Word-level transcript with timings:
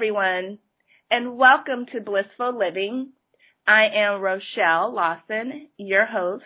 Everyone, 0.00 0.58
and 1.10 1.36
welcome 1.36 1.84
to 1.92 2.00
Blissful 2.00 2.58
Living. 2.58 3.10
I 3.68 3.82
am 3.94 4.22
Rochelle 4.22 4.94
Lawson, 4.94 5.68
your 5.76 6.06
host. 6.06 6.42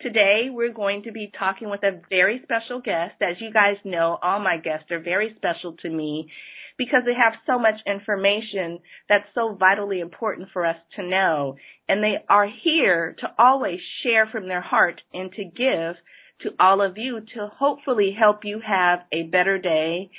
Today, 0.00 0.46
we're 0.48 0.72
going 0.72 1.02
to 1.02 1.10
be 1.10 1.32
talking 1.36 1.68
with 1.68 1.82
a 1.82 2.00
very 2.08 2.40
special 2.44 2.80
guest. 2.80 3.14
As 3.20 3.40
you 3.40 3.52
guys 3.52 3.74
know, 3.84 4.16
all 4.22 4.38
my 4.38 4.56
guests 4.58 4.92
are 4.92 5.00
very 5.00 5.34
special 5.34 5.74
to 5.82 5.90
me 5.90 6.30
because 6.78 7.00
they 7.04 7.14
have 7.20 7.32
so 7.44 7.58
much 7.58 7.74
information 7.88 8.78
that's 9.08 9.26
so 9.34 9.56
vitally 9.58 9.98
important 9.98 10.50
for 10.52 10.64
us 10.64 10.76
to 10.94 11.02
know. 11.02 11.56
And 11.88 12.04
they 12.04 12.24
are 12.28 12.46
here 12.62 13.16
to 13.18 13.26
always 13.36 13.80
share 14.04 14.28
from 14.30 14.46
their 14.46 14.62
heart 14.62 15.00
and 15.12 15.32
to 15.32 15.42
give 15.42 15.96
to 16.42 16.50
all 16.60 16.80
of 16.80 16.96
you 16.98 17.18
to 17.34 17.48
hopefully 17.58 18.14
help 18.16 18.44
you 18.44 18.60
have 18.64 19.00
a 19.12 19.24
better 19.24 19.58
day 19.58 20.12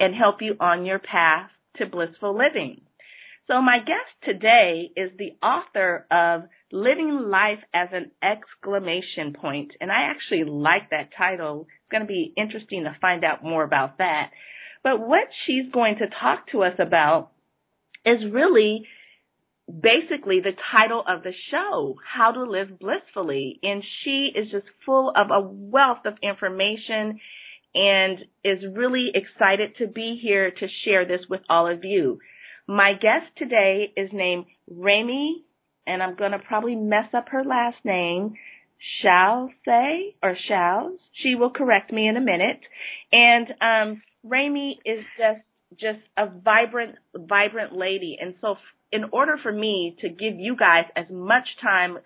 and 0.00 0.16
help 0.16 0.42
you 0.42 0.56
on 0.58 0.84
your 0.84 0.98
path 0.98 1.50
to 1.76 1.86
blissful 1.86 2.36
living. 2.36 2.80
So 3.46 3.60
my 3.60 3.78
guest 3.78 4.10
today 4.24 4.90
is 4.96 5.10
the 5.18 5.32
author 5.46 6.06
of 6.10 6.48
Living 6.72 7.28
Life 7.30 7.62
as 7.74 7.88
an 7.92 8.10
Exclamation 8.22 9.34
Point, 9.38 9.72
and 9.80 9.92
I 9.92 10.10
actually 10.10 10.44
like 10.50 10.90
that 10.90 11.10
title. 11.16 11.66
It's 11.68 11.90
going 11.90 12.00
to 12.00 12.06
be 12.06 12.32
interesting 12.36 12.84
to 12.84 12.96
find 13.00 13.22
out 13.22 13.44
more 13.44 13.62
about 13.62 13.98
that. 13.98 14.30
But 14.82 15.00
what 15.00 15.28
she's 15.46 15.70
going 15.72 15.96
to 15.96 16.06
talk 16.20 16.50
to 16.52 16.62
us 16.62 16.74
about 16.78 17.32
is 18.06 18.18
really 18.32 18.86
basically 19.66 20.40
the 20.40 20.52
title 20.72 21.02
of 21.06 21.22
the 21.22 21.32
show, 21.50 21.96
How 22.16 22.32
to 22.32 22.44
Live 22.44 22.78
Blissfully. 22.78 23.58
And 23.62 23.82
she 24.04 24.30
is 24.34 24.50
just 24.50 24.66
full 24.84 25.10
of 25.10 25.28
a 25.30 25.40
wealth 25.46 26.04
of 26.06 26.14
information 26.22 27.20
and 27.74 28.18
is 28.44 28.62
really 28.74 29.10
excited 29.14 29.76
to 29.78 29.86
be 29.86 30.18
here 30.22 30.50
to 30.50 30.66
share 30.84 31.06
this 31.06 31.20
with 31.28 31.40
all 31.48 31.70
of 31.70 31.84
you. 31.84 32.18
My 32.66 32.92
guest 32.92 33.26
today 33.36 33.92
is 33.96 34.10
named 34.12 34.46
Rami, 34.70 35.44
and 35.86 36.02
I'm 36.02 36.16
going 36.16 36.32
to 36.32 36.38
probably 36.38 36.76
mess 36.76 37.12
up 37.12 37.26
her 37.30 37.44
last 37.44 37.76
name, 37.84 38.34
Shall 39.02 39.50
say 39.64 40.14
or 40.22 40.36
Shals. 40.50 40.96
She 41.22 41.34
will 41.34 41.50
correct 41.50 41.92
me 41.92 42.08
in 42.08 42.16
a 42.16 42.20
minute. 42.20 42.60
And 43.12 43.46
um, 43.60 44.02
Rami 44.22 44.78
is 44.84 45.04
just 45.18 45.40
just 45.80 45.98
a 46.16 46.26
vibrant, 46.26 46.94
vibrant 47.16 47.72
lady. 47.74 48.16
And 48.20 48.34
so, 48.40 48.56
in 48.92 49.04
order 49.12 49.36
for 49.42 49.50
me 49.50 49.96
to 50.00 50.08
give 50.08 50.38
you 50.38 50.56
guys 50.56 50.84
as 50.96 51.06
much 51.10 51.46
time 51.60 51.98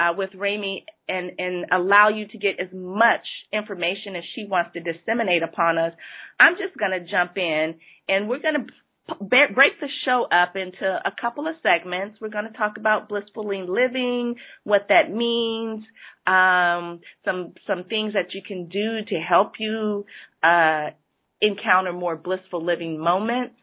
uh, 0.00 0.12
with 0.16 0.30
Rami 0.34 0.84
and 1.08 1.32
and 1.38 1.66
allow 1.72 2.08
you 2.08 2.26
to 2.28 2.38
get 2.38 2.60
as 2.60 2.68
much 2.72 3.26
information 3.52 4.16
as 4.16 4.24
she 4.34 4.44
wants 4.44 4.70
to 4.74 4.80
disseminate 4.80 5.42
upon 5.42 5.78
us, 5.78 5.92
I'm 6.38 6.54
just 6.54 6.78
going 6.78 6.92
to 6.92 7.10
jump 7.10 7.32
in 7.36 7.74
and 8.08 8.28
we're 8.28 8.40
going 8.40 8.66
to 8.66 9.24
break 9.24 9.80
the 9.80 9.88
show 10.04 10.26
up 10.30 10.54
into 10.54 10.84
a 10.84 11.12
couple 11.20 11.48
of 11.48 11.54
segments. 11.62 12.18
We're 12.20 12.28
going 12.28 12.50
to 12.50 12.56
talk 12.56 12.76
about 12.76 13.08
blissfully 13.08 13.64
living, 13.66 14.36
what 14.64 14.86
that 14.88 15.10
means, 15.10 15.84
um, 16.26 17.00
some 17.24 17.54
some 17.66 17.84
things 17.88 18.12
that 18.12 18.34
you 18.34 18.42
can 18.46 18.68
do 18.68 19.04
to 19.08 19.16
help 19.16 19.52
you 19.58 20.04
uh, 20.42 20.90
encounter 21.40 21.92
more 21.92 22.16
blissful 22.16 22.64
living 22.64 22.98
moments 22.98 23.54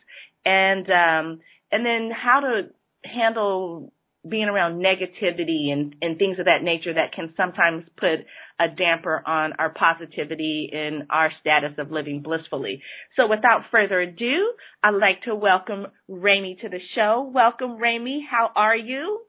and 0.46 0.86
um 0.90 1.40
and 1.72 1.86
then 1.86 2.12
how 2.12 2.40
to 2.40 2.70
handle 3.04 3.92
being 4.28 4.46
around 4.46 4.82
negativity 4.82 5.72
and, 5.72 5.96
and 6.02 6.18
things 6.18 6.40
of 6.40 6.46
that 6.46 6.64
nature 6.64 6.94
that 6.94 7.14
can 7.14 7.34
sometimes 7.38 7.84
put 7.98 8.26
a 8.60 8.68
damper 8.76 9.22
on 9.26 9.54
our 9.60 9.74
positivity 9.74 10.70
and 10.74 11.04
our 11.10 11.32
status 11.42 11.74
of 11.78 11.92
living 11.92 12.22
blissfully. 12.22 12.82
So 13.16 13.28
without 13.28 13.64
further 13.72 14.02
ado, 14.02 14.54
I'd 14.84 14.96
like 14.96 15.24
to 15.26 15.36
welcome 15.36 15.88
Rami 16.08 16.58
to 16.62 16.70
the 16.70 16.80
show. 16.96 17.30
Welcome, 17.34 17.78
Rami. 17.78 18.26
How 18.30 18.52
are 18.56 18.76
you? 18.76 19.22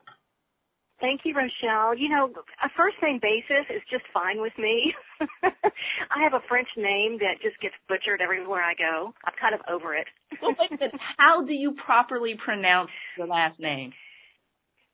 Thank 1.01 1.23
you, 1.25 1.34
Rochelle. 1.34 1.95
You 1.99 2.09
know, 2.09 2.31
a 2.65 2.71
first 2.75 2.97
name 3.03 3.21
basis 3.21 3.69
is 3.69 3.83
just 3.91 4.05
fine 4.15 4.41
with 4.41 4.55
me. 4.57 4.95
I 5.45 6.23
have 6.23 6.33
a 6.33 6.41
French 6.49 6.69
name 6.77 7.19
that 7.21 7.43
just 7.43 7.61
gets 7.61 7.75
butchered 7.87 8.23
everywhere 8.23 8.63
I 8.63 8.73
go. 8.73 9.13
I'm 9.25 9.34
kind 9.39 9.55
of 9.55 9.61
over 9.69 9.95
it. 9.95 10.07
well, 10.41 10.55
wait 10.59 10.73
a 10.73 10.75
minute. 10.81 11.01
How 11.19 11.45
do 11.45 11.53
you 11.53 11.75
properly 11.84 12.34
pronounce 12.43 12.91
your 13.19 13.27
last 13.27 13.61
name? 13.61 13.93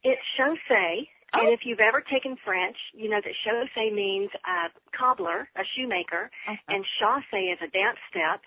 It's 0.05 0.23
chaussee. 0.37 1.09
Oh. 1.35 1.41
And 1.41 1.49
if 1.55 1.61
you've 1.65 1.81
ever 1.81 2.03
taken 2.05 2.37
French, 2.45 2.77
you 2.93 3.09
know 3.09 3.21
that 3.23 3.35
chaussee 3.45 3.91
means 3.91 4.31
a 4.45 4.69
cobbler, 4.97 5.49
a 5.57 5.65
shoemaker, 5.77 6.29
uh-huh. 6.29 6.75
and 6.75 6.85
chasse 7.01 7.33
is 7.33 7.59
a 7.65 7.71
dance 7.73 7.99
step. 8.11 8.45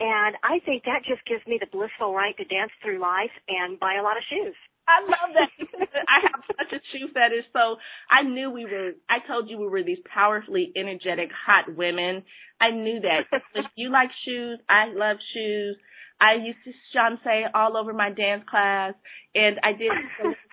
And 0.00 0.34
I 0.42 0.58
think 0.64 0.84
that 0.84 1.04
just 1.06 1.22
gives 1.26 1.46
me 1.46 1.58
the 1.60 1.70
blissful 1.70 2.14
right 2.14 2.36
to 2.36 2.44
dance 2.44 2.72
through 2.82 2.98
life 2.98 3.30
and 3.46 3.78
buy 3.78 3.94
a 4.00 4.02
lot 4.02 4.16
of 4.16 4.24
shoes. 4.28 4.56
I 4.88 5.00
love 5.00 5.30
that. 5.34 5.50
I 6.08 6.18
have 6.28 6.42
such 6.44 6.72
a 6.72 6.80
shoe 6.92 7.08
fetish. 7.14 7.46
So 7.52 7.76
I 8.10 8.22
knew 8.22 8.50
we 8.50 8.64
were, 8.64 8.92
I 9.08 9.24
told 9.26 9.48
you 9.48 9.58
we 9.58 9.68
were 9.68 9.82
these 9.82 10.02
powerfully 10.12 10.72
energetic, 10.76 11.30
hot 11.30 11.74
women. 11.74 12.22
I 12.60 12.70
knew 12.70 13.00
that. 13.00 13.30
if 13.54 13.66
you 13.76 13.90
like 13.90 14.10
shoes, 14.24 14.58
I 14.68 14.92
love 14.92 15.16
shoes. 15.32 15.76
I 16.20 16.34
used 16.34 16.58
to 16.64 16.72
chaussee 16.92 17.44
all 17.54 17.76
over 17.76 17.92
my 17.92 18.10
dance 18.10 18.44
class 18.48 18.94
and 19.34 19.58
I 19.62 19.72
did 19.72 19.90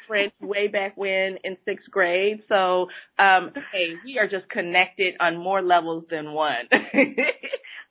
French 0.08 0.34
way 0.42 0.68
back 0.68 0.98
when 0.98 1.38
in 1.44 1.58
sixth 1.66 1.90
grade. 1.92 2.42
So, 2.50 2.88
um, 3.20 3.52
hey, 3.72 3.96
we 4.04 4.20
are 4.20 4.28
just 4.28 4.50
connected 4.50 5.16
on 5.20 5.38
more 5.38 5.62
levels 5.62 6.06
than 6.10 6.34
one. 6.34 6.66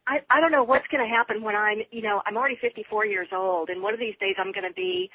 I, 0.06 0.18
I 0.28 0.40
don't 0.40 0.52
know 0.52 0.64
what's 0.64 0.86
going 0.88 1.06
to 1.06 1.10
happen 1.10 1.42
when 1.42 1.54
I'm, 1.54 1.78
you 1.92 2.02
know, 2.02 2.20
I'm 2.26 2.36
already 2.36 2.58
54 2.60 3.06
years 3.06 3.28
old 3.32 3.68
and 3.70 3.82
one 3.82 3.94
of 3.94 4.00
these 4.00 4.16
days 4.20 4.34
I'm 4.38 4.52
going 4.52 4.68
to 4.68 4.74
be 4.74 5.10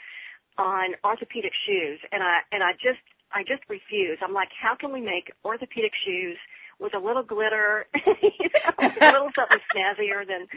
on 0.58 0.96
orthopedic 1.04 1.52
shoes, 1.68 2.00
and 2.12 2.24
I 2.24 2.40
and 2.52 2.64
I 2.64 2.74
just 2.74 3.04
I 3.34 3.44
just 3.44 3.64
refuse. 3.70 4.18
I'm 4.24 4.34
like, 4.34 4.50
how 4.56 4.76
can 4.80 4.94
we 4.94 5.02
make 5.02 5.32
orthopedic 5.44 5.92
shoes 6.06 6.38
with 6.80 6.94
a 6.94 7.00
little 7.00 7.24
glitter, 7.24 7.88
you 7.96 8.50
know, 8.52 8.76
a 8.80 9.06
little 9.06 9.32
something 9.36 9.60
snazzier 9.72 10.28
than. 10.28 10.48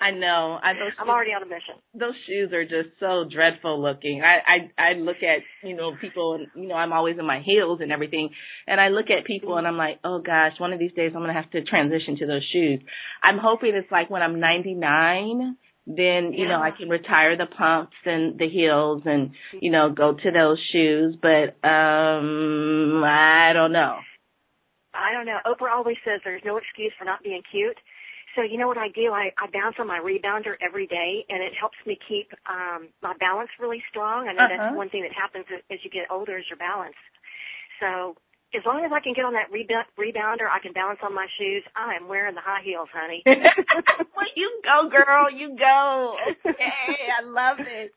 I 0.00 0.10
know. 0.12 0.58
I, 0.62 0.72
those 0.74 0.92
I'm 0.98 1.06
shoes, 1.06 1.10
already 1.10 1.30
on 1.30 1.42
a 1.42 1.46
mission. 1.46 1.74
Those 1.94 2.14
shoes 2.26 2.52
are 2.52 2.64
just 2.64 2.98
so 3.00 3.24
dreadful 3.30 3.80
looking. 3.80 4.22
I 4.22 4.38
I 4.46 4.90
I 4.90 4.92
look 4.98 5.18
at 5.22 5.42
you 5.66 5.76
know 5.76 5.92
people 6.00 6.34
and 6.34 6.46
you 6.54 6.68
know 6.68 6.74
I'm 6.74 6.92
always 6.92 7.16
in 7.18 7.26
my 7.26 7.40
heels 7.44 7.80
and 7.82 7.92
everything, 7.92 8.30
and 8.66 8.80
I 8.80 8.88
look 8.88 9.06
at 9.10 9.26
people 9.26 9.56
and 9.58 9.66
I'm 9.66 9.76
like, 9.76 9.98
oh 10.04 10.20
gosh, 10.20 10.52
one 10.58 10.72
of 10.72 10.78
these 10.78 10.92
days 10.92 11.12
I'm 11.14 11.22
gonna 11.22 11.32
have 11.32 11.50
to 11.50 11.62
transition 11.62 12.16
to 12.18 12.26
those 12.26 12.46
shoes. 12.52 12.80
I'm 13.22 13.38
hoping 13.38 13.74
it's 13.74 13.90
like 13.90 14.10
when 14.10 14.22
I'm 14.22 14.40
99 14.40 15.56
then 15.88 16.34
you 16.34 16.44
yeah. 16.44 16.48
know 16.48 16.60
I 16.62 16.70
can 16.70 16.90
retire 16.90 17.38
the 17.38 17.46
pumps 17.46 17.96
and 18.04 18.38
the 18.38 18.46
heels 18.46 19.02
and 19.06 19.30
you 19.58 19.72
know 19.72 19.90
go 19.90 20.12
to 20.12 20.30
those 20.30 20.58
shoes. 20.70 21.16
But 21.20 21.56
um 21.66 23.02
I 23.02 23.52
don't 23.54 23.72
know. 23.72 23.96
I 24.92 25.12
don't 25.12 25.26
know. 25.26 25.38
Oprah 25.46 25.72
always 25.72 25.96
says 26.04 26.20
there's 26.24 26.42
no 26.44 26.56
excuse 26.56 26.92
for 26.98 27.04
not 27.04 27.22
being 27.22 27.42
cute. 27.50 27.78
So 28.38 28.46
you 28.46 28.54
know 28.54 28.70
what 28.70 28.78
I 28.78 28.86
do? 28.94 29.10
I, 29.10 29.34
I 29.34 29.50
bounce 29.50 29.82
on 29.82 29.90
my 29.90 29.98
rebounder 29.98 30.54
every 30.62 30.86
day, 30.86 31.26
and 31.26 31.42
it 31.42 31.58
helps 31.58 31.74
me 31.82 31.98
keep 32.06 32.30
um 32.46 32.86
my 33.02 33.18
balance 33.18 33.50
really 33.58 33.82
strong. 33.90 34.30
I 34.30 34.32
know 34.32 34.46
uh-huh. 34.46 34.70
that's 34.70 34.76
one 34.78 34.88
thing 34.94 35.02
that 35.02 35.10
happens 35.10 35.50
as 35.50 35.82
you 35.82 35.90
get 35.90 36.06
older 36.06 36.38
is 36.38 36.46
your 36.46 36.56
balance. 36.56 36.94
So 37.82 38.14
as 38.54 38.62
long 38.62 38.86
as 38.86 38.94
I 38.94 39.02
can 39.02 39.10
get 39.12 39.26
on 39.26 39.34
that 39.34 39.50
rebounder, 39.50 40.46
I 40.46 40.62
can 40.62 40.70
balance 40.70 41.02
on 41.02 41.18
my 41.18 41.26
shoes. 41.34 41.66
I 41.74 41.98
am 41.98 42.06
wearing 42.06 42.38
the 42.38 42.46
high 42.46 42.62
heels, 42.62 42.88
honey. 42.94 43.22
well, 43.26 44.30
you 44.38 44.62
go, 44.62 44.86
girl. 44.86 45.26
You 45.34 45.58
go. 45.58 46.14
Okay, 46.46 47.10
I 47.10 47.26
love 47.26 47.58
it. 47.58 47.90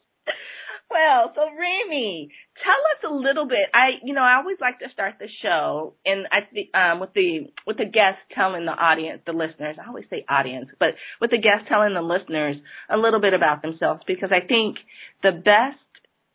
Well, 0.91 1.31
so 1.33 1.41
Rami, 1.41 2.29
tell 2.63 2.81
us 2.91 3.09
a 3.09 3.13
little 3.13 3.47
bit. 3.47 3.71
I, 3.73 4.03
you 4.03 4.13
know, 4.13 4.21
I 4.21 4.35
always 4.35 4.57
like 4.59 4.79
to 4.79 4.91
start 4.91 5.15
the 5.19 5.27
show, 5.41 5.93
and 6.05 6.27
I 6.31 6.41
think 6.51 6.75
um, 6.75 6.99
with 6.99 7.13
the 7.13 7.47
with 7.65 7.77
the 7.77 7.85
guest 7.85 8.19
telling 8.35 8.65
the 8.65 8.75
audience, 8.75 9.21
the 9.25 9.31
listeners. 9.31 9.77
I 9.81 9.87
always 9.87 10.05
say 10.09 10.25
audience, 10.27 10.67
but 10.79 10.89
with 11.21 11.31
the 11.31 11.37
guest 11.37 11.69
telling 11.69 11.93
the 11.93 12.01
listeners 12.01 12.57
a 12.89 12.97
little 12.97 13.21
bit 13.21 13.33
about 13.33 13.61
themselves, 13.61 14.01
because 14.05 14.31
I 14.31 14.45
think 14.45 14.77
the 15.23 15.31
best 15.31 15.79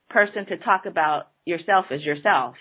person 0.09 0.47
to 0.47 0.57
talk 0.57 0.87
about 0.87 1.29
yourself 1.45 1.87
is 1.91 2.03
yourself 2.03 2.55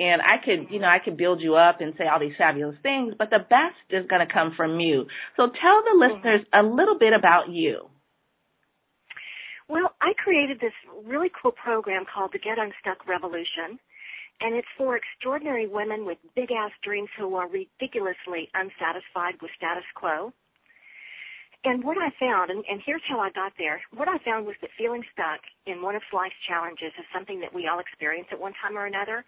and 0.00 0.22
I 0.22 0.42
could, 0.42 0.72
you 0.72 0.80
know, 0.80 0.88
I 0.88 0.98
could 1.04 1.18
build 1.18 1.42
you 1.42 1.56
up 1.56 1.82
and 1.82 1.92
say 1.98 2.04
all 2.08 2.18
these 2.18 2.32
fabulous 2.38 2.76
things, 2.82 3.14
but 3.18 3.28
the 3.28 3.38
best 3.38 3.76
is 3.90 4.08
going 4.08 4.26
to 4.26 4.32
come 4.32 4.54
from 4.56 4.80
you. 4.80 5.04
So 5.36 5.44
tell 5.44 5.82
the 5.84 5.92
mm-hmm. 5.92 6.14
listeners 6.14 6.40
a 6.54 6.62
little 6.62 6.98
bit 6.98 7.12
about 7.12 7.50
you. 7.50 7.90
Well, 9.70 9.94
I 10.02 10.14
created 10.18 10.58
this 10.58 10.74
really 11.06 11.30
cool 11.30 11.52
program 11.52 12.02
called 12.04 12.32
the 12.32 12.40
Get 12.40 12.58
Unstuck 12.58 13.06
Revolution, 13.06 13.78
and 14.40 14.56
it's 14.56 14.66
for 14.76 14.98
extraordinary 14.98 15.68
women 15.68 16.04
with 16.04 16.18
big 16.34 16.50
ass 16.50 16.72
dreams 16.82 17.08
who 17.16 17.36
are 17.36 17.46
ridiculously 17.46 18.50
unsatisfied 18.52 19.38
with 19.40 19.52
status 19.56 19.86
quo. 19.94 20.32
And 21.62 21.84
what 21.84 21.98
I 22.00 22.08
found, 22.16 22.48
and, 22.50 22.64
and 22.64 22.80
here's 22.86 23.04
how 23.04 23.20
I 23.20 23.28
got 23.36 23.52
there, 23.58 23.82
what 23.92 24.08
I 24.08 24.16
found 24.24 24.46
was 24.46 24.56
that 24.62 24.70
feeling 24.78 25.04
stuck 25.12 25.44
in 25.66 25.82
one 25.82 25.94
of 25.94 26.00
life's 26.08 26.40
challenges 26.48 26.88
is 26.96 27.04
something 27.12 27.38
that 27.40 27.52
we 27.52 27.68
all 27.68 27.80
experience 27.80 28.28
at 28.32 28.40
one 28.40 28.56
time 28.64 28.78
or 28.78 28.86
another. 28.86 29.24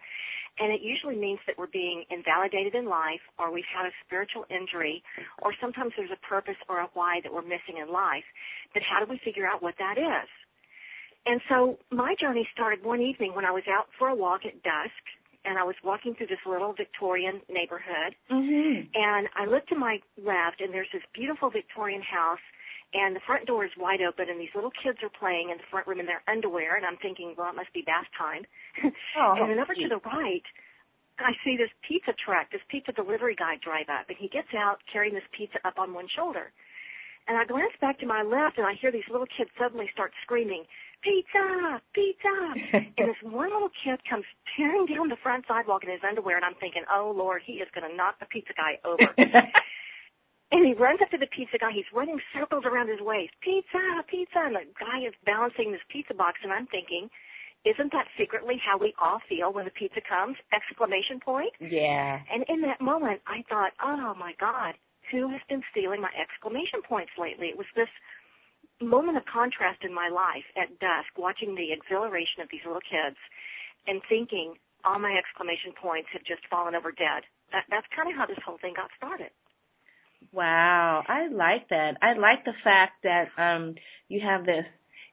And 0.57 0.73
it 0.73 0.81
usually 0.81 1.15
means 1.15 1.39
that 1.45 1.57
we're 1.57 1.69
being 1.69 2.05
invalidated 2.09 2.73
in 2.73 2.85
life, 2.89 3.21
or 3.37 3.53
we've 3.53 3.69
had 3.69 3.85
a 3.85 3.93
spiritual 4.05 4.45
injury, 4.49 5.03
or 5.41 5.53
sometimes 5.61 5.93
there's 5.97 6.13
a 6.13 6.25
purpose 6.25 6.57
or 6.69 6.81
a 6.81 6.89
why 6.93 7.21
that 7.21 7.33
we're 7.33 7.45
missing 7.45 7.77
in 7.77 7.93
life. 7.93 8.25
But 8.73 8.81
how 8.81 9.03
do 9.03 9.09
we 9.09 9.21
figure 9.21 9.45
out 9.45 9.61
what 9.61 9.77
that 9.77 9.97
is? 9.97 10.29
And 11.25 11.39
so 11.49 11.77
my 11.91 12.15
journey 12.19 12.47
started 12.53 12.83
one 12.83 13.01
evening 13.01 13.33
when 13.33 13.45
I 13.45 13.51
was 13.51 13.63
out 13.69 13.87
for 13.97 14.09
a 14.09 14.15
walk 14.15 14.41
at 14.45 14.61
dusk 14.61 15.03
and 15.45 15.57
I 15.57 15.63
was 15.63 15.75
walking 15.83 16.15
through 16.15 16.27
this 16.27 16.43
little 16.45 16.73
Victorian 16.73 17.41
neighborhood, 17.49 18.15
mm-hmm. 18.31 18.87
and 18.93 19.27
I 19.35 19.45
looked 19.45 19.69
to 19.69 19.75
my 19.75 19.99
left, 20.17 20.61
and 20.61 20.73
there's 20.73 20.91
this 20.93 21.03
beautiful 21.13 21.49
Victorian 21.49 22.01
house, 22.01 22.43
and 22.93 23.15
the 23.15 23.25
front 23.25 23.45
door 23.45 23.65
is 23.65 23.71
wide 23.77 24.01
open, 24.01 24.29
and 24.29 24.39
these 24.39 24.53
little 24.53 24.71
kids 24.71 24.99
are 25.01 25.11
playing 25.11 25.49
in 25.49 25.57
the 25.57 25.67
front 25.69 25.87
room 25.87 25.99
in 25.99 26.05
their 26.05 26.21
underwear, 26.27 26.75
and 26.77 26.85
I'm 26.85 26.97
thinking, 27.01 27.33
well, 27.37 27.49
it 27.49 27.57
must 27.57 27.73
be 27.73 27.81
bath 27.81 28.07
time. 28.17 28.45
oh, 29.19 29.35
and 29.39 29.49
then 29.49 29.59
over 29.59 29.73
to 29.73 29.89
the 29.89 29.99
right, 30.05 30.45
I 31.19 31.33
see 31.43 31.57
this 31.57 31.73
pizza 31.87 32.13
truck, 32.13 32.49
this 32.51 32.63
pizza 32.69 32.91
delivery 32.91 33.35
guy 33.35 33.57
drive 33.61 33.89
up, 33.89 34.09
and 34.09 34.17
he 34.17 34.29
gets 34.29 34.49
out 34.55 34.79
carrying 34.91 35.13
this 35.13 35.27
pizza 35.35 35.59
up 35.65 35.77
on 35.77 35.93
one 35.93 36.07
shoulder. 36.09 36.53
And 37.27 37.37
I 37.37 37.45
glance 37.45 37.73
back 37.79 37.99
to 37.99 38.05
my 38.05 38.21
left, 38.21 38.57
and 38.57 38.67
I 38.67 38.73
hear 38.79 38.91
these 38.91 39.07
little 39.09 39.29
kids 39.37 39.49
suddenly 39.57 39.87
start 39.93 40.11
screaming, 40.23 40.65
pizza, 41.03 41.81
pizza. 41.93 42.33
and 42.97 43.07
this 43.11 43.21
one 43.21 43.51
little 43.51 43.71
kid 43.83 43.99
comes 44.09 44.25
tearing 44.55 44.87
down 44.87 45.09
the 45.09 45.19
front 45.21 45.45
sidewalk 45.47 45.83
in 45.83 45.91
his 45.91 46.01
underwear, 46.01 46.37
and 46.37 46.45
I'm 46.45 46.57
thinking, 46.59 46.83
oh 46.89 47.13
Lord, 47.15 47.41
he 47.45 47.59
is 47.59 47.67
going 47.75 47.89
to 47.89 47.95
knock 47.95 48.19
the 48.19 48.25
pizza 48.25 48.53
guy 48.55 48.79
over. 48.87 49.03
and 50.51 50.65
he 50.65 50.73
runs 50.73 50.99
up 51.03 51.11
to 51.11 51.19
the 51.19 51.29
pizza 51.29 51.59
guy. 51.59 51.75
He's 51.75 51.89
running 51.93 52.19
circles 52.33 52.63
around 52.65 52.87
his 52.89 53.03
waist. 53.03 53.35
Pizza, 53.43 54.01
pizza. 54.07 54.39
And 54.47 54.55
the 54.55 54.65
guy 54.79 55.05
is 55.05 55.13
balancing 55.27 55.71
this 55.71 55.83
pizza 55.91 56.15
box, 56.15 56.39
and 56.41 56.51
I'm 56.51 56.67
thinking, 56.67 57.11
isn't 57.65 57.91
that 57.93 58.07
secretly 58.19 58.59
how 58.59 58.77
we 58.77 58.93
all 58.99 59.19
feel 59.27 59.53
when 59.53 59.65
the 59.65 59.71
pizza 59.71 60.01
comes? 60.03 60.35
Exclamation 60.51 61.19
point. 61.19 61.53
Yeah. 61.59 62.19
And 62.31 62.43
in 62.49 62.61
that 62.67 62.81
moment, 62.81 63.21
I 63.27 63.43
thought, 63.47 63.71
oh 63.79 64.15
my 64.19 64.33
God, 64.39 64.75
who 65.11 65.29
has 65.29 65.39
been 65.47 65.63
stealing 65.71 66.01
my 66.01 66.11
exclamation 66.19 66.83
points 66.83 67.11
lately? 67.17 67.47
It 67.47 67.57
was 67.57 67.67
this 67.75 67.91
moment 68.81 69.17
of 69.17 69.23
contrast 69.25 69.83
in 69.83 69.93
my 69.93 70.09
life 70.09 70.45
at 70.57 70.79
dusk, 70.79 71.13
watching 71.17 71.55
the 71.55 71.71
exhilaration 71.71 72.41
of 72.41 72.49
these 72.51 72.65
little 72.65 72.83
kids 72.83 73.17
and 73.87 74.01
thinking 74.09 74.55
all 74.83 74.99
my 74.99 75.15
exclamation 75.15 75.71
points 75.79 76.09
have 76.11 76.23
just 76.23 76.41
fallen 76.49 76.75
over 76.75 76.91
dead. 76.91 77.23
That, 77.51 77.63
that's 77.69 77.87
kind 77.95 78.09
of 78.09 78.15
how 78.15 78.25
this 78.25 78.39
whole 78.45 78.57
thing 78.59 78.73
got 78.75 78.89
started. 78.97 79.31
Wow, 80.31 81.03
I 81.07 81.27
like 81.27 81.69
that. 81.69 81.97
I 82.01 82.13
like 82.13 82.45
the 82.45 82.55
fact 82.63 83.03
that 83.03 83.27
um 83.37 83.75
you 84.07 84.21
have 84.23 84.45
this 84.45 84.65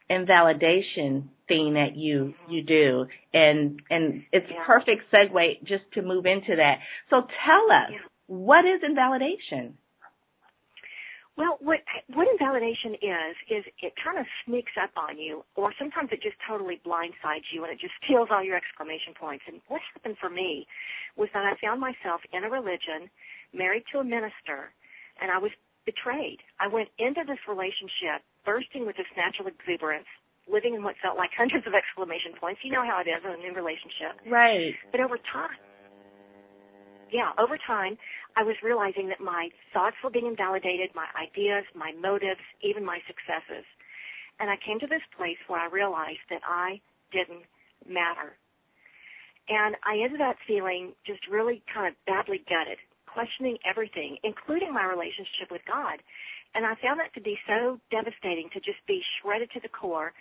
invalidation 0.08 1.30
thing 1.48 1.74
that 1.74 1.96
you 1.96 2.34
mm-hmm. 2.34 2.52
you 2.52 2.62
do 2.62 3.06
and 3.32 3.80
and 3.90 4.22
it's 4.32 4.46
yeah. 4.50 4.64
perfect 4.66 5.02
segue 5.12 5.60
just 5.66 5.84
to 5.94 6.02
move 6.02 6.26
into 6.26 6.56
that. 6.56 6.78
So 7.10 7.22
tell 7.22 7.76
us, 7.76 7.90
yeah. 7.90 7.98
what 8.26 8.64
is 8.64 8.82
invalidation? 8.86 9.78
Well, 11.40 11.56
what 11.64 11.80
what 12.12 12.28
invalidation 12.28 13.00
is 13.00 13.32
is 13.48 13.64
it 13.80 13.96
kind 13.96 14.20
of 14.20 14.28
sneaks 14.44 14.76
up 14.76 14.92
on 14.92 15.16
you, 15.16 15.40
or 15.56 15.72
sometimes 15.80 16.12
it 16.12 16.20
just 16.20 16.36
totally 16.44 16.84
blindsides 16.84 17.48
you, 17.48 17.64
and 17.64 17.72
it 17.72 17.80
just 17.80 17.96
steals 18.04 18.28
all 18.28 18.44
your 18.44 18.60
exclamation 18.60 19.16
points. 19.16 19.48
And 19.48 19.64
what 19.72 19.80
happened 19.96 20.20
for 20.20 20.28
me 20.28 20.68
was 21.16 21.32
that 21.32 21.48
I 21.48 21.56
found 21.56 21.80
myself 21.80 22.20
in 22.36 22.44
a 22.44 22.50
religion, 22.52 23.08
married 23.56 23.88
to 23.88 24.04
a 24.04 24.04
minister, 24.04 24.76
and 25.16 25.32
I 25.32 25.40
was 25.40 25.48
betrayed. 25.88 26.44
I 26.60 26.68
went 26.68 26.92
into 27.00 27.24
this 27.24 27.40
relationship 27.48 28.20
bursting 28.44 28.84
with 28.84 29.00
this 29.00 29.08
natural 29.16 29.48
exuberance, 29.48 30.12
living 30.44 30.76
in 30.76 30.84
what 30.84 31.00
felt 31.00 31.16
like 31.16 31.32
hundreds 31.32 31.64
of 31.64 31.72
exclamation 31.72 32.36
points. 32.36 32.60
You 32.60 32.76
know 32.76 32.84
how 32.84 33.00
it 33.00 33.08
is 33.08 33.24
in 33.24 33.32
a 33.32 33.40
new 33.40 33.56
relationship, 33.56 34.20
right? 34.28 34.76
But 34.92 35.00
over 35.00 35.16
time, 35.16 35.56
yeah, 37.12 37.32
over 37.38 37.58
time, 37.58 37.98
I 38.36 38.42
was 38.42 38.56
realizing 38.62 39.08
that 39.08 39.20
my 39.20 39.48
thoughts 39.72 39.96
were 40.02 40.10
being 40.10 40.26
invalidated, 40.26 40.90
my 40.94 41.06
ideas, 41.18 41.64
my 41.74 41.92
motives, 42.00 42.40
even 42.62 42.84
my 42.84 42.98
successes. 43.06 43.64
And 44.38 44.48
I 44.48 44.56
came 44.64 44.80
to 44.80 44.86
this 44.86 45.04
place 45.16 45.38
where 45.48 45.60
I 45.60 45.68
realized 45.68 46.24
that 46.30 46.40
I 46.46 46.80
didn't 47.12 47.44
matter. 47.84 48.36
And 49.48 49.76
I 49.82 49.98
ended 49.98 50.20
up 50.20 50.36
feeling 50.46 50.94
just 51.06 51.26
really 51.26 51.62
kind 51.72 51.88
of 51.90 51.94
badly 52.06 52.38
gutted, 52.46 52.78
questioning 53.06 53.58
everything, 53.66 54.16
including 54.22 54.72
my 54.72 54.86
relationship 54.86 55.50
with 55.50 55.62
God. 55.66 55.98
And 56.54 56.66
I 56.66 56.74
found 56.82 56.98
that 56.98 57.14
to 57.14 57.22
be 57.22 57.38
so 57.46 57.78
devastating 57.90 58.50
to 58.54 58.60
just 58.60 58.78
be 58.86 59.02
shredded 59.18 59.50
to 59.54 59.60
the 59.60 59.70
core, 59.70 60.12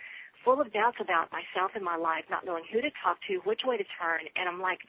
full 0.44 0.60
of 0.60 0.72
doubts 0.72 0.98
about 1.00 1.30
myself 1.30 1.72
and 1.74 1.84
my 1.84 1.96
life, 1.96 2.24
not 2.30 2.44
knowing 2.44 2.64
who 2.72 2.80
to 2.80 2.90
talk 3.02 3.18
to, 3.28 3.42
which 3.44 3.62
way 3.64 3.76
to 3.76 3.86
turn. 3.98 4.26
And 4.36 4.48
I'm 4.48 4.60
like, 4.60 4.80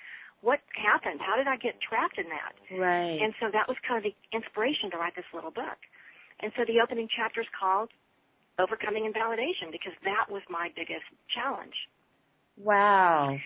what 0.41 0.59
happened? 0.73 1.21
How 1.21 1.37
did 1.37 1.45
I 1.45 1.57
get 1.57 1.77
trapped 1.81 2.17
in 2.17 2.25
that? 2.29 2.53
Right. 2.73 3.21
And 3.21 3.33
so 3.39 3.53
that 3.53 3.69
was 3.69 3.77
kind 3.85 4.01
of 4.01 4.05
the 4.05 4.15
inspiration 4.33 4.89
to 4.91 4.97
write 4.97 5.15
this 5.15 5.29
little 5.33 5.53
book. 5.53 5.77
And 6.41 6.51
so 6.57 6.65
the 6.65 6.81
opening 6.81 7.07
chapter 7.13 7.41
is 7.41 7.51
called 7.53 7.89
Overcoming 8.57 9.05
Invalidation 9.05 9.69
because 9.69 9.93
that 10.03 10.29
was 10.29 10.41
my 10.49 10.73
biggest 10.75 11.05
challenge. 11.29 11.77
Wow. 12.57 13.37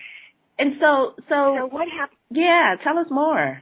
And 0.57 0.79
so, 0.79 1.19
so, 1.27 1.59
so 1.59 1.67
what 1.67 1.91
happened? 1.91 2.19
Yeah, 2.31 2.79
tell 2.83 2.97
us 2.97 3.07
more. 3.11 3.59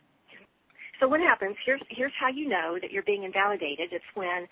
So 1.01 1.09
what 1.09 1.19
happens? 1.19 1.57
Here's 1.65 1.81
here's 1.89 2.13
how 2.19 2.30
you 2.30 2.47
know 2.47 2.77
that 2.80 2.91
you're 2.91 3.03
being 3.03 3.24
invalidated. 3.24 3.91
It's 3.91 4.06
when 4.13 4.47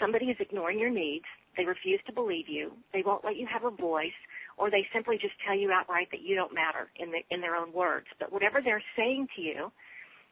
somebody 0.00 0.26
is 0.26 0.36
ignoring 0.40 0.80
your 0.80 0.90
needs. 0.90 1.28
They 1.56 1.64
refuse 1.64 2.00
to 2.06 2.12
believe 2.12 2.48
you. 2.48 2.72
They 2.92 3.02
won't 3.04 3.24
let 3.24 3.36
you 3.36 3.46
have 3.46 3.62
a 3.64 3.70
voice 3.70 4.16
or 4.56 4.70
they 4.70 4.86
simply 4.92 5.18
just 5.18 5.34
tell 5.46 5.56
you 5.56 5.70
outright 5.72 6.08
that 6.10 6.22
you 6.22 6.34
don't 6.34 6.54
matter 6.54 6.90
in 6.96 7.10
the, 7.10 7.20
in 7.30 7.40
their 7.40 7.56
own 7.56 7.72
words. 7.72 8.06
But 8.18 8.32
whatever 8.32 8.60
they're 8.62 8.82
saying 8.96 9.28
to 9.36 9.42
you, 9.42 9.72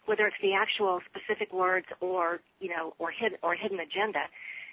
whether 0.07 0.27
it's 0.27 0.41
the 0.43 0.55
actual 0.55 1.01
specific 1.07 1.53
words 1.53 1.87
or 2.01 2.41
you 2.59 2.69
know 2.71 2.95
or 2.99 3.11
hidden 3.11 3.39
or 3.43 3.55
hidden 3.55 3.79
agenda, 3.81 4.27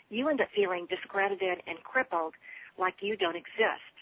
you 0.10 0.30
end 0.30 0.42
up 0.42 0.48
feeling 0.56 0.88
discredited 0.90 1.60
and 1.68 1.78
crippled, 1.84 2.34
like 2.80 2.96
you 3.02 3.18
don't 3.18 3.36
exist. 3.36 3.94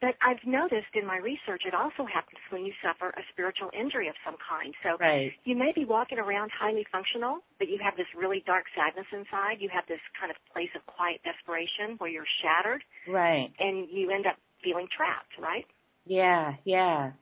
But 0.00 0.16
I've 0.20 0.42
noticed 0.44 0.92
in 0.94 1.06
my 1.06 1.16
research 1.16 1.62
it 1.64 1.72
also 1.72 2.04
happens 2.04 2.36
when 2.50 2.66
you 2.66 2.72
suffer 2.82 3.08
a 3.16 3.22
spiritual 3.32 3.70
injury 3.72 4.08
of 4.08 4.14
some 4.24 4.36
kind. 4.36 4.74
So 4.82 4.98
right. 4.98 5.32
you 5.44 5.56
may 5.56 5.72
be 5.72 5.84
walking 5.84 6.18
around 6.18 6.50
highly 6.50 6.84
functional, 6.90 7.40
but 7.58 7.68
you 7.68 7.78
have 7.80 7.96
this 7.96 8.10
really 8.14 8.42
dark 8.44 8.66
sadness 8.76 9.06
inside. 9.12 9.64
You 9.64 9.70
have 9.72 9.86
this 9.86 10.02
kind 10.18 10.30
of 10.30 10.36
place 10.52 10.68
of 10.74 10.84
quiet 10.84 11.22
desperation 11.24 11.96
where 11.98 12.10
you're 12.10 12.28
shattered. 12.42 12.82
Right. 13.08 13.52
And 13.58 13.88
you 13.88 14.10
end 14.10 14.26
up 14.26 14.36
feeling 14.64 14.88
trapped, 14.94 15.38
right? 15.40 15.66
Yeah, 16.06 16.54
yeah. 16.64 17.12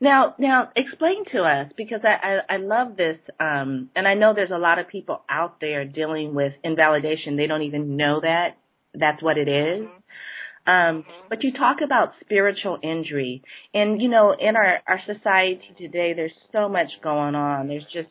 Now, 0.00 0.34
now 0.38 0.70
explain 0.76 1.24
to 1.32 1.42
us 1.42 1.72
because 1.76 2.00
I, 2.04 2.42
I, 2.50 2.54
I 2.54 2.56
love 2.58 2.96
this, 2.96 3.16
um, 3.40 3.90
and 3.96 4.06
I 4.06 4.14
know 4.14 4.34
there's 4.34 4.50
a 4.50 4.58
lot 4.58 4.78
of 4.78 4.88
people 4.88 5.22
out 5.30 5.60
there 5.60 5.84
dealing 5.84 6.34
with 6.34 6.52
invalidation. 6.62 7.36
They 7.36 7.46
don't 7.46 7.62
even 7.62 7.96
know 7.96 8.20
that 8.20 8.56
that's 8.92 9.22
what 9.22 9.38
it 9.38 9.48
is. 9.48 9.86
Mm-hmm. 9.86 10.00
Um, 10.66 11.02
mm-hmm. 11.02 11.26
but 11.28 11.44
you 11.44 11.52
talk 11.52 11.78
about 11.84 12.12
spiritual 12.20 12.78
injury, 12.82 13.42
and 13.74 14.00
you 14.00 14.08
know, 14.08 14.34
in 14.38 14.56
our 14.56 14.78
our 14.88 15.00
society 15.06 15.68
today, 15.78 16.14
there's 16.14 16.32
so 16.52 16.68
much 16.68 16.88
going 17.02 17.34
on. 17.34 17.68
There's 17.68 17.84
just, 17.92 18.08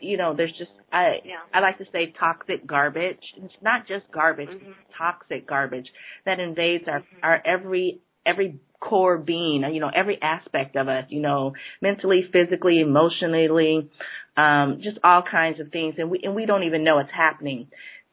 you 0.00 0.16
know, 0.16 0.34
there's 0.36 0.54
just 0.56 0.70
I 0.92 1.16
yeah. 1.24 1.42
I 1.52 1.60
like 1.60 1.78
to 1.78 1.84
say 1.92 2.14
toxic 2.18 2.64
garbage. 2.64 3.18
It's 3.36 3.54
not 3.60 3.88
just 3.88 4.04
garbage, 4.12 4.48
mm-hmm. 4.48 4.70
it's 4.70 4.96
toxic 4.96 5.48
garbage 5.48 5.86
that 6.24 6.38
invades 6.38 6.84
our 6.86 7.00
mm-hmm. 7.00 7.24
our 7.24 7.42
every 7.44 8.00
every 8.26 8.60
core 8.80 9.18
being, 9.18 9.64
you 9.72 9.80
know, 9.80 9.90
every 9.94 10.18
aspect 10.20 10.76
of 10.76 10.88
us, 10.88 11.04
you 11.08 11.20
know, 11.20 11.52
mentally, 11.80 12.22
physically, 12.32 12.80
emotionally, 12.80 13.88
um, 14.36 14.80
just 14.82 14.98
all 15.02 15.22
kinds 15.28 15.60
of 15.60 15.70
things, 15.70 15.94
and 15.98 16.10
we 16.10 16.20
and 16.22 16.34
we 16.34 16.46
don't 16.46 16.64
even 16.64 16.84
know 16.84 16.98
it's 16.98 17.10
happening. 17.14 17.68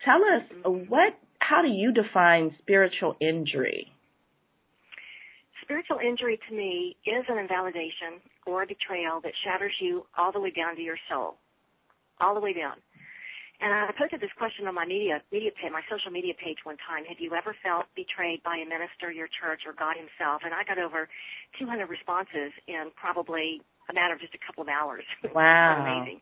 Tell 0.06 0.22
us 0.24 0.44
what, 0.90 1.14
how 1.40 1.62
do 1.62 1.68
you 1.68 1.92
define 1.92 2.56
spiritual 2.62 3.16
injury? 3.20 3.88
Spiritual 5.64 6.00
injury 6.06 6.40
to 6.50 6.56
me 6.56 6.96
is 7.06 7.24
an 7.30 7.38
invalidation 7.38 8.20
or 8.46 8.64
a 8.64 8.68
betrayal 8.68 9.22
that 9.24 9.32
shatters 9.46 9.72
you 9.80 10.06
all 10.18 10.32
the 10.32 10.40
way 10.40 10.52
down 10.52 10.76
to 10.76 10.82
your 10.82 10.98
soul, 11.10 11.36
all 12.20 12.34
the 12.34 12.42
way 12.42 12.54
down. 12.54 12.76
And 13.62 13.72
I 13.72 13.94
posted 13.98 14.20
this 14.20 14.34
question 14.38 14.68
on 14.68 14.76
my 14.76 14.86
media 14.86 15.22
media 15.32 15.52
page, 15.54 15.72
my 15.72 15.86
social 15.88 16.12
media 16.12 16.34
page 16.34 16.66
one 16.66 16.78
time. 16.82 17.06
Have 17.06 17.22
you 17.22 17.32
ever 17.34 17.56
felt 17.64 17.86
betrayed 17.96 18.44
by 18.44 18.58
a 18.58 18.68
minister, 18.68 19.12
your 19.14 19.30
church, 19.30 19.64
or 19.66 19.74
God 19.74 19.96
Himself? 19.96 20.42
And 20.44 20.54
I 20.54 20.66
got 20.66 20.82
over 20.82 21.08
200 21.60 21.88
responses 21.88 22.52
in 22.68 22.92
probably 22.98 23.62
a 23.90 23.94
matter 23.94 24.14
of 24.14 24.20
just 24.20 24.34
a 24.36 24.42
couple 24.42 24.64
of 24.64 24.70
hours. 24.70 25.06
Wow, 25.34 25.82
amazing. 25.82 26.22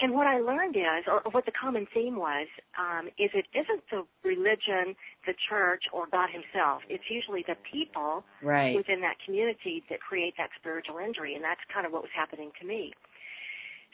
And 0.00 0.14
what 0.14 0.28
I 0.28 0.38
learned 0.38 0.76
is, 0.76 1.10
or 1.10 1.22
what 1.32 1.44
the 1.44 1.50
common 1.50 1.88
theme 1.92 2.14
was, 2.14 2.46
um, 2.78 3.08
is 3.18 3.30
it 3.34 3.46
isn't 3.50 3.82
the 3.90 4.06
religion, 4.22 4.94
the 5.26 5.34
church, 5.50 5.90
or 5.92 6.06
God 6.06 6.30
Himself. 6.30 6.82
It's 6.88 7.10
usually 7.10 7.42
the 7.42 7.56
people 7.66 8.22
right. 8.40 8.76
within 8.76 9.00
that 9.00 9.16
community 9.24 9.82
that 9.90 9.98
create 9.98 10.34
that 10.38 10.50
spiritual 10.54 10.98
injury, 10.98 11.34
and 11.34 11.42
that's 11.42 11.60
kind 11.72 11.84
of 11.84 11.90
what 11.90 12.02
was 12.02 12.14
happening 12.14 12.52
to 12.60 12.66
me. 12.66 12.92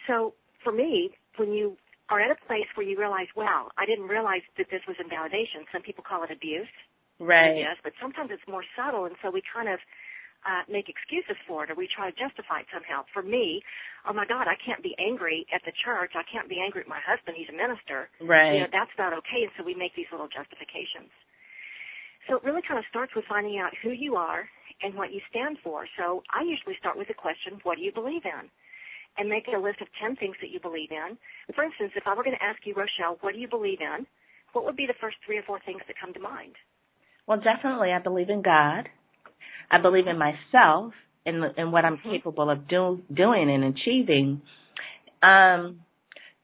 So 0.06 0.34
for 0.62 0.72
me, 0.72 1.16
when 1.36 1.52
you 1.52 1.76
are 2.12 2.20
at 2.20 2.30
a 2.30 2.38
place 2.46 2.68
where 2.76 2.86
you 2.86 2.98
realize, 2.98 3.28
wow, 3.36 3.72
I 3.80 3.86
didn't 3.86 4.08
realize 4.08 4.44
that 4.58 4.68
this 4.68 4.84
was 4.86 4.96
invalidation. 5.00 5.64
Some 5.72 5.82
people 5.82 6.04
call 6.04 6.22
it 6.22 6.30
abuse. 6.30 6.70
Right. 7.16 7.56
Yes, 7.56 7.78
but 7.80 7.94
sometimes 8.02 8.28
it's 8.34 8.44
more 8.50 8.66
subtle, 8.74 9.06
and 9.06 9.14
so 9.22 9.30
we 9.30 9.40
kind 9.46 9.70
of 9.70 9.78
uh, 10.44 10.66
make 10.68 10.92
excuses 10.92 11.38
for 11.48 11.64
it, 11.64 11.72
or 11.72 11.76
we 11.78 11.88
try 11.88 12.10
to 12.10 12.16
justify 12.16 12.60
it 12.60 12.68
somehow. 12.68 13.08
For 13.16 13.24
me, 13.24 13.64
oh 14.04 14.12
my 14.12 14.28
God, 14.28 14.44
I 14.44 14.58
can't 14.60 14.84
be 14.84 14.92
angry 15.00 15.46
at 15.54 15.64
the 15.64 15.72
church. 15.72 16.12
I 16.12 16.26
can't 16.28 16.50
be 16.50 16.60
angry 16.60 16.84
at 16.84 16.90
my 16.90 17.00
husband. 17.00 17.38
He's 17.40 17.48
a 17.48 17.56
minister. 17.56 18.12
Right. 18.20 18.60
You 18.60 18.60
know, 18.68 18.72
that's 18.74 18.92
not 19.00 19.16
okay, 19.24 19.48
and 19.48 19.52
so 19.56 19.64
we 19.64 19.72
make 19.72 19.96
these 19.96 20.10
little 20.12 20.28
justifications. 20.28 21.08
So 22.28 22.36
it 22.36 22.44
really 22.44 22.64
kind 22.64 22.76
of 22.76 22.84
starts 22.88 23.12
with 23.16 23.24
finding 23.28 23.56
out 23.56 23.72
who 23.80 23.92
you 23.92 24.16
are 24.16 24.44
and 24.82 24.92
what 24.96 25.12
you 25.12 25.20
stand 25.28 25.60
for. 25.64 25.88
So 25.96 26.20
I 26.32 26.44
usually 26.44 26.76
start 26.80 26.96
with 26.96 27.08
the 27.08 27.16
question, 27.16 27.60
what 27.64 27.76
do 27.76 27.82
you 27.84 27.92
believe 27.92 28.24
in? 28.24 28.48
And 29.18 29.28
make 29.28 29.46
a 29.48 29.58
list 29.58 29.80
of 29.80 29.88
10 30.02 30.16
things 30.16 30.36
that 30.40 30.50
you 30.50 30.60
believe 30.60 30.90
in. 30.90 31.16
For 31.54 31.62
instance, 31.62 31.92
if 31.96 32.04
I 32.06 32.14
were 32.14 32.24
going 32.24 32.36
to 32.36 32.44
ask 32.44 32.60
you, 32.64 32.74
Rochelle, 32.74 33.18
what 33.20 33.34
do 33.34 33.40
you 33.40 33.48
believe 33.48 33.78
in? 33.80 34.06
What 34.52 34.64
would 34.64 34.76
be 34.76 34.86
the 34.86 34.98
first 35.00 35.16
three 35.24 35.38
or 35.38 35.42
four 35.42 35.60
things 35.64 35.82
that 35.86 35.96
come 36.00 36.12
to 36.14 36.20
mind? 36.20 36.54
Well, 37.26 37.40
definitely, 37.40 37.90
I 37.92 38.00
believe 38.00 38.28
in 38.28 38.42
God. 38.42 38.88
I 39.70 39.80
believe 39.80 40.06
in 40.06 40.18
myself 40.18 40.92
and 41.26 41.42
and 41.56 41.72
what 41.72 41.84
I'm 41.84 41.98
capable 41.98 42.50
of 42.50 42.68
do, 42.68 43.00
doing 43.12 43.50
and 43.50 43.64
achieving. 43.64 44.42
Um, 45.22 45.80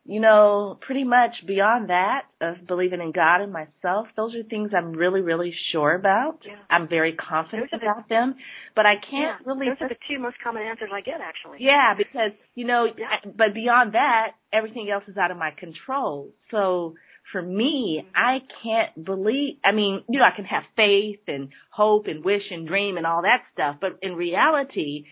you 0.06 0.20
know, 0.20 0.78
pretty 0.80 1.04
much 1.04 1.32
beyond 1.46 1.90
that 1.90 2.22
of 2.40 2.66
believing 2.66 3.00
in 3.00 3.12
God 3.12 3.42
and 3.42 3.52
myself, 3.52 4.08
those 4.16 4.34
are 4.34 4.42
things 4.48 4.70
I'm 4.76 4.92
really, 4.92 5.20
really 5.20 5.52
sure 5.72 5.94
about. 5.94 6.38
Yeah. 6.44 6.54
I'm 6.70 6.88
very 6.88 7.14
confident 7.14 7.70
about 7.72 8.08
them, 8.08 8.34
but 8.74 8.86
I 8.86 8.94
can't 8.94 9.40
yeah, 9.40 9.52
really. 9.52 9.66
Those 9.66 9.76
are 9.82 9.88
the 9.88 9.96
two 10.08 10.18
most 10.18 10.36
common 10.42 10.62
answers 10.62 10.90
I 10.92 11.02
get, 11.02 11.20
actually. 11.20 11.58
Yeah, 11.60 11.94
because 11.96 12.32
you 12.54 12.66
know, 12.66 12.86
yeah. 12.86 13.30
but 13.36 13.54
beyond 13.54 13.92
that, 13.92 14.32
everything 14.52 14.88
else 14.92 15.04
is 15.06 15.16
out 15.16 15.30
of 15.30 15.36
my 15.36 15.50
control. 15.50 16.30
So 16.50 16.94
for 17.30 17.42
me, 17.42 18.02
mm-hmm. 18.02 18.16
I 18.16 18.38
can't 18.62 19.04
believe. 19.04 19.58
I 19.64 19.72
mean, 19.72 20.02
you 20.08 20.18
know, 20.18 20.24
I 20.24 20.34
can 20.34 20.46
have 20.46 20.62
faith 20.76 21.20
and 21.28 21.50
hope 21.70 22.06
and 22.06 22.24
wish 22.24 22.42
and 22.50 22.66
dream 22.66 22.96
and 22.96 23.06
all 23.06 23.22
that 23.22 23.42
stuff, 23.52 23.76
but 23.80 23.98
in 24.02 24.14
reality, 24.14 25.04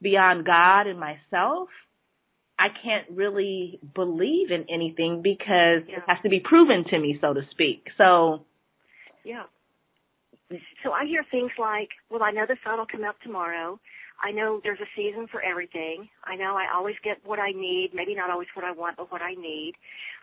beyond 0.00 0.46
God 0.46 0.86
and 0.86 0.98
myself, 0.98 1.68
I 2.60 2.68
can't 2.84 3.06
really 3.10 3.80
believe 3.94 4.50
in 4.50 4.66
anything 4.68 5.22
because 5.22 5.88
yeah. 5.88 5.96
it 5.96 6.02
has 6.06 6.18
to 6.22 6.28
be 6.28 6.40
proven 6.40 6.84
to 6.90 6.98
me, 6.98 7.16
so 7.20 7.32
to 7.32 7.40
speak. 7.50 7.86
So, 7.96 8.44
yeah. 9.24 9.44
So 10.84 10.92
I 10.92 11.06
hear 11.06 11.24
things 11.30 11.52
like, 11.58 11.88
well, 12.10 12.22
I 12.22 12.32
know 12.32 12.44
the 12.46 12.56
sun 12.62 12.78
will 12.78 12.86
come 12.90 13.04
up 13.04 13.16
tomorrow. 13.22 13.80
I 14.20 14.32
know 14.32 14.60
there's 14.62 14.80
a 14.80 14.90
season 14.92 15.28
for 15.32 15.40
everything. 15.40 16.08
I 16.24 16.36
know 16.36 16.52
I 16.52 16.68
always 16.76 16.96
get 17.02 17.24
what 17.24 17.38
I 17.38 17.52
need, 17.52 17.92
maybe 17.94 18.14
not 18.14 18.28
always 18.28 18.48
what 18.52 18.66
I 18.66 18.72
want, 18.72 18.98
but 18.98 19.10
what 19.10 19.22
I 19.22 19.32
need. 19.32 19.72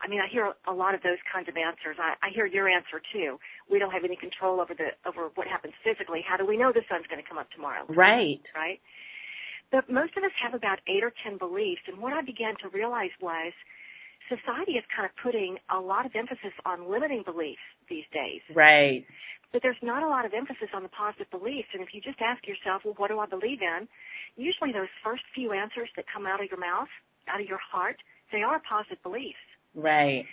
I 0.03 0.07
mean, 0.07 0.21
I 0.21 0.29
hear 0.29 0.53
a 0.67 0.73
lot 0.73 0.93
of 0.93 1.01
those 1.01 1.17
kinds 1.33 1.49
of 1.49 1.57
answers. 1.57 1.97
I, 1.97 2.13
I 2.21 2.29
hear 2.29 2.45
your 2.45 2.69
answer 2.69 3.01
too. 3.11 3.39
We 3.71 3.79
don't 3.79 3.89
have 3.89 4.03
any 4.05 4.15
control 4.15 4.61
over 4.61 4.75
the 4.77 4.93
over 5.09 5.33
what 5.33 5.47
happens 5.47 5.73
physically. 5.81 6.21
How 6.21 6.37
do 6.37 6.45
we 6.45 6.57
know 6.57 6.71
the 6.71 6.85
sun's 6.85 7.07
going 7.09 7.23
to 7.23 7.27
come 7.27 7.39
up 7.39 7.49
tomorrow? 7.49 7.89
Right. 7.89 8.43
Right. 8.53 8.77
But 9.71 9.89
most 9.89 10.15
of 10.15 10.23
us 10.23 10.31
have 10.41 10.53
about 10.53 10.79
eight 10.87 11.03
or 11.03 11.11
ten 11.23 11.37
beliefs, 11.37 11.83
and 11.87 11.99
what 11.99 12.13
I 12.13 12.21
began 12.21 12.55
to 12.63 12.69
realize 12.71 13.11
was 13.21 13.51
society 14.31 14.79
is 14.79 14.85
kind 14.95 15.07
of 15.07 15.13
putting 15.23 15.57
a 15.71 15.79
lot 15.79 16.05
of 16.05 16.11
emphasis 16.15 16.55
on 16.65 16.91
limiting 16.91 17.23
beliefs 17.23 17.63
these 17.89 18.07
days. 18.13 18.43
Right. 18.55 19.03
But 19.51 19.63
there's 19.63 19.79
not 19.81 20.03
a 20.03 20.07
lot 20.07 20.25
of 20.25 20.33
emphasis 20.35 20.71
on 20.75 20.83
the 20.83 20.91
positive 20.91 21.31
beliefs. 21.31 21.71
And 21.73 21.81
if 21.81 21.95
you 21.95 22.01
just 22.03 22.19
ask 22.19 22.43
yourself, 22.47 22.83
well, 22.83 22.95
what 22.97 23.07
do 23.07 23.19
I 23.19 23.27
believe 23.27 23.63
in? 23.63 23.87
Usually 24.35 24.75
those 24.75 24.91
first 25.03 25.23
few 25.33 25.51
answers 25.55 25.89
that 25.95 26.05
come 26.11 26.27
out 26.27 26.43
of 26.43 26.51
your 26.51 26.59
mouth, 26.59 26.91
out 27.27 27.39
of 27.39 27.47
your 27.47 27.59
heart, 27.59 27.95
they 28.31 28.43
are 28.43 28.61
positive 28.67 29.01
beliefs. 29.03 29.39
Right. 29.73 30.25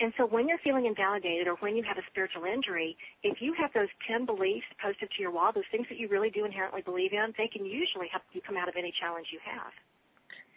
And 0.00 0.12
so 0.18 0.26
when 0.26 0.48
you're 0.48 0.60
feeling 0.64 0.86
invalidated 0.86 1.46
or 1.46 1.54
when 1.62 1.76
you 1.76 1.84
have 1.86 1.96
a 1.96 2.06
spiritual 2.10 2.44
injury, 2.44 2.96
if 3.22 3.38
you 3.40 3.54
have 3.54 3.70
those 3.72 3.92
10 4.10 4.26
beliefs 4.26 4.66
posted 4.82 5.08
to 5.10 5.18
your 5.22 5.30
wall, 5.30 5.52
those 5.54 5.68
things 5.70 5.86
that 5.88 5.98
you 5.98 6.08
really 6.08 6.30
do 6.30 6.44
inherently 6.44 6.82
believe 6.82 7.12
in, 7.12 7.32
they 7.38 7.46
can 7.46 7.64
usually 7.64 8.10
help 8.10 8.26
you 8.32 8.40
come 8.42 8.56
out 8.56 8.68
of 8.68 8.74
any 8.76 8.92
challenge 8.98 9.28
you 9.30 9.38
have. 9.46 9.72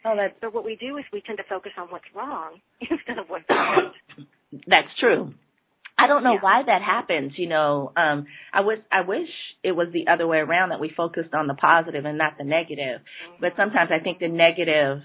Oh, 0.04 0.14
that's. 0.16 0.34
So 0.40 0.50
what 0.50 0.64
we 0.64 0.76
do 0.76 0.98
is 0.98 1.04
we 1.12 1.20
tend 1.20 1.38
to 1.38 1.44
focus 1.48 1.72
on 1.78 1.88
what's 1.88 2.06
wrong 2.14 2.60
instead 2.80 3.18
of 3.18 3.26
what's 3.28 3.44
right. 3.48 3.92
That's 4.66 4.90
true. 5.00 5.34
I 5.98 6.06
don't 6.06 6.22
know 6.22 6.34
yeah. 6.34 6.42
why 6.42 6.62
that 6.66 6.82
happens. 6.82 7.32
You 7.36 7.48
know, 7.48 7.92
um, 7.96 8.26
I 8.52 8.60
wish 8.60 8.78
I 8.92 9.00
wish 9.00 9.28
it 9.64 9.72
was 9.72 9.88
the 9.92 10.12
other 10.12 10.26
way 10.26 10.38
around 10.38 10.68
that 10.68 10.80
we 10.80 10.92
focused 10.94 11.34
on 11.34 11.46
the 11.46 11.54
positive 11.54 12.04
and 12.04 12.18
not 12.18 12.34
the 12.38 12.44
negative. 12.44 13.00
Mm-hmm. 13.00 13.40
But 13.40 13.52
sometimes 13.56 13.90
I 13.90 14.02
think 14.02 14.18
the 14.18 14.28
negative 14.28 15.02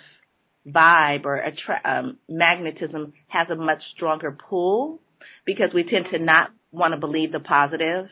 vibe 0.67 1.25
or 1.25 1.37
attra- 1.41 1.81
um, 1.83 2.17
magnetism 2.29 3.13
has 3.27 3.47
a 3.49 3.55
much 3.55 3.81
stronger 3.95 4.37
pull 4.49 5.01
because 5.45 5.69
we 5.73 5.83
tend 5.83 6.05
to 6.11 6.19
not 6.19 6.49
want 6.71 6.93
to 6.93 6.99
believe 6.99 7.31
the 7.31 7.39
positive, 7.39 8.07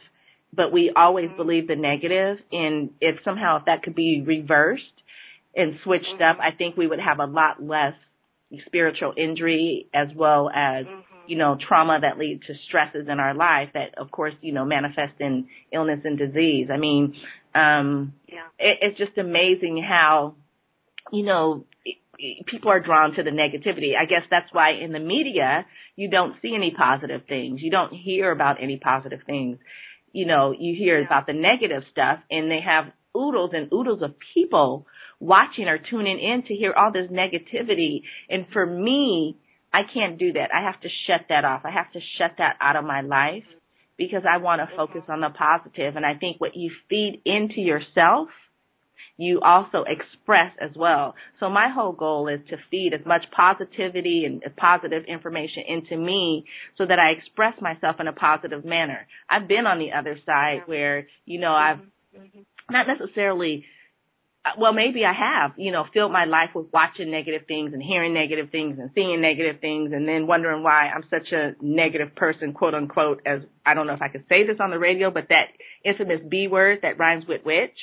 but 0.54 0.72
we 0.72 0.92
always 0.96 1.28
mm-hmm. 1.28 1.38
believe 1.38 1.68
the 1.68 1.76
negative. 1.76 2.38
And 2.52 2.92
if 3.02 3.18
somehow 3.24 3.58
if 3.58 3.66
that 3.66 3.84
could 3.84 3.96
be 3.96 4.24
reversed 4.26 4.84
and 5.56 5.76
switched 5.84 6.06
mm-hmm. 6.06 6.24
up, 6.24 6.38
I 6.42 6.56
think 6.56 6.76
we 6.76 6.88
would 6.88 7.00
have 7.00 7.20
a 7.20 7.26
lot 7.26 7.62
less 7.62 7.94
spiritual 8.66 9.14
injury 9.16 9.88
as 9.94 10.08
well 10.16 10.50
as 10.50 10.86
mm-hmm. 10.86 11.02
you 11.28 11.38
know 11.38 11.58
trauma 11.68 12.00
that 12.02 12.18
lead 12.18 12.42
to 12.48 12.54
stresses 12.68 13.08
in 13.08 13.20
our 13.20 13.36
life 13.36 13.70
that 13.76 13.96
of 13.98 14.10
course 14.10 14.34
you 14.42 14.52
know 14.52 14.66
manifest 14.66 15.14
in 15.20 15.48
illness 15.72 16.00
and 16.04 16.18
disease 16.18 16.68
i 16.74 16.78
mean 16.78 17.14
um 17.54 18.14
yeah. 18.28 18.48
it, 18.58 18.78
it's 18.82 18.98
just 18.98 19.18
amazing 19.20 19.84
how 19.88 20.34
you 21.12 21.24
know 21.24 21.64
people 22.48 22.72
are 22.72 22.80
drawn 22.80 23.16
to 23.16 23.24
the 23.24 23.30
negativity. 23.30 23.92
I 24.00 24.06
guess 24.06 24.24
that's 24.30 24.52
why 24.52 24.72
in 24.72 24.92
the 24.92 25.00
media 25.00 25.66
you 25.96 26.10
don't 26.10 26.36
see 26.42 26.54
any 26.56 26.74
positive 26.78 27.22
things. 27.28 27.62
You 27.62 27.72
don't 27.72 27.94
hear 27.94 28.32
about 28.32 28.62
any 28.62 28.78
positive 28.78 29.20
things. 29.26 29.58
You 30.12 30.26
know, 30.26 30.54
you 30.58 30.76
hear 30.78 31.00
yeah. 31.00 31.06
about 31.06 31.28
the 31.28 31.34
negative 31.34 31.84
stuff 31.92 32.20
and 32.30 32.50
they 32.50 32.60
have 32.66 32.92
oodles 33.16 33.52
and 33.54 33.72
oodles 33.74 34.02
of 34.02 34.16
people 34.34 34.88
watching 35.20 35.68
or 35.68 35.78
tuning 35.78 36.20
in 36.20 36.44
to 36.48 36.54
hear 36.54 36.74
all 36.74 36.92
this 36.92 37.12
negativity. 37.12 38.02
And 38.30 38.46
for 38.52 38.66
me, 38.66 39.38
I 39.74 39.82
can't 39.94 40.18
do 40.18 40.34
that. 40.34 40.50
I 40.54 40.66
have 40.66 40.82
to 40.82 40.90
shut 41.08 41.28
that 41.30 41.46
off. 41.46 41.62
I 41.64 41.72
have 41.72 41.92
to 41.94 42.00
shut 42.18 42.32
that 42.38 42.56
out 42.60 42.76
of 42.76 42.84
my 42.86 43.02
life 43.02 43.44
because 43.98 44.24
I 44.30 44.38
want 44.38 44.60
to 44.60 44.66
mm-hmm. 44.66 44.78
focus 44.78 45.04
on 45.10 45.22
the 45.22 45.30
positive. 45.30 45.96
And 45.96 46.06
I 46.06 46.16
think 46.16 46.40
what 46.40 46.56
you 46.56 46.72
feed 46.90 47.22
into 47.26 47.62
yourself– 47.62 48.30
you 49.18 49.42
also 49.42 49.84
express 49.88 50.52
as 50.62 50.72
well. 50.76 51.16
So 51.40 51.50
my 51.50 51.70
whole 51.74 51.92
goal 51.92 52.28
is 52.28 52.40
to 52.50 52.58
feed 52.72 52.94
as 52.94 53.06
much 53.06 53.24
positivity 53.36 54.24
and 54.26 54.44
positive 54.56 55.04
information 55.08 55.64
into 55.68 55.98
me 55.98 56.46
so 56.78 56.86
that 56.86 57.00
I 57.00 57.18
express 57.18 57.54
myself 57.62 57.98
in 58.00 58.08
a 58.08 58.14
positive 58.14 58.66
manner. 58.66 59.08
I've 59.30 59.48
been 59.48 59.66
on 59.66 59.80
the 59.80 59.98
other 59.98 60.18
side 60.26 60.62
where, 60.66 61.08
you 61.26 61.40
know, 61.40 61.54
I've 61.54 61.80
mm-hmm. 62.16 62.40
not 62.70 62.88
necessarily 62.88 63.66
well, 64.58 64.74
maybe 64.74 65.04
I 65.04 65.14
have, 65.14 65.52
you 65.58 65.72
know, 65.72 65.86
filled 65.94 66.12
my 66.12 66.26
life 66.26 66.50
with 66.56 66.68
watching 66.74 67.12
negative 67.12 67.42
things 67.48 67.74
and 67.74 67.84
hearing 67.84 68.14
negative 68.14 68.50
things 68.52 68.78
and 68.80 68.90
seeing 68.96 69.22
negative 69.22 69.60
things 69.60 69.92
and 69.94 70.08
then 70.08 70.28
wondering 70.28 70.64
why 70.64 70.90
I'm 70.90 71.04
such 71.10 71.32
a 71.34 71.56
negative 71.62 72.16
person, 72.16 72.54
quote 72.54 72.74
unquote, 72.74 73.22
as 73.26 73.42
I 73.66 73.74
don't 73.74 73.86
know 73.86 73.94
if 73.94 74.02
I 74.02 74.08
could 74.08 74.26
say 74.30 74.48
this 74.48 74.58
on 74.60 74.70
the 74.70 74.80
radio, 74.80 75.12
but 75.12 75.28
that 75.30 75.48
infamous 75.84 76.22
B 76.28 76.48
word 76.48 76.80
that 76.84 76.98
rhymes 76.98 77.26
with 77.28 77.46
witch. 77.46 77.78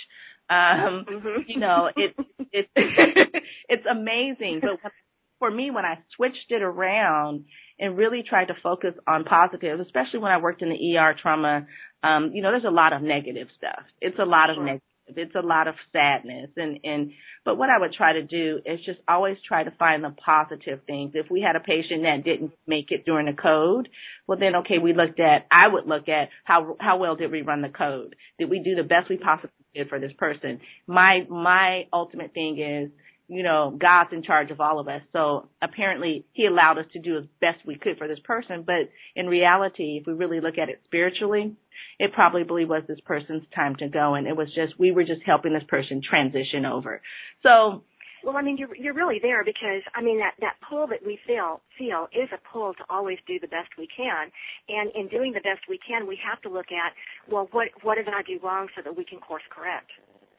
Um, 0.49 1.05
mm-hmm. 1.11 1.43
you 1.47 1.59
know, 1.59 1.89
it 1.95 2.15
it 2.53 2.69
it's 3.69 3.87
amazing. 3.91 4.61
But 4.63 4.93
for 5.39 5.51
me, 5.51 5.71
when 5.71 5.85
I 5.85 5.99
switched 6.17 6.51
it 6.51 6.63
around 6.63 7.45
and 7.79 7.97
really 7.97 8.23
tried 8.29 8.47
to 8.47 8.55
focus 8.63 8.95
on 9.07 9.25
positive, 9.25 9.81
especially 9.81 10.21
when 10.21 10.33
I 10.33 10.39
worked 10.39 10.63
in 10.63 10.71
the 10.71 10.97
ER 10.97 11.15
trauma, 11.21 11.67
um, 12.03 12.31
you 12.33 12.43
know, 12.43 12.51
there's 12.51 12.65
a 12.65 12.71
lot 12.71 12.93
of 12.93 13.03
negative 13.03 13.49
stuff. 13.57 13.85
It's 14.01 14.19
a 14.19 14.25
lot 14.25 14.51
of 14.51 14.57
sure. 14.57 14.65
negative. 14.65 14.83
It's 15.09 15.35
a 15.35 15.47
lot 15.47 15.69
of 15.69 15.75
sadness 15.93 16.51
and 16.57 16.81
and 16.85 17.13
but 17.45 17.57
what 17.57 17.71
I 17.71 17.79
would 17.79 17.93
try 17.93 18.15
to 18.15 18.23
do 18.23 18.61
is 18.65 18.81
just 18.85 18.99
always 19.07 19.37
try 19.47 19.63
to 19.63 19.71
find 19.79 20.03
the 20.03 20.11
positive 20.25 20.81
things. 20.87 21.13
If 21.15 21.31
we 21.31 21.41
had 21.41 21.55
a 21.55 21.61
patient 21.61 22.03
that 22.03 22.25
didn't 22.25 22.53
make 22.67 22.91
it 22.91 23.05
during 23.05 23.27
the 23.27 23.41
code, 23.41 23.89
well 24.27 24.39
then 24.39 24.57
okay, 24.57 24.79
we 24.79 24.95
looked 24.95 25.21
at 25.21 25.47
I 25.51 25.69
would 25.69 25.87
look 25.87 26.09
at 26.09 26.31
how 26.45 26.77
how 26.81 26.99
well 26.99 27.17
did 27.17 27.31
we 27.31 27.43
run 27.43 27.63
the 27.63 27.69
code? 27.69 28.17
Did 28.39 28.51
we 28.51 28.61
do 28.61 28.75
the 28.75 28.83
best 28.83 29.09
we 29.09 29.17
possibly 29.17 29.51
did 29.75 29.89
for 29.89 30.01
this 30.01 30.13
person? 30.19 30.61
My 30.87 31.21
my 31.29 31.85
ultimate 31.93 32.35
thing 32.35 32.59
is 32.59 32.91
you 33.29 33.43
know, 33.43 33.77
God's 33.77 34.11
in 34.13 34.23
charge 34.23 34.51
of 34.51 34.61
all 34.61 34.79
of 34.79 34.89
us. 34.89 35.03
So 35.13 35.49
apparently 35.61 36.25
he 36.33 36.47
allowed 36.47 36.79
us 36.79 36.87
to 36.93 37.01
do 37.01 37.19
as 37.19 37.25
best 37.41 37.67
we 37.67 37.77
could 37.77 37.99
for 37.99 38.07
this 38.07 38.21
person. 38.25 38.63
But 38.65 38.91
in 39.15 39.27
reality, 39.27 39.99
if 40.01 40.07
we 40.07 40.13
really 40.13 40.41
look 40.41 40.59
at 40.59 40.69
it 40.69 40.81
spiritually, 40.85 41.57
it 41.99 42.13
probably 42.13 42.65
was 42.65 42.83
this 42.87 43.01
person's 43.05 43.43
time 43.55 43.75
to 43.77 43.89
go. 43.89 44.15
And 44.15 44.27
it 44.27 44.37
was 44.37 44.49
just, 44.55 44.79
we 44.79 44.93
were 44.93 45.05
just 45.05 45.23
helping 45.27 45.53
this 45.53 45.65
person 45.69 46.03
transition 46.09 46.65
over. 46.65 47.03
So 47.43 47.83
Well, 48.27 48.37
I 48.37 48.43
mean, 48.43 48.57
you're 48.57 48.75
you're 48.75 48.95
really 48.95 49.21
there 49.23 49.45
because 49.45 49.83
I 49.95 50.03
mean 50.03 50.19
that 50.19 50.35
that 50.41 50.57
pull 50.69 50.87
that 50.89 51.05
we 51.05 51.19
feel 51.27 51.61
feel 51.79 52.09
is 52.13 52.29
a 52.33 52.41
pull 52.51 52.75
to 52.75 52.85
always 52.91 53.19
do 53.27 53.39
the 53.39 53.47
best 53.47 53.71
we 53.79 53.87
can, 53.87 54.33
and 54.69 54.91
in 54.95 55.07
doing 55.09 55.33
the 55.33 55.41
best 55.41 55.63
we 55.69 55.79
can, 55.79 56.09
we 56.09 56.19
have 56.27 56.41
to 56.43 56.49
look 56.49 56.73
at 56.73 56.93
well, 57.31 57.49
what 57.53 57.69
what 57.83 57.97
did 57.97 58.09
I 58.09 58.23
do 58.23 58.41
wrong 58.43 58.69
so 58.75 58.83
that 58.83 58.97
we 58.97 59.05
can 59.05 59.21
course 59.21 59.47
correct. 59.51 59.91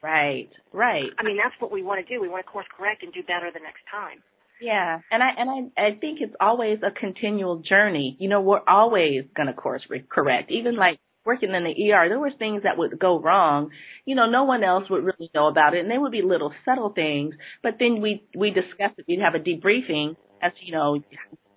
Right, 0.04 0.50
right. 0.74 1.10
I 1.18 1.24
mean, 1.24 1.38
that's 1.38 1.56
what 1.60 1.72
we 1.72 1.84
want 1.84 2.06
to 2.06 2.14
do. 2.14 2.22
We 2.22 2.30
want 2.30 2.46
to 2.46 2.52
course 2.52 2.66
correct 2.76 3.04
and 3.04 3.14
do 3.14 3.22
better 3.24 3.50
the 3.54 3.60
next 3.60 3.82
time. 3.92 4.24
Yeah, 4.62 5.00
and 5.12 5.22
I 5.22 5.30
and 5.38 5.50
I 5.50 5.82
I 5.82 5.90
think 6.00 6.20
it's 6.22 6.34
always 6.42 6.80
a 6.82 6.92
continual 6.92 7.62
journey. 7.68 8.18
You 8.20 8.30
know, 8.30 8.42
we're 8.42 8.68
always 8.68 9.26
going 9.36 9.48
to 9.48 9.54
course 9.54 9.84
correct. 10.10 10.52
Even 10.52 10.76
like 10.76 10.98
working 11.26 11.54
in 11.54 11.64
the 11.64 11.94
ER, 11.94 12.10
there 12.10 12.20
were 12.20 12.32
things 12.40 12.64
that 12.64 12.78
would 12.78 12.98
go 12.98 13.20
wrong. 13.20 13.70
You 14.06 14.16
know, 14.16 14.30
no 14.30 14.46
one 14.46 14.64
else 14.64 14.90
would 14.90 15.04
really 15.04 15.30
know 15.36 15.48
about 15.48 15.76
it, 15.76 15.82
and 15.82 15.92
they 15.92 15.98
would 15.98 16.12
be 16.12 16.24
little 16.24 16.54
subtle 16.66 16.92
things. 16.94 17.36
But 17.62 17.74
then 17.80 18.02
we 18.02 18.24
we 18.36 18.50
discussed 18.50 18.98
it. 18.98 19.06
We'd 19.08 19.20
have 19.22 19.36
a 19.36 19.44
debriefing 19.44 20.16
as 20.42 20.52
you 20.62 20.74
know, 20.74 21.00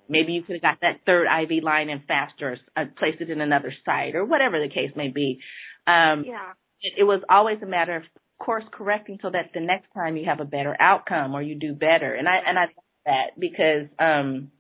maybe 0.09 0.33
you 0.33 0.43
could 0.43 0.55
have 0.55 0.63
got 0.63 0.81
that 0.83 1.01
third 1.07 1.27
IV 1.27 1.63
line 1.63 1.89
in 1.89 2.03
faster, 2.07 2.57
or 2.77 2.83
uh, 2.83 2.87
placed 2.99 3.21
it 3.21 3.31
in 3.31 3.41
another 3.41 3.73
site, 3.85 4.15
or 4.15 4.25
whatever 4.25 4.61
the 4.61 4.73
case 4.73 4.91
may 4.97 5.09
be. 5.09 5.39
Um, 5.87 6.25
yeah. 6.27 6.53
It, 6.83 7.01
it 7.01 7.05
was 7.05 7.23
always 7.29 7.59
a 7.63 7.67
matter 7.67 7.97
of 7.97 8.03
course 8.41 8.65
correcting 8.73 9.19
so 9.23 9.31
that 9.31 9.51
the 9.55 9.61
next 9.61 9.87
time 9.95 10.17
you 10.17 10.25
have 10.27 10.41
a 10.41 10.45
better 10.45 10.77
outcome 10.81 11.35
or 11.35 11.43
you 11.43 11.55
do 11.55 11.75
better. 11.75 12.15
And 12.15 12.29
I 12.29 12.39
and 12.47 12.59
I 12.59 12.63
love 12.63 12.85
that 13.07 13.27
because 13.39 13.87
um 13.99 14.51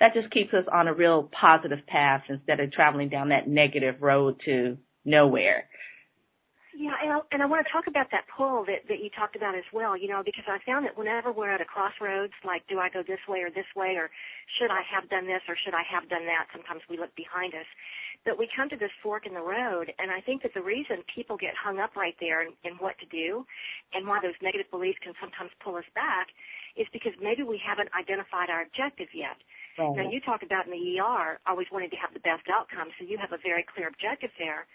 that 0.00 0.14
just 0.14 0.30
keeps 0.30 0.52
us 0.54 0.64
on 0.72 0.88
a 0.88 0.94
real 0.94 1.30
positive 1.38 1.86
path 1.86 2.22
instead 2.28 2.60
of 2.60 2.72
traveling 2.72 3.08
down 3.08 3.30
that 3.30 3.48
negative 3.48 3.96
road 4.00 4.40
to 4.44 4.78
nowhere. 5.04 5.68
Yeah, 6.76 6.92
and 7.00 7.08
I, 7.08 7.18
and 7.32 7.40
I 7.40 7.48
want 7.48 7.64
to 7.64 7.72
talk 7.72 7.88
about 7.88 8.12
that 8.12 8.28
pull 8.28 8.68
that, 8.68 8.84
that 8.92 9.00
you 9.00 9.08
talked 9.08 9.32
about 9.32 9.56
as 9.56 9.64
well, 9.72 9.96
you 9.96 10.12
know, 10.12 10.20
because 10.20 10.44
I 10.44 10.60
found 10.60 10.84
that 10.84 10.92
whenever 10.92 11.32
we're 11.32 11.48
at 11.48 11.64
a 11.64 11.64
crossroads, 11.64 12.36
like 12.44 12.68
do 12.68 12.76
I 12.76 12.92
go 12.92 13.00
this 13.00 13.24
way 13.24 13.40
or 13.40 13.48
this 13.48 13.68
way, 13.72 13.96
or 13.96 14.12
should 14.60 14.68
I 14.68 14.84
have 14.84 15.08
done 15.08 15.24
this 15.24 15.40
or 15.48 15.56
should 15.56 15.72
I 15.72 15.80
have 15.88 16.04
done 16.12 16.28
that, 16.28 16.52
sometimes 16.52 16.84
we 16.84 17.00
look 17.00 17.16
behind 17.16 17.56
us, 17.56 17.64
that 18.28 18.36
we 18.36 18.44
come 18.52 18.68
to 18.68 18.76
this 18.76 18.92
fork 19.00 19.24
in 19.24 19.32
the 19.32 19.40
road, 19.40 19.88
and 19.96 20.12
I 20.12 20.20
think 20.20 20.44
that 20.44 20.52
the 20.52 20.60
reason 20.60 21.00
people 21.08 21.40
get 21.40 21.56
hung 21.56 21.80
up 21.80 21.96
right 21.96 22.16
there 22.20 22.44
in, 22.44 22.52
in 22.60 22.76
what 22.76 23.00
to 23.00 23.08
do 23.08 23.48
and 23.96 24.04
why 24.04 24.20
those 24.20 24.36
negative 24.44 24.68
beliefs 24.68 25.00
can 25.00 25.16
sometimes 25.16 25.56
pull 25.64 25.80
us 25.80 25.88
back 25.96 26.28
is 26.76 26.84
because 26.92 27.16
maybe 27.24 27.40
we 27.40 27.56
haven't 27.56 27.88
identified 27.96 28.52
our 28.52 28.60
objective 28.60 29.08
yet. 29.16 29.40
Right. 29.80 29.96
Now, 29.96 30.12
you 30.12 30.20
talk 30.20 30.44
about 30.44 30.68
in 30.68 30.76
the 30.76 31.00
ER 31.00 31.40
always 31.48 31.72
wanting 31.72 31.88
to 31.96 32.00
have 32.04 32.12
the 32.12 32.20
best 32.20 32.52
outcome, 32.52 32.92
so 33.00 33.08
you 33.08 33.16
have 33.16 33.32
a 33.32 33.40
very 33.40 33.64
clear 33.64 33.88
objective 33.88 34.28
there 34.36 34.68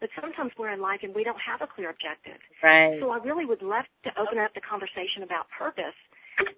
but 0.00 0.10
sometimes 0.14 0.52
we're 0.58 0.70
in 0.70 0.80
life 0.80 1.00
and 1.02 1.14
we 1.14 1.24
don't 1.24 1.40
have 1.40 1.60
a 1.60 1.68
clear 1.68 1.90
objective. 1.90 2.38
Right. 2.62 2.98
So 3.00 3.10
I 3.10 3.18
really 3.18 3.44
would 3.44 3.62
love 3.62 3.84
to 4.04 4.10
open 4.14 4.38
up 4.38 4.54
the 4.54 4.62
conversation 4.62 5.22
about 5.22 5.50
purpose 5.50 5.96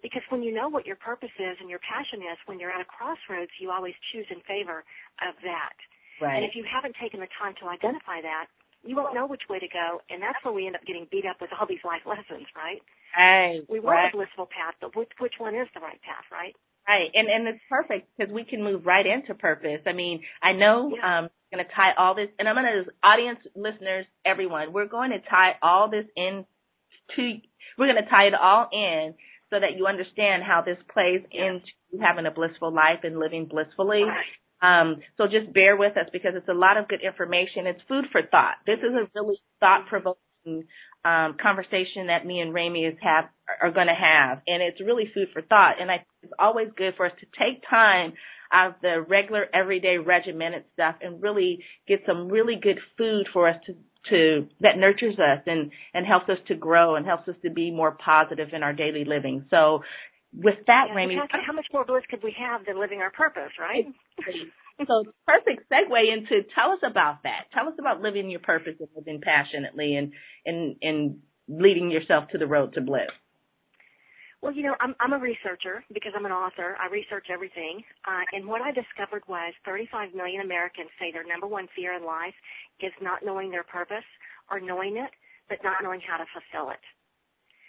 because 0.04 0.22
when 0.28 0.42
you 0.42 0.52
know 0.52 0.68
what 0.68 0.84
your 0.84 0.96
purpose 0.96 1.32
is 1.40 1.56
and 1.60 1.68
your 1.68 1.80
passion 1.80 2.20
is, 2.20 2.36
when 2.44 2.60
you're 2.60 2.72
at 2.72 2.80
a 2.80 2.88
crossroads, 2.88 3.50
you 3.60 3.72
always 3.72 3.96
choose 4.12 4.28
in 4.28 4.44
favor 4.44 4.84
of 5.24 5.34
that. 5.40 5.76
Right. 6.20 6.36
And 6.36 6.44
if 6.44 6.52
you 6.52 6.64
haven't 6.68 6.96
taken 7.00 7.20
the 7.20 7.32
time 7.40 7.56
to 7.64 7.68
identify 7.68 8.20
that, 8.20 8.52
you 8.84 8.96
won't 8.96 9.14
know 9.14 9.26
which 9.26 9.44
way 9.48 9.58
to 9.58 9.68
go, 9.68 10.00
and 10.08 10.22
that's 10.22 10.40
where 10.42 10.54
we 10.54 10.66
end 10.66 10.74
up 10.74 10.84
getting 10.86 11.06
beat 11.10 11.26
up 11.28 11.36
with 11.40 11.50
all 11.52 11.66
these 11.68 11.84
life 11.84 12.00
lessons, 12.08 12.48
right? 12.56 12.80
Right. 13.12 13.60
We 13.68 13.80
want 13.80 13.96
right. 13.96 14.08
a 14.08 14.16
blissful 14.16 14.48
path, 14.48 14.74
but 14.80 14.96
which 14.96 15.10
which 15.18 15.34
one 15.36 15.54
is 15.54 15.68
the 15.74 15.80
right 15.80 16.00
path, 16.00 16.24
right? 16.32 16.56
Right, 16.88 17.10
and 17.12 17.28
and 17.28 17.48
it's 17.48 17.60
perfect 17.68 18.08
because 18.16 18.32
we 18.32 18.44
can 18.44 18.64
move 18.64 18.86
right 18.86 19.04
into 19.04 19.34
purpose. 19.34 19.80
I 19.86 19.92
mean, 19.92 20.22
I 20.42 20.52
know 20.52 20.96
yeah. 20.96 21.18
um 21.18 21.28
going 21.52 21.64
to 21.64 21.70
tie 21.74 21.92
all 21.98 22.14
this, 22.14 22.28
and 22.38 22.48
I'm 22.48 22.54
going 22.54 22.84
to 22.84 22.90
audience 23.02 23.40
listeners, 23.56 24.06
everyone, 24.24 24.72
we're 24.72 24.88
going 24.88 25.10
to 25.10 25.18
tie 25.18 25.56
all 25.62 25.90
this 25.90 26.06
in 26.16 26.44
to, 27.16 27.32
we're 27.76 27.92
going 27.92 28.02
to 28.02 28.10
tie 28.10 28.28
it 28.28 28.34
all 28.34 28.68
in 28.72 29.14
so 29.50 29.58
that 29.58 29.76
you 29.76 29.86
understand 29.86 30.42
how 30.44 30.62
this 30.62 30.78
plays 30.92 31.22
into 31.32 31.66
having 32.00 32.26
a 32.26 32.30
blissful 32.30 32.72
life 32.72 33.00
and 33.02 33.18
living 33.18 33.46
blissfully. 33.46 34.02
Um, 34.62 35.02
so 35.16 35.26
just 35.26 35.52
bear 35.52 35.76
with 35.76 35.96
us 35.96 36.06
because 36.12 36.32
it's 36.36 36.48
a 36.48 36.54
lot 36.54 36.76
of 36.76 36.86
good 36.86 37.00
information. 37.02 37.66
It's 37.66 37.80
food 37.88 38.06
for 38.12 38.22
thought. 38.22 38.62
This 38.66 38.78
is 38.78 38.94
a 38.94 39.10
really 39.14 39.40
thought 39.58 39.86
provoking 39.88 40.68
um, 41.04 41.36
conversation 41.40 42.08
that 42.08 42.26
me 42.26 42.40
and 42.40 42.54
Rami 42.54 42.84
is 42.84 42.94
have 43.00 43.24
are 43.60 43.72
going 43.72 43.88
to 43.88 43.96
have, 43.96 44.42
and 44.46 44.62
it's 44.62 44.80
really 44.80 45.10
food 45.12 45.28
for 45.32 45.42
thought. 45.42 45.80
And 45.80 45.90
I, 45.90 46.04
it's 46.22 46.32
always 46.38 46.68
good 46.76 46.94
for 46.96 47.06
us 47.06 47.12
to 47.20 47.26
take 47.26 47.62
time 47.68 48.12
out 48.52 48.68
of 48.68 48.74
the 48.82 49.04
regular, 49.08 49.46
everyday, 49.54 49.98
regimented 49.98 50.64
stuff 50.74 50.96
and 51.00 51.22
really 51.22 51.64
get 51.86 52.00
some 52.06 52.28
really 52.28 52.56
good 52.60 52.78
food 52.96 53.28
for 53.32 53.48
us 53.48 53.56
to 53.66 53.74
to 54.08 54.48
that 54.60 54.78
nurtures 54.78 55.18
us 55.18 55.42
and 55.46 55.70
and 55.92 56.06
helps 56.06 56.28
us 56.28 56.38
to 56.48 56.54
grow 56.54 56.96
and 56.96 57.04
helps 57.04 57.28
us 57.28 57.34
to 57.42 57.50
be 57.50 57.70
more 57.70 57.92
positive 57.92 58.48
in 58.52 58.62
our 58.62 58.72
daily 58.72 59.04
living. 59.04 59.44
So 59.50 59.80
with 60.32 60.56
that, 60.66 60.86
yeah, 60.88 60.94
Rami, 60.94 61.16
how 61.46 61.52
much 61.52 61.66
more 61.72 61.84
bliss 61.84 62.04
could 62.08 62.22
we 62.22 62.34
have 62.38 62.64
than 62.64 62.80
living 62.80 63.00
our 63.00 63.10
purpose, 63.10 63.52
right? 63.58 63.86
so 64.86 65.04
perfect 65.26 65.70
segue 65.70 66.12
into 66.12 66.46
tell 66.54 66.72
us 66.72 66.80
about 66.88 67.22
that. 67.24 67.50
Tell 67.52 67.68
us 67.68 67.74
about 67.78 68.00
living 68.00 68.30
your 68.30 68.40
purpose 68.40 68.74
and 68.78 68.88
living 68.96 69.20
passionately 69.22 69.96
and 69.96 70.12
and 70.46 70.76
and 70.82 71.18
leading 71.48 71.90
yourself 71.90 72.28
to 72.30 72.38
the 72.38 72.46
road 72.46 72.74
to 72.74 72.80
bliss. 72.80 73.10
Well, 74.42 74.52
you 74.52 74.62
know, 74.62 74.74
I'm 74.80 74.96
I'm 75.00 75.12
a 75.12 75.18
researcher 75.18 75.84
because 75.92 76.12
I'm 76.16 76.24
an 76.24 76.32
author. 76.32 76.76
I 76.80 76.88
research 76.88 77.26
everything, 77.28 77.84
uh, 78.08 78.24
and 78.32 78.46
what 78.48 78.62
I 78.62 78.72
discovered 78.72 79.22
was 79.28 79.52
35 79.66 80.14
million 80.14 80.40
Americans 80.40 80.88
say 80.98 81.12
their 81.12 81.26
number 81.28 81.46
one 81.46 81.68
fear 81.76 81.92
in 81.92 82.04
life 82.04 82.34
is 82.80 82.92
not 83.02 83.20
knowing 83.24 83.50
their 83.50 83.64
purpose 83.64 84.08
or 84.50 84.58
knowing 84.58 84.96
it, 84.96 85.10
but 85.48 85.58
not 85.62 85.82
knowing 85.82 86.00
how 86.00 86.16
to 86.16 86.24
fulfill 86.32 86.72
it. 86.72 86.80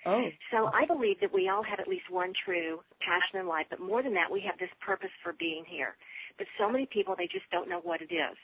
Oh. 0.05 0.29
So 0.49 0.71
I 0.73 0.85
believe 0.87 1.19
that 1.19 1.33
we 1.33 1.49
all 1.49 1.61
have 1.61 1.79
at 1.79 1.87
least 1.87 2.09
one 2.09 2.33
true 2.45 2.79
passion 3.01 3.39
in 3.39 3.47
life, 3.47 3.67
but 3.69 3.79
more 3.79 4.01
than 4.01 4.13
that, 4.15 4.31
we 4.31 4.41
have 4.47 4.57
this 4.57 4.71
purpose 4.79 5.13
for 5.21 5.33
being 5.37 5.63
here. 5.67 5.95
But 6.37 6.47
so 6.57 6.71
many 6.71 6.87
people, 6.87 7.15
they 7.17 7.27
just 7.27 7.45
don't 7.51 7.69
know 7.69 7.81
what 7.83 8.01
it 8.01 8.09
is. 8.11 8.37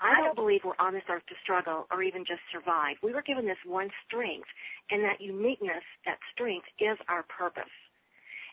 I 0.00 0.22
don't 0.22 0.36
believe 0.36 0.62
we're 0.64 0.78
on 0.78 0.94
this 0.94 1.02
earth 1.10 1.26
to 1.28 1.34
struggle 1.42 1.86
or 1.90 2.02
even 2.02 2.24
just 2.24 2.40
survive. 2.52 2.96
We 3.02 3.12
were 3.12 3.22
given 3.22 3.46
this 3.46 3.60
one 3.66 3.90
strength, 4.06 4.48
and 4.90 5.02
that 5.04 5.20
uniqueness, 5.20 5.82
that 6.06 6.18
strength, 6.32 6.66
is 6.78 6.98
our 7.08 7.24
purpose. 7.26 7.72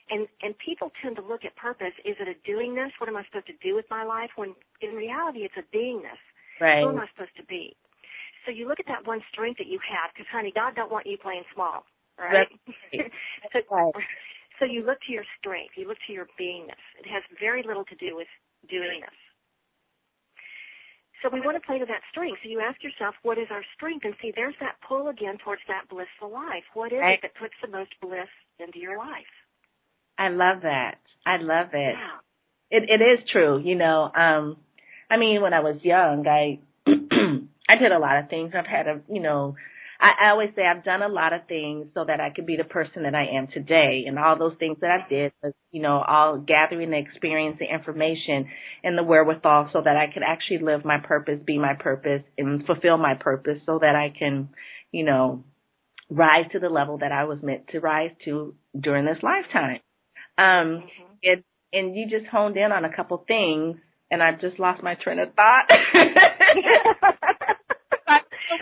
And 0.10 0.28
and 0.42 0.54
people 0.58 0.92
tend 1.02 1.16
to 1.18 1.24
look 1.26 1.46
at 1.46 1.56
purpose. 1.56 1.94
Is 2.06 2.16
it 2.20 2.28
a 2.30 2.38
doingness? 2.50 2.94
What 3.00 3.10
am 3.10 3.18
I 3.18 3.26
supposed 3.26 3.48
to 3.48 3.58
do 3.62 3.76
with 3.76 3.86
my 3.90 4.04
life? 4.04 4.30
When 4.36 4.54
in 4.82 4.94
reality, 4.94 5.42
it's 5.46 5.58
a 5.58 5.66
beingness. 5.76 6.22
Right. 6.62 6.84
Who 6.84 6.90
am 6.90 7.00
I 7.00 7.08
supposed 7.14 7.36
to 7.38 7.46
be? 7.46 7.76
So 8.46 8.52
you 8.52 8.68
look 8.68 8.80
at 8.80 8.86
that 8.88 9.06
one 9.08 9.22
strength 9.34 9.58
that 9.58 9.68
you 9.68 9.80
have, 9.82 10.14
because 10.14 10.30
honey, 10.32 10.54
God 10.54 10.76
don't 10.76 10.92
want 10.92 11.08
you 11.08 11.18
playing 11.18 11.44
small, 11.54 11.84
right? 12.18 12.46
Right. 12.94 13.12
so, 13.54 13.60
right. 13.72 13.94
so 14.60 14.66
you 14.66 14.86
look 14.86 15.02
to 15.10 15.12
your 15.12 15.26
strength. 15.42 15.74
You 15.76 15.88
look 15.88 15.98
to 16.06 16.14
your 16.14 16.28
beingness. 16.40 16.82
It 17.02 17.10
has 17.10 17.24
very 17.42 17.64
little 17.66 17.86
to 17.86 17.96
do 17.96 18.16
with 18.16 18.30
doingness. 18.70 19.18
So 21.26 21.34
we 21.34 21.42
want 21.42 21.58
to 21.58 21.66
play 21.66 21.80
to 21.80 21.86
that 21.86 22.06
strength. 22.12 22.38
So 22.44 22.50
you 22.50 22.62
ask 22.62 22.84
yourself, 22.84 23.16
what 23.24 23.40
is 23.40 23.48
our 23.50 23.64
strength? 23.76 24.06
And 24.06 24.14
see, 24.22 24.32
there's 24.36 24.54
that 24.60 24.76
pull 24.88 25.10
again 25.10 25.40
towards 25.44 25.62
that 25.68 25.90
blissful 25.90 26.32
life. 26.32 26.64
What 26.76 26.94
is 26.94 27.00
right. 27.02 27.18
it 27.18 27.20
that 27.24 27.36
puts 27.42 27.56
the 27.64 27.68
most 27.68 27.90
bliss 28.00 28.30
into 28.60 28.78
your 28.78 28.96
life? 29.00 29.34
I 30.20 30.30
love 30.30 30.62
that. 30.62 31.02
I 31.26 31.38
love 31.42 31.74
it. 31.74 31.96
Yeah. 31.98 32.78
It 32.78 32.84
it 32.90 33.02
is 33.04 33.28
true, 33.32 33.60
you 33.60 33.74
know. 33.74 34.04
Um 34.14 34.58
I 35.10 35.18
mean 35.18 35.42
when 35.42 35.54
I 35.54 35.62
was 35.62 35.78
young, 35.82 36.28
I 36.28 36.60
I 36.88 37.76
did 37.82 37.92
a 37.92 37.98
lot 37.98 38.20
of 38.20 38.30
things. 38.30 38.54
I've 38.56 38.68
had 38.68 38.88
a, 38.88 39.02
you 39.10 39.22
know, 39.22 39.56
I, 40.00 40.30
always 40.32 40.50
say 40.56 40.64
I've 40.64 40.84
done 40.84 41.02
a 41.02 41.08
lot 41.08 41.34
of 41.34 41.48
things 41.48 41.88
so 41.94 42.04
that 42.06 42.20
I 42.20 42.30
could 42.30 42.46
be 42.46 42.58
the 42.58 42.66
person 42.66 43.04
that 43.04 43.16
I 43.16 43.38
am 43.38 43.48
today. 43.48 44.04
And 44.08 44.20
all 44.20 44.38
those 44.38 44.56
things 44.60 44.78
that 44.82 44.92
I 44.92 45.10
did 45.10 45.32
was, 45.42 45.54
you 45.72 45.82
know, 45.82 46.04
all 46.06 46.38
gathering 46.38 46.92
the 46.92 46.98
experience, 46.98 47.58
the 47.60 47.74
information, 47.74 48.48
and 48.84 48.98
the 48.98 49.04
wherewithal 49.04 49.70
so 49.72 49.82
that 49.84 49.96
I 49.96 50.12
could 50.14 50.24
actually 50.24 50.60
live 50.66 50.84
my 50.84 50.98
purpose, 51.00 51.40
be 51.46 51.58
my 51.58 51.74
purpose, 51.80 52.24
and 52.38 52.66
fulfill 52.66 52.98
my 52.98 53.14
purpose 53.16 53.60
so 53.66 53.80
that 53.80 53.96
I 53.96 54.14
can, 54.18 54.50
you 54.92 55.06
know, 55.06 55.44
rise 56.10 56.46
to 56.52 56.60
the 56.60 56.70
level 56.70 56.98
that 57.00 57.12
I 57.12 57.24
was 57.24 57.40
meant 57.42 57.70
to 57.70 57.80
rise 57.80 58.12
to 58.26 58.54
during 58.80 59.06
this 59.06 59.24
lifetime. 59.24 59.80
Um, 60.38 60.84
mm-hmm. 60.84 61.14
it, 61.22 61.46
and 61.72 61.96
you 61.96 62.10
just 62.10 62.30
honed 62.30 62.58
in 62.58 62.72
on 62.72 62.86
a 62.86 62.96
couple 62.96 63.24
things, 63.28 63.78
and 64.12 64.22
I've 64.22 64.42
just 64.42 64.60
lost 64.60 64.84
my 64.84 64.96
train 64.96 65.20
of 65.20 65.30
thought. 65.34 65.68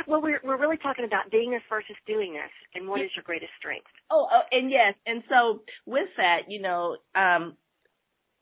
well, 0.08 0.22
we're 0.22 0.40
we're 0.44 0.60
really 0.60 0.78
talking 0.78 1.06
about 1.06 1.32
being 1.32 1.52
beingness 1.52 1.62
versus 1.70 1.96
doingness, 2.08 2.54
and 2.76 2.88
what 2.88 3.02
is 3.02 3.10
your 3.16 3.24
greatest 3.24 3.52
strength? 3.58 3.88
Oh, 4.12 4.28
oh, 4.32 4.42
and 4.52 4.70
yes, 4.70 4.96
and 5.06 5.24
so 5.30 5.62
with 5.86 6.10
that, 6.18 6.50
you 6.50 6.62
know, 6.62 6.98
um, 7.16 7.58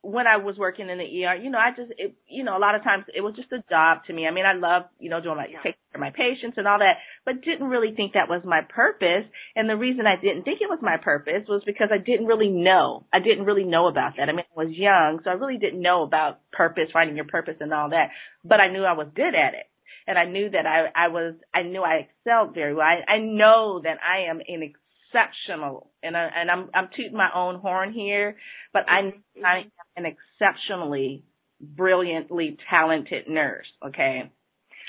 when 0.01 0.25
I 0.25 0.37
was 0.37 0.57
working 0.57 0.89
in 0.89 0.97
the 0.97 1.05
ER, 1.05 1.35
you 1.35 1.51
know, 1.51 1.59
I 1.59 1.69
just, 1.77 1.93
it, 1.97 2.15
you 2.27 2.43
know, 2.43 2.57
a 2.57 2.61
lot 2.61 2.73
of 2.73 2.83
times 2.83 3.05
it 3.13 3.21
was 3.21 3.35
just 3.35 3.51
a 3.51 3.61
job 3.69 3.99
to 4.07 4.13
me. 4.13 4.25
I 4.25 4.31
mean, 4.31 4.45
I 4.45 4.53
love, 4.57 4.89
you 4.97 5.11
know, 5.11 5.21
doing 5.21 5.37
my, 5.37 5.45
yeah. 5.45 5.61
taking 5.61 5.77
care 5.93 6.01
of 6.01 6.01
my 6.01 6.09
patients 6.09 6.57
and 6.57 6.67
all 6.67 6.79
that, 6.79 6.97
but 7.23 7.45
didn't 7.45 7.69
really 7.69 7.93
think 7.95 8.13
that 8.13 8.27
was 8.27 8.41
my 8.43 8.61
purpose. 8.67 9.29
And 9.55 9.69
the 9.69 9.77
reason 9.77 10.07
I 10.07 10.19
didn't 10.19 10.41
think 10.41 10.57
it 10.59 10.69
was 10.69 10.79
my 10.81 10.97
purpose 10.97 11.45
was 11.47 11.61
because 11.67 11.89
I 11.93 11.99
didn't 12.01 12.25
really 12.25 12.49
know. 12.49 13.05
I 13.13 13.19
didn't 13.19 13.45
really 13.45 13.63
know 13.63 13.87
about 13.87 14.17
that. 14.17 14.27
I 14.27 14.33
mean, 14.33 14.45
I 14.49 14.57
was 14.57 14.73
young, 14.73 15.21
so 15.23 15.29
I 15.29 15.33
really 15.33 15.57
didn't 15.57 15.81
know 15.81 16.01
about 16.01 16.41
purpose, 16.51 16.89
finding 16.91 17.15
your 17.15 17.29
purpose 17.29 17.57
and 17.59 17.71
all 17.71 17.89
that, 17.89 18.09
but 18.43 18.59
I 18.59 18.73
knew 18.73 18.81
I 18.83 18.97
was 18.97 19.07
good 19.13 19.37
at 19.37 19.53
it 19.53 19.69
and 20.11 20.19
I 20.19 20.25
knew 20.25 20.49
that 20.49 20.65
I, 20.65 21.05
I 21.05 21.07
was, 21.07 21.35
I 21.53 21.61
knew 21.61 21.81
I 21.81 22.05
excelled 22.09 22.53
very 22.53 22.75
well. 22.75 22.85
I, 22.85 23.09
I 23.09 23.19
know 23.19 23.79
that 23.81 23.97
I 24.03 24.29
am 24.29 24.41
an 24.45 24.61
exceptional, 24.61 25.89
and 26.03 26.17
I, 26.17 26.27
and 26.35 26.51
I'm 26.51 26.69
I'm 26.73 26.89
tooting 26.93 27.15
my 27.15 27.29
own 27.33 27.61
horn 27.61 27.93
here, 27.93 28.35
but 28.73 28.83
I. 28.89 29.13
I 29.43 29.59
am 29.59 29.71
an 29.95 30.05
exceptionally 30.05 31.23
brilliantly 31.61 32.57
talented 32.69 33.29
nurse. 33.29 33.67
Okay. 33.85 34.29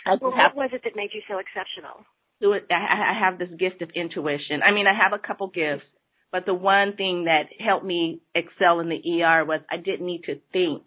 I 0.04 0.16
well, 0.20 0.32
have, 0.32 0.56
what 0.56 0.64
was 0.64 0.70
it 0.72 0.80
that 0.82 0.96
made 0.96 1.10
you 1.14 1.22
so 1.28 1.38
exceptional? 1.38 2.04
I, 2.72 3.14
have 3.20 3.38
this 3.38 3.56
gift 3.56 3.82
of 3.82 3.90
intuition. 3.94 4.60
I 4.66 4.72
mean, 4.72 4.86
I 4.88 5.00
have 5.00 5.12
a 5.12 5.24
couple 5.24 5.46
gifts, 5.46 5.86
but 6.32 6.46
the 6.46 6.54
one 6.54 6.96
thing 6.96 7.26
that 7.26 7.44
helped 7.64 7.86
me 7.86 8.22
excel 8.34 8.80
in 8.80 8.88
the 8.88 9.22
ER 9.22 9.44
was 9.44 9.60
I 9.70 9.76
didn't 9.76 10.04
need 10.04 10.22
to 10.26 10.40
think 10.52 10.82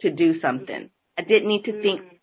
to 0.00 0.10
do 0.10 0.40
something. 0.40 0.88
I 1.18 1.22
didn't 1.22 1.48
need 1.48 1.64
to 1.64 1.82
think 1.82 2.00
mm 2.00 2.17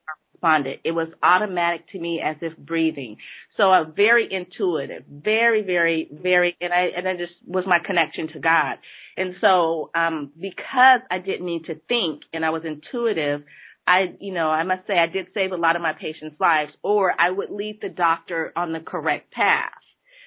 responded. 0.45 0.79
It 0.83 0.91
was 0.91 1.07
automatic 1.23 1.89
to 1.91 1.99
me 1.99 2.21
as 2.23 2.37
if 2.41 2.57
breathing. 2.57 3.17
So 3.57 3.63
a 3.63 3.91
very 3.95 4.27
intuitive, 4.31 5.03
very, 5.09 5.63
very, 5.63 6.09
very, 6.11 6.55
and 6.61 6.73
I, 6.73 6.89
and 6.97 7.07
I 7.07 7.13
just 7.13 7.33
was 7.45 7.63
my 7.67 7.77
connection 7.85 8.27
to 8.33 8.39
God. 8.39 8.77
And 9.17 9.35
so, 9.41 9.91
um, 9.95 10.31
because 10.39 11.01
I 11.09 11.19
didn't 11.19 11.45
need 11.45 11.65
to 11.65 11.75
think 11.87 12.21
and 12.33 12.45
I 12.45 12.49
was 12.49 12.63
intuitive, 12.65 13.43
I, 13.87 14.15
you 14.19 14.33
know, 14.33 14.47
I 14.47 14.63
must 14.63 14.87
say 14.87 14.93
I 14.93 15.11
did 15.11 15.27
save 15.33 15.51
a 15.51 15.57
lot 15.57 15.75
of 15.75 15.81
my 15.81 15.93
patients' 15.93 16.37
lives 16.39 16.71
or 16.83 17.13
I 17.19 17.29
would 17.29 17.51
lead 17.51 17.79
the 17.81 17.89
doctor 17.89 18.51
on 18.55 18.73
the 18.73 18.79
correct 18.79 19.31
path. 19.31 19.71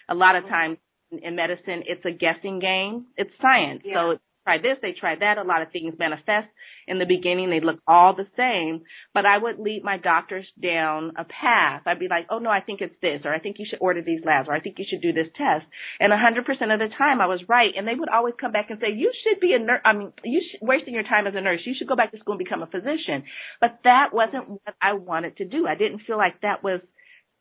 A 0.08 0.14
lot 0.14 0.36
of 0.36 0.44
times 0.44 0.78
in 1.10 1.36
medicine, 1.36 1.82
it's 1.86 2.04
a 2.04 2.12
guessing 2.12 2.60
game. 2.60 3.06
It's 3.16 3.30
science. 3.42 3.82
Yeah. 3.84 4.12
So 4.12 4.18
try 4.48 4.56
this, 4.56 4.80
they 4.80 4.96
try 4.98 5.12
that. 5.20 5.36
A 5.36 5.42
lot 5.44 5.60
of 5.60 5.70
things 5.70 5.92
manifest 5.98 6.48
in 6.86 6.98
the 6.98 7.04
beginning. 7.04 7.50
They 7.50 7.60
look 7.60 7.80
all 7.86 8.16
the 8.16 8.24
same, 8.32 8.84
but 9.12 9.26
I 9.26 9.36
would 9.36 9.58
lead 9.60 9.84
my 9.84 9.98
doctors 9.98 10.46
down 10.56 11.12
a 11.18 11.24
path. 11.24 11.82
I'd 11.84 12.00
be 12.00 12.08
like, 12.08 12.26
oh 12.30 12.38
no, 12.38 12.48
I 12.48 12.60
think 12.64 12.80
it's 12.80 12.96
this, 13.02 13.20
or 13.24 13.34
I 13.34 13.40
think 13.40 13.56
you 13.58 13.66
should 13.68 13.84
order 13.84 14.00
these 14.00 14.24
labs, 14.24 14.48
or 14.48 14.54
I 14.54 14.60
think 14.60 14.76
you 14.78 14.86
should 14.88 15.02
do 15.02 15.12
this 15.12 15.28
test. 15.36 15.66
And 16.00 16.12
100% 16.12 16.48
of 16.48 16.80
the 16.80 16.88
time 16.96 17.20
I 17.20 17.26
was 17.26 17.44
right. 17.46 17.72
And 17.76 17.86
they 17.86 17.94
would 17.94 18.08
always 18.08 18.34
come 18.40 18.52
back 18.52 18.70
and 18.70 18.80
say, 18.80 18.96
you 18.96 19.12
should 19.22 19.38
be 19.38 19.52
a 19.52 19.58
nurse. 19.58 19.82
I 19.84 19.92
mean, 19.92 20.12
you 20.24 20.40
should, 20.40 20.66
wasting 20.66 20.94
your 20.94 21.04
time 21.04 21.26
as 21.26 21.34
a 21.36 21.42
nurse. 21.42 21.60
You 21.66 21.74
should 21.78 21.88
go 21.88 21.96
back 21.96 22.12
to 22.12 22.18
school 22.18 22.34
and 22.34 22.44
become 22.44 22.62
a 22.62 22.66
physician. 22.72 23.28
But 23.60 23.80
that 23.84 24.10
wasn't 24.12 24.48
what 24.48 24.74
I 24.80 24.94
wanted 24.94 25.36
to 25.38 25.44
do. 25.44 25.66
I 25.66 25.74
didn't 25.74 26.02
feel 26.06 26.16
like 26.16 26.40
that 26.40 26.64
was 26.64 26.80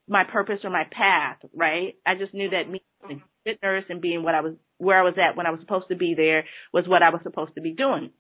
my 0.10 0.24
purpose 0.24 0.60
or 0.64 0.70
my 0.70 0.86
path, 0.92 1.38
right? 1.56 1.96
I 2.06 2.16
just 2.16 2.34
knew 2.34 2.50
that 2.50 2.70
me 2.70 2.82
being 3.08 3.22
a 3.22 3.50
good 3.50 3.60
nurse 3.64 3.84
and 3.90 4.02
being 4.02 4.24
what 4.24 4.36
I 4.36 4.42
was, 4.42 4.56
where 4.78 5.00
I 5.00 5.04
was 5.04 5.16
at 5.18 5.36
when 5.36 5.46
I 5.46 5.52
was 5.52 5.60
supposed 5.62 5.88
to 5.90 5.96
be 5.96 6.14
there 6.16 6.46
was 6.74 6.88
what 6.88 7.04
I 7.04 7.10
was 7.10 7.22
supposed 7.24 7.56
to 7.56 7.62
be 7.62 7.74
doing 7.74 8.12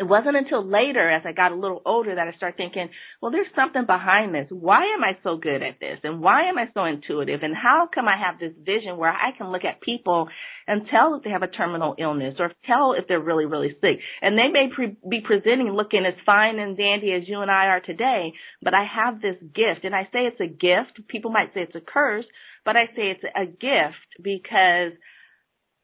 it 0.00 0.04
wasn't 0.08 0.36
until 0.36 0.64
later 0.64 1.10
as 1.10 1.22
I 1.26 1.32
got 1.32 1.52
a 1.52 1.54
little 1.54 1.82
older 1.84 2.14
that 2.14 2.26
I 2.26 2.32
started 2.36 2.56
thinking, 2.56 2.88
well, 3.20 3.30
there's 3.30 3.52
something 3.54 3.84
behind 3.84 4.34
this. 4.34 4.46
Why 4.48 4.94
am 4.94 5.04
I 5.04 5.18
so 5.22 5.36
good 5.36 5.62
at 5.62 5.80
this? 5.80 5.98
And 6.02 6.22
why 6.22 6.48
am 6.48 6.56
I 6.56 6.70
so 6.72 6.84
intuitive? 6.84 7.40
And 7.42 7.54
how 7.54 7.88
come 7.94 8.08
I 8.08 8.16
have 8.16 8.40
this 8.40 8.56
vision 8.56 8.96
where 8.96 9.12
I 9.12 9.36
can 9.36 9.52
look 9.52 9.64
at 9.64 9.82
people 9.82 10.28
and 10.66 10.88
tell 10.90 11.14
if 11.14 11.24
they 11.24 11.30
have 11.30 11.42
a 11.42 11.46
terminal 11.46 11.94
illness 11.98 12.36
or 12.38 12.52
tell 12.64 12.94
if 12.94 13.06
they're 13.06 13.20
really, 13.20 13.44
really 13.44 13.76
sick? 13.82 14.00
And 14.22 14.38
they 14.38 14.48
may 14.48 14.68
pre- 14.74 14.96
be 15.08 15.20
presenting 15.20 15.68
looking 15.68 16.06
as 16.06 16.14
fine 16.24 16.58
and 16.58 16.76
dandy 16.76 17.12
as 17.12 17.28
you 17.28 17.42
and 17.42 17.50
I 17.50 17.66
are 17.66 17.80
today, 17.80 18.32
but 18.62 18.72
I 18.72 18.86
have 18.88 19.20
this 19.20 19.36
gift. 19.42 19.84
And 19.84 19.94
I 19.94 20.04
say 20.04 20.24
it's 20.24 20.40
a 20.40 20.48
gift. 20.48 21.06
People 21.08 21.32
might 21.32 21.52
say 21.52 21.60
it's 21.60 21.76
a 21.76 21.84
curse, 21.84 22.24
but 22.64 22.76
I 22.76 22.86
say 22.96 23.12
it's 23.12 23.24
a 23.24 23.44
gift 23.44 24.08
because 24.22 24.96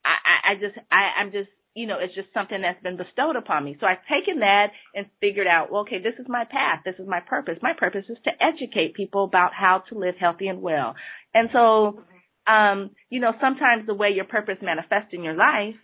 I, 0.08 0.52
I, 0.52 0.54
just, 0.54 0.78
I, 0.90 1.20
I'm 1.20 1.32
just 1.32 1.50
you 1.78 1.86
know, 1.86 1.98
it's 2.00 2.14
just 2.14 2.26
something 2.34 2.60
that's 2.60 2.82
been 2.82 2.96
bestowed 2.96 3.36
upon 3.36 3.64
me. 3.64 3.76
So 3.78 3.86
I've 3.86 4.02
taken 4.10 4.40
that 4.40 4.72
and 4.96 5.06
figured 5.20 5.46
out, 5.46 5.70
well, 5.70 5.82
okay, 5.82 6.02
this 6.02 6.18
is 6.18 6.26
my 6.28 6.44
path. 6.44 6.80
This 6.84 6.96
is 6.98 7.06
my 7.06 7.20
purpose. 7.20 7.54
My 7.62 7.72
purpose 7.78 8.04
is 8.08 8.18
to 8.24 8.30
educate 8.42 8.94
people 8.94 9.22
about 9.22 9.52
how 9.54 9.84
to 9.88 9.98
live 9.98 10.16
healthy 10.18 10.48
and 10.48 10.60
well. 10.60 10.96
And 11.32 11.50
so, 11.52 12.02
um, 12.48 12.90
you 13.10 13.20
know, 13.20 13.32
sometimes 13.40 13.86
the 13.86 13.94
way 13.94 14.08
your 14.10 14.24
purpose 14.24 14.56
manifests 14.60 15.12
in 15.12 15.22
your 15.22 15.36
life, 15.36 15.76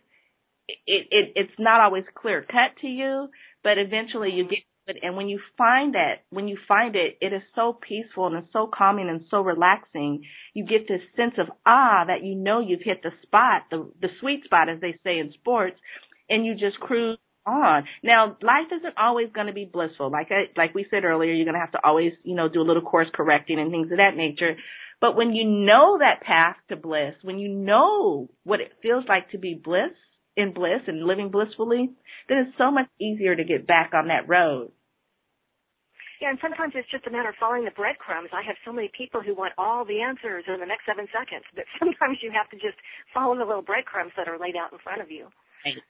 it, 0.66 1.06
it, 1.10 1.32
it's 1.36 1.58
not 1.60 1.80
always 1.80 2.04
clear 2.20 2.42
cut 2.42 2.74
to 2.80 2.88
you, 2.88 3.28
but 3.62 3.78
eventually 3.78 4.30
you 4.30 4.48
get 4.48 4.64
and 4.86 5.16
when 5.16 5.28
you 5.28 5.40
find 5.56 5.94
that, 5.94 6.24
when 6.30 6.48
you 6.48 6.58
find 6.68 6.94
it, 6.96 7.16
it 7.20 7.32
is 7.32 7.42
so 7.54 7.72
peaceful 7.72 8.26
and 8.26 8.36
it's 8.36 8.52
so 8.52 8.68
calming 8.72 9.08
and 9.08 9.22
so 9.30 9.40
relaxing. 9.40 10.22
You 10.52 10.64
get 10.66 10.86
this 10.88 11.00
sense 11.16 11.34
of 11.38 11.46
ah 11.66 12.04
that 12.06 12.22
you 12.22 12.34
know 12.34 12.60
you've 12.60 12.82
hit 12.82 13.02
the 13.02 13.10
spot, 13.22 13.62
the 13.70 13.90
the 14.00 14.08
sweet 14.20 14.44
spot 14.44 14.68
as 14.68 14.80
they 14.80 14.98
say 15.04 15.18
in 15.18 15.32
sports, 15.32 15.76
and 16.28 16.44
you 16.44 16.54
just 16.54 16.78
cruise 16.80 17.18
on. 17.46 17.84
Now, 18.02 18.36
life 18.42 18.68
isn't 18.76 18.94
always 18.98 19.28
going 19.34 19.46
to 19.48 19.52
be 19.52 19.68
blissful. 19.70 20.10
Like 20.10 20.28
I, 20.30 20.44
like 20.56 20.74
we 20.74 20.86
said 20.90 21.04
earlier, 21.04 21.32
you're 21.32 21.44
going 21.44 21.54
to 21.54 21.60
have 21.60 21.72
to 21.72 21.84
always, 21.84 22.12
you 22.22 22.34
know, 22.34 22.48
do 22.48 22.60
a 22.60 22.68
little 22.68 22.82
course 22.82 23.08
correcting 23.14 23.58
and 23.58 23.70
things 23.70 23.90
of 23.90 23.98
that 23.98 24.16
nature. 24.16 24.56
But 25.00 25.16
when 25.16 25.34
you 25.34 25.44
know 25.44 25.98
that 25.98 26.22
path 26.22 26.56
to 26.68 26.76
bliss, 26.76 27.14
when 27.22 27.38
you 27.38 27.48
know 27.48 28.28
what 28.44 28.60
it 28.60 28.72
feels 28.82 29.04
like 29.08 29.30
to 29.30 29.38
be 29.38 29.60
bliss, 29.62 29.92
in 30.36 30.52
bliss 30.52 30.82
and 30.86 31.04
living 31.04 31.30
blissfully, 31.30 31.90
then 32.28 32.38
it's 32.38 32.58
so 32.58 32.70
much 32.70 32.86
easier 33.00 33.36
to 33.36 33.44
get 33.44 33.66
back 33.66 33.92
on 33.94 34.08
that 34.08 34.28
road. 34.28 34.72
Yeah, 36.20 36.30
and 36.30 36.38
sometimes 36.40 36.72
it's 36.74 36.90
just 36.90 37.06
a 37.06 37.10
matter 37.10 37.28
of 37.28 37.34
following 37.38 37.64
the 37.64 37.74
breadcrumbs. 37.74 38.30
I 38.32 38.42
have 38.46 38.56
so 38.64 38.72
many 38.72 38.90
people 38.96 39.20
who 39.20 39.34
want 39.34 39.52
all 39.58 39.84
the 39.84 40.00
answers 40.00 40.44
in 40.46 40.60
the 40.60 40.66
next 40.66 40.86
seven 40.86 41.06
seconds, 41.10 41.44
but 41.54 41.66
sometimes 41.78 42.18
you 42.22 42.30
have 42.32 42.48
to 42.50 42.56
just 42.56 42.78
follow 43.12 43.36
the 43.36 43.44
little 43.44 43.66
breadcrumbs 43.66 44.12
that 44.16 44.28
are 44.28 44.38
laid 44.38 44.56
out 44.56 44.72
in 44.72 44.78
front 44.78 45.02
of 45.02 45.10
you. 45.10 45.28
Right. 45.66 45.82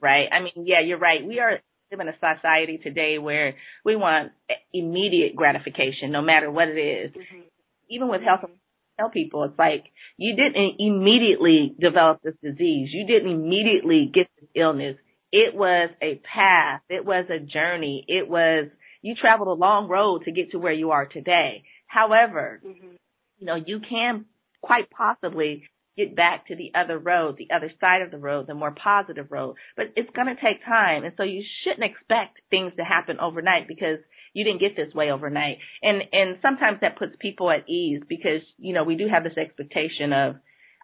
Right. 0.00 0.28
I 0.32 0.40
mean, 0.40 0.66
yeah, 0.66 0.80
you're 0.84 0.98
right. 0.98 1.24
We 1.24 1.40
are 1.40 1.60
living 1.90 2.08
in 2.08 2.14
a 2.14 2.18
society 2.18 2.78
today 2.82 3.18
where 3.18 3.54
we 3.84 3.96
want 3.96 4.32
immediate 4.72 5.36
gratification, 5.36 6.10
no 6.10 6.20
matter 6.20 6.50
what 6.50 6.68
it 6.68 6.78
is. 6.78 7.10
Mm-hmm. 7.12 7.46
Even 7.88 8.08
with 8.08 8.22
health, 8.22 8.50
tell 8.98 9.10
people 9.10 9.44
it's 9.44 9.58
like 9.58 9.84
you 10.16 10.36
didn't 10.36 10.76
immediately 10.78 11.74
develop 11.78 12.22
this 12.22 12.34
disease. 12.42 12.90
You 12.92 13.06
didn't 13.06 13.30
immediately 13.30 14.10
get 14.12 14.28
this 14.40 14.48
illness. 14.54 14.96
It 15.32 15.54
was 15.54 15.90
a 16.02 16.20
path. 16.34 16.82
It 16.88 17.04
was 17.04 17.26
a 17.28 17.38
journey. 17.38 18.04
It 18.08 18.28
was 18.28 18.68
you 19.02 19.14
traveled 19.14 19.48
a 19.48 19.60
long 19.60 19.88
road 19.88 20.24
to 20.24 20.32
get 20.32 20.52
to 20.52 20.58
where 20.58 20.72
you 20.72 20.90
are 20.90 21.06
today. 21.06 21.64
However, 21.86 22.60
mm-hmm. 22.66 22.94
you 23.38 23.46
know, 23.46 23.54
you 23.54 23.80
can 23.88 24.24
quite 24.62 24.90
possibly 24.90 25.64
get 25.96 26.14
back 26.14 26.48
to 26.48 26.56
the 26.56 26.72
other 26.74 26.98
road, 26.98 27.36
the 27.38 27.54
other 27.54 27.70
side 27.80 28.02
of 28.02 28.10
the 28.10 28.18
road, 28.18 28.46
the 28.46 28.54
more 28.54 28.74
positive 28.74 29.30
road. 29.30 29.56
But 29.76 29.86
it's 29.96 30.10
going 30.14 30.26
to 30.26 30.34
take 30.34 30.64
time. 30.64 31.04
And 31.04 31.14
so 31.16 31.22
you 31.22 31.42
shouldn't 31.64 31.90
expect 31.90 32.38
things 32.50 32.72
to 32.76 32.84
happen 32.84 33.18
overnight 33.20 33.66
because 33.66 33.98
you 34.36 34.44
didn't 34.44 34.60
get 34.60 34.76
this 34.76 34.92
way 34.94 35.10
overnight. 35.10 35.56
And, 35.82 36.02
and 36.12 36.36
sometimes 36.42 36.78
that 36.82 36.98
puts 36.98 37.12
people 37.18 37.50
at 37.50 37.66
ease 37.68 38.02
because, 38.06 38.42
you 38.58 38.74
know, 38.74 38.84
we 38.84 38.94
do 38.94 39.08
have 39.10 39.24
this 39.24 39.38
expectation 39.38 40.12
of, 40.12 40.36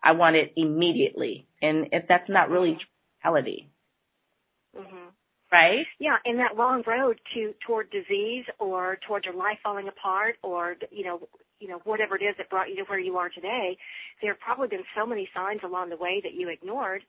I 0.02 0.12
want 0.12 0.36
it 0.36 0.54
immediately. 0.56 1.46
And 1.60 1.88
if 1.92 2.04
that's 2.08 2.30
not 2.30 2.48
really 2.48 2.78
reality. 3.22 3.66
Mm-hmm. 4.74 5.08
Right? 5.52 5.84
Yeah, 5.98 6.16
and 6.24 6.38
that 6.38 6.56
long 6.56 6.82
road 6.86 7.20
to 7.34 7.52
toward 7.66 7.90
disease 7.90 8.46
or 8.58 8.98
toward 9.06 9.26
your 9.26 9.34
life 9.34 9.58
falling 9.62 9.86
apart 9.86 10.36
or 10.42 10.76
you 10.90 11.04
know 11.04 11.28
you 11.60 11.68
know 11.68 11.78
whatever 11.84 12.16
it 12.16 12.22
is 12.22 12.34
that 12.38 12.48
brought 12.48 12.70
you 12.70 12.76
to 12.76 12.84
where 12.84 12.98
you 12.98 13.18
are 13.18 13.28
today, 13.28 13.76
there 14.22 14.32
have 14.32 14.40
probably 14.40 14.68
been 14.68 14.84
so 14.96 15.04
many 15.04 15.28
signs 15.36 15.60
along 15.62 15.90
the 15.90 15.96
way 15.98 16.22
that 16.24 16.32
you 16.32 16.48
ignored 16.48 17.02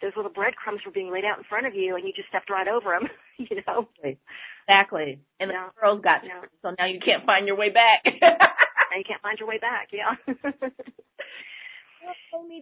those 0.00 0.12
little 0.16 0.30
breadcrumbs 0.30 0.80
were 0.84 0.92
being 0.92 1.10
laid 1.12 1.24
out 1.24 1.38
in 1.38 1.44
front 1.44 1.66
of 1.66 1.74
you 1.74 1.96
and 1.96 2.06
you 2.06 2.12
just 2.14 2.28
stepped 2.28 2.50
right 2.50 2.68
over 2.68 2.94
them, 2.94 3.08
you 3.38 3.62
know. 3.66 3.88
Exactly. 4.02 5.20
And 5.40 5.50
yeah. 5.50 5.68
the 5.68 5.80
girls 5.80 6.00
got 6.02 6.22
yeah. 6.24 6.42
so 6.62 6.74
now 6.78 6.86
you 6.86 7.00
can't 7.00 7.24
find 7.26 7.46
your 7.46 7.56
way 7.56 7.70
back. 7.70 8.04
now 8.04 8.96
you 8.96 9.04
can't 9.06 9.22
find 9.22 9.38
your 9.38 9.48
way 9.48 9.58
back, 9.58 9.88
yeah. 9.92 10.14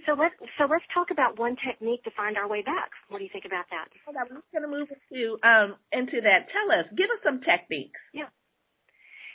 so 0.07 0.13
let's 0.15 0.35
so 0.59 0.65
let's 0.71 0.85
talk 0.95 1.11
about 1.11 1.39
one 1.39 1.57
technique 1.61 2.03
to 2.05 2.11
find 2.17 2.37
our 2.37 2.49
way 2.49 2.63
back. 2.63 2.91
What 3.09 3.19
do 3.19 3.25
you 3.25 3.31
think 3.33 3.45
about 3.45 3.67
that? 3.71 3.89
Hold 4.05 4.17
on, 4.17 4.27
I'm 4.31 4.37
just 4.41 4.53
gonna 4.53 4.71
move 4.71 4.89
into 4.89 5.39
um 5.43 5.77
into 5.93 6.21
that. 6.23 6.49
Tell 6.51 6.71
us, 6.73 6.87
give 6.97 7.11
us 7.11 7.21
some 7.23 7.41
techniques. 7.43 8.01
Yeah. 8.15 8.31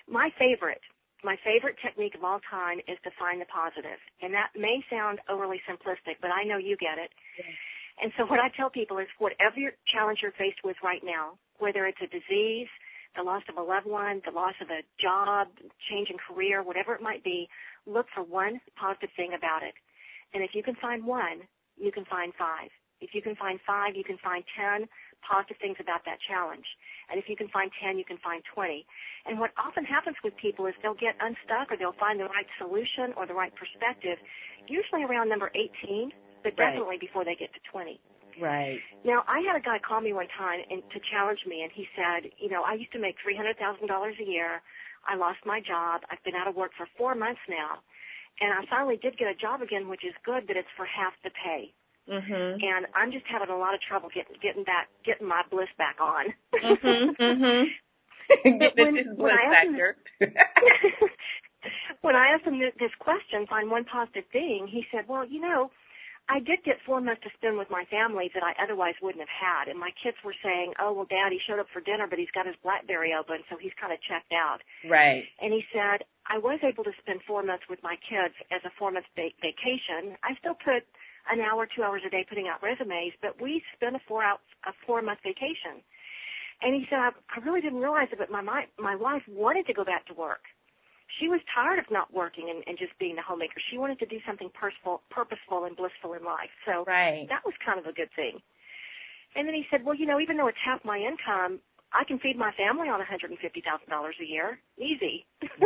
My 0.07 0.29
favorite 0.39 0.81
my 1.23 1.37
favorite 1.45 1.77
technique 1.81 2.15
of 2.15 2.23
all 2.23 2.41
time 2.49 2.79
is 2.89 2.97
to 3.05 3.11
find 3.17 3.39
the 3.39 3.45
positive. 3.45 4.01
And 4.21 4.33
that 4.33 4.49
may 4.57 4.81
sound 4.89 5.19
overly 5.29 5.61
simplistic, 5.69 6.17
but 6.21 6.31
I 6.33 6.43
know 6.43 6.57
you 6.57 6.75
get 6.77 6.97
it. 6.97 7.13
Yeah. 7.37 7.53
And 8.01 8.11
so 8.17 8.25
what 8.25 8.39
I 8.39 8.49
tell 8.57 8.69
people 8.69 8.97
is 8.97 9.07
whatever 9.19 9.71
challenge 9.93 10.19
you're 10.21 10.33
faced 10.33 10.65
with 10.65 10.77
right 10.83 11.01
now, 11.03 11.37
whether 11.59 11.85
it's 11.85 12.01
a 12.01 12.09
disease, 12.09 12.67
the 13.15 13.23
loss 13.23 13.43
of 13.47 13.57
a 13.57 13.61
loved 13.61 13.85
one, 13.85 14.21
the 14.25 14.33
loss 14.33 14.55
of 14.61 14.69
a 14.69 14.81
job, 14.99 15.47
change 15.89 16.09
in 16.09 16.17
career, 16.17 16.63
whatever 16.63 16.95
it 16.95 17.01
might 17.01 17.23
be, 17.23 17.47
look 17.85 18.07
for 18.15 18.23
one 18.23 18.59
positive 18.79 19.09
thing 19.15 19.33
about 19.37 19.63
it. 19.63 19.75
And 20.33 20.43
if 20.43 20.51
you 20.55 20.63
can 20.63 20.75
find 20.81 21.05
one, 21.05 21.45
you 21.77 21.91
can 21.91 22.05
find 22.05 22.33
five. 22.37 22.69
If 23.01 23.13
you 23.13 23.21
can 23.21 23.35
find 23.35 23.59
five, 23.65 23.95
you 23.95 24.03
can 24.03 24.17
find 24.23 24.43
ten 24.57 24.87
positive 25.21 25.57
things 25.61 25.77
about 25.79 26.01
that 26.05 26.17
challenge. 26.25 26.65
And 27.09 27.21
if 27.21 27.29
you 27.29 27.37
can 27.37 27.47
find 27.49 27.69
10, 27.77 27.97
you 27.97 28.05
can 28.05 28.17
find 28.25 28.41
20. 28.53 28.85
And 29.25 29.39
what 29.39 29.51
often 29.53 29.85
happens 29.85 30.17
with 30.23 30.33
people 30.41 30.65
is 30.65 30.73
they'll 30.81 30.97
get 30.97 31.13
unstuck 31.21 31.69
or 31.69 31.77
they'll 31.77 31.97
find 32.01 32.19
the 32.19 32.25
right 32.25 32.49
solution 32.57 33.13
or 33.15 33.27
the 33.27 33.37
right 33.37 33.53
perspective, 33.53 34.17
usually 34.67 35.05
around 35.05 35.29
number 35.29 35.51
18 35.53 36.11
but 36.43 36.55
definitely 36.57 36.97
right. 36.97 37.07
before 37.07 37.23
they 37.25 37.35
get 37.35 37.53
to 37.53 37.59
20. 37.71 37.99
Right. 38.39 38.79
Now, 39.03 39.23
I 39.27 39.41
had 39.45 39.55
a 39.59 39.63
guy 39.63 39.77
call 39.79 39.99
me 40.01 40.13
one 40.13 40.27
time 40.37 40.61
and 40.69 40.81
to 40.95 40.99
challenge 41.11 41.39
me, 41.45 41.61
and 41.63 41.71
he 41.75 41.85
said, 41.95 42.31
you 42.39 42.49
know, 42.49 42.63
I 42.63 42.73
used 42.75 42.91
to 42.93 42.99
make 42.99 43.15
three 43.21 43.35
hundred 43.35 43.57
thousand 43.59 43.87
dollars 43.87 44.15
a 44.19 44.25
year. 44.25 44.61
I 45.07 45.15
lost 45.15 45.39
my 45.45 45.59
job. 45.59 46.01
I've 46.09 46.23
been 46.23 46.35
out 46.35 46.47
of 46.47 46.55
work 46.55 46.71
for 46.77 46.87
four 46.97 47.13
months 47.15 47.41
now, 47.49 47.81
And 48.39 48.53
I 48.53 48.63
finally 48.69 48.97
did 48.97 49.17
get 49.17 49.27
a 49.27 49.35
job 49.35 49.61
again, 49.61 49.89
which 49.89 50.05
is 50.05 50.13
good, 50.23 50.47
but 50.47 50.55
it's 50.55 50.71
for 50.77 50.85
half 50.85 51.13
the 51.23 51.31
pay. 51.43 51.73
Mhm. 52.07 52.63
And 52.63 52.87
I'm 52.95 53.11
just 53.11 53.25
having 53.27 53.49
a 53.49 53.57
lot 53.57 53.73
of 53.75 53.81
trouble 53.81 54.09
getting 54.13 54.37
getting 54.41 54.63
back 54.63 54.87
getting 55.03 55.27
my 55.27 55.43
bliss 55.51 55.69
back 55.77 55.97
on. 55.99 56.33
Mhm. 56.55 57.15
Mhm. 57.19 57.65
But 58.29 58.59
Get 58.59 58.77
when- 58.79 58.95
this 58.95 59.05
when 59.07 59.15
bliss 59.17 59.37
I 59.37 59.43
asked 59.43 59.65
him- 59.67 59.75
factor. 59.75 59.97
when 62.01 62.15
I 62.15 62.29
asked 62.33 62.45
him 62.45 62.59
this 62.59 62.95
question, 62.99 63.45
find 63.47 63.69
one 63.69 63.85
positive 63.85 64.25
thing, 64.31 64.67
he 64.71 64.85
said, 64.91 65.07
"Well, 65.07 65.25
you 65.25 65.41
know, 65.41 65.69
I 66.31 66.39
did 66.39 66.63
get 66.63 66.79
four 66.87 67.01
months 67.03 67.21
to 67.27 67.31
spend 67.35 67.59
with 67.59 67.69
my 67.69 67.83
family 67.91 68.31
that 68.33 68.43
I 68.43 68.55
otherwise 68.63 68.95
wouldn't 69.03 69.19
have 69.19 69.35
had." 69.35 69.67
And 69.67 69.77
my 69.77 69.91
kids 70.01 70.15
were 70.23 70.35
saying, 70.41 70.73
"Oh, 70.79 70.93
well, 70.93 71.05
Dad, 71.05 71.31
he 71.35 71.39
showed 71.39 71.59
up 71.59 71.67
for 71.69 71.81
dinner, 71.81 72.07
but 72.07 72.17
he's 72.19 72.31
got 72.31 72.47
his 72.47 72.55
BlackBerry 72.63 73.13
open, 73.13 73.43
so 73.49 73.57
he's 73.57 73.73
kind 73.75 73.91
of 73.91 73.99
checked 74.01 74.31
out." 74.31 74.63
right. 74.87 75.27
And 75.41 75.51
he 75.51 75.65
said, 75.73 76.05
"I 76.27 76.37
was 76.37 76.59
able 76.63 76.85
to 76.85 76.93
spend 77.03 77.21
four 77.23 77.43
months 77.43 77.67
with 77.67 77.83
my 77.83 77.97
kids 77.97 78.35
as 78.49 78.63
a 78.63 78.71
four 78.79 78.91
month 78.91 79.07
va- 79.15 79.35
vacation. 79.41 80.17
I 80.23 80.35
still 80.35 80.55
put 80.55 80.87
an 81.29 81.41
hour, 81.41 81.67
two 81.67 81.83
hours 81.83 82.03
a 82.05 82.09
day 82.09 82.23
putting 82.23 82.47
out 82.47 82.63
resumes, 82.63 83.13
but 83.21 83.39
we 83.41 83.61
spent 83.75 83.95
a 83.95 83.99
four 84.07 84.23
out 84.23 84.39
a 84.65 84.73
four 84.85 85.01
month 85.01 85.19
vacation." 85.23 85.83
And 86.61 86.75
he 86.75 86.85
said, 86.89 86.99
I, 86.99 87.09
I 87.35 87.39
really 87.43 87.61
didn't 87.61 87.79
realize 87.79 88.09
it, 88.11 88.19
but 88.19 88.29
my, 88.29 88.41
my 88.41 88.67
my 88.77 88.95
wife 88.95 89.23
wanted 89.27 89.65
to 89.67 89.73
go 89.73 89.83
back 89.83 90.05
to 90.07 90.13
work. 90.13 90.43
She 91.19 91.27
was 91.27 91.41
tired 91.53 91.79
of 91.79 91.85
not 91.91 92.13
working 92.13 92.49
and, 92.49 92.63
and 92.67 92.77
just 92.77 92.97
being 92.99 93.15
the 93.15 93.21
homemaker. 93.21 93.59
She 93.69 93.77
wanted 93.77 93.99
to 93.99 94.05
do 94.05 94.19
something 94.25 94.49
purposeful, 94.53 95.01
purposeful 95.11 95.65
and 95.65 95.75
blissful 95.75 96.13
in 96.13 96.23
life. 96.23 96.49
So 96.65 96.83
Right. 96.87 97.27
that 97.29 97.43
was 97.45 97.53
kind 97.65 97.79
of 97.79 97.85
a 97.85 97.93
good 97.93 98.09
thing. 98.15 98.39
And 99.35 99.47
then 99.47 99.55
he 99.55 99.65
said, 99.71 99.83
well, 99.85 99.95
you 99.95 100.05
know, 100.05 100.19
even 100.19 100.37
though 100.37 100.47
it's 100.47 100.57
half 100.63 100.83
my 100.83 100.97
income, 100.97 101.59
I 101.93 102.03
can 102.05 102.19
feed 102.19 102.37
my 102.37 102.51
family 102.55 102.87
on 102.87 102.99
$150,000 102.99 103.35
a 103.35 104.25
year, 104.25 104.59
easy. 104.77 105.25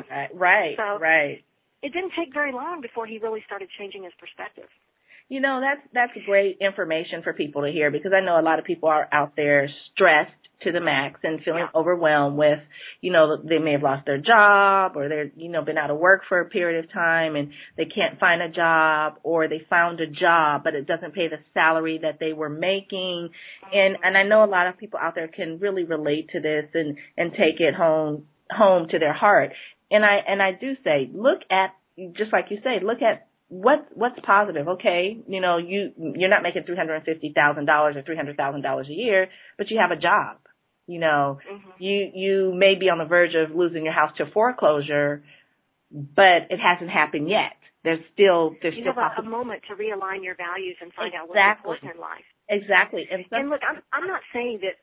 Right. 0.09 0.29
Right. 0.33 0.75
So- 0.81 0.99
right. 0.99 1.43
it 1.81 1.93
didn't 1.93 2.13
take 2.17 2.33
very 2.33 2.51
long 2.51 2.81
before 2.81 3.05
he 3.05 3.17
really 3.19 3.43
started 3.45 3.69
changing 3.77 4.03
his 4.03 4.13
perspective. 4.19 4.69
You 5.27 5.41
know, 5.41 5.59
that's 5.59 5.81
that's 5.91 6.25
great 6.25 6.57
information 6.61 7.23
for 7.23 7.33
people 7.33 7.63
to 7.63 7.71
hear 7.71 7.89
because 7.89 8.11
I 8.15 8.23
know 8.23 8.39
a 8.39 8.45
lot 8.45 8.59
of 8.59 8.65
people 8.65 8.89
are 8.89 9.07
out 9.11 9.33
there 9.35 9.67
stressed 9.91 10.31
to 10.61 10.71
the 10.71 10.79
max 10.79 11.19
and 11.23 11.41
feeling 11.43 11.61
Yeah. 11.61 11.79
overwhelmed 11.79 12.37
with, 12.37 12.59
you 13.01 13.11
know, 13.11 13.37
they 13.37 13.57
may 13.57 13.73
have 13.73 13.83
lost 13.83 14.05
their 14.05 14.19
job 14.19 14.95
or 14.95 15.09
they're, 15.09 15.31
you 15.35 15.49
know, 15.49 15.63
been 15.63 15.77
out 15.77 15.91
of 15.91 15.97
work 15.97 16.23
for 16.29 16.39
a 16.39 16.45
period 16.45 16.83
of 16.83 16.91
time 16.91 17.35
and 17.35 17.51
they 17.75 17.85
can't 17.85 18.19
find 18.19 18.41
a 18.41 18.49
job 18.49 19.19
or 19.23 19.47
they 19.47 19.59
found 19.69 19.99
a 19.99 20.07
job 20.07 20.63
but 20.63 20.75
it 20.75 20.87
doesn't 20.87 21.13
pay 21.13 21.27
the 21.27 21.39
salary 21.53 21.99
that 22.01 22.19
they 22.19 22.31
were 22.31 22.49
making. 22.49 23.29
And 23.73 23.95
mm-hmm. 23.95 24.03
and 24.03 24.17
I 24.17 24.23
know 24.23 24.43
a 24.43 24.51
lot 24.51 24.67
of 24.67 24.77
people 24.77 24.99
out 25.01 25.15
there 25.15 25.27
can 25.27 25.59
really 25.59 25.85
relate 25.85 26.29
to 26.33 26.39
this 26.39 26.65
and 26.73 26.97
and 27.17 27.31
take 27.31 27.59
it 27.59 27.73
home 27.73 28.27
home 28.51 28.87
to 28.89 28.99
their 28.99 29.13
heart. 29.13 29.53
And 29.89 30.05
I 30.05 30.19
and 30.27 30.41
I 30.41 30.51
do 30.51 30.75
say, 30.83 31.09
look 31.11 31.39
at 31.49 31.73
just 32.17 32.31
like 32.31 32.45
you 32.49 32.57
say, 32.63 32.83
look 32.83 33.01
at 33.01 33.27
what 33.47 33.87
what's 33.93 34.19
positive? 34.25 34.67
Okay 34.67 35.17
you 35.27 35.41
know 35.41 35.57
you 35.57 35.91
you're 36.15 36.29
not 36.29 36.43
making 36.43 36.63
three 36.65 36.75
hundred 36.75 36.95
and 36.95 37.05
fifty 37.05 37.31
thousand 37.35 37.65
dollars 37.65 37.95
or 37.95 38.01
three 38.03 38.15
hundred 38.15 38.37
thousand 38.37 38.61
dollars 38.61 38.87
a 38.89 38.93
year 38.93 39.27
but 39.57 39.69
you 39.69 39.77
have 39.79 39.91
a 39.91 39.99
job 40.01 40.37
you 40.87 40.99
know. 40.99 41.39
Hmm 41.47 41.71
you 41.77 42.09
you 42.13 42.53
may 42.55 42.75
be 42.79 42.89
on 42.89 42.97
the 42.99 43.05
verge 43.05 43.35
of 43.35 43.55
losing 43.55 43.83
your 43.83 43.93
house 43.93 44.11
to 44.17 44.25
foreclosure 44.31 45.23
but 45.91 46.49
it 46.49 46.59
hasn't 46.59 46.89
happened 46.89 47.29
yet. 47.29 47.55
There's 47.83 48.01
still 48.13 48.55
there's 48.61 48.75
You 48.75 48.81
still 48.81 48.93
have 48.97 49.13
a, 49.17 49.21
a 49.21 49.29
moment 49.29 49.61
to 49.69 49.75
realign 49.75 50.23
your 50.23 50.35
values 50.35 50.75
and 50.81 50.91
find 50.93 51.13
out 51.13 51.29
what's 51.29 51.39
important 51.59 51.95
in 51.95 52.01
life. 52.01 52.25
exactly. 52.49 53.07
And 53.11 53.25
some 53.29 53.39
And 53.39 53.49
look, 53.49 53.61
I'm 53.61 53.81
I'm 53.93 54.07
not 54.07 54.21
saying 54.33 54.59
that 54.63 54.75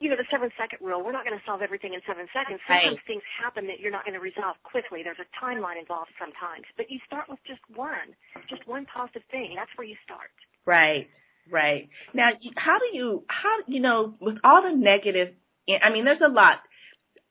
you 0.00 0.10
know 0.10 0.16
the 0.16 0.26
seven 0.30 0.50
second 0.58 0.82
rule. 0.84 1.02
We're 1.04 1.14
not 1.14 1.24
going 1.24 1.38
to 1.38 1.44
solve 1.46 1.62
everything 1.62 1.94
in 1.94 2.00
seven 2.06 2.26
seconds. 2.34 2.60
Sometimes 2.66 2.98
Right. 2.98 3.06
things 3.06 3.22
happen 3.38 3.66
that 3.70 3.78
you're 3.78 3.94
not 3.94 4.04
going 4.04 4.18
to 4.18 4.24
resolve 4.24 4.56
quickly. 4.66 5.02
There's 5.06 5.22
a 5.22 5.28
timeline 5.38 5.78
involved 5.78 6.10
sometimes, 6.18 6.66
but 6.76 6.90
you 6.90 6.98
start 7.06 7.30
with 7.30 7.38
just 7.46 7.62
one, 7.74 8.14
just 8.50 8.66
one 8.66 8.86
positive 8.90 9.22
thing. 9.30 9.54
That's 9.54 9.70
where 9.78 9.86
you 9.86 9.96
start. 10.02 10.34
Right, 10.66 11.06
right. 11.50 11.88
Now, 12.12 12.30
how 12.56 12.78
do 12.82 12.96
you, 12.96 13.22
how, 13.28 13.62
you 13.66 13.80
know, 13.80 14.14
with 14.20 14.36
all 14.42 14.62
the 14.62 14.74
negative, 14.76 15.34
I 15.68 15.92
mean, 15.92 16.04
there's 16.04 16.24
a 16.24 16.32
lot. 16.32 16.58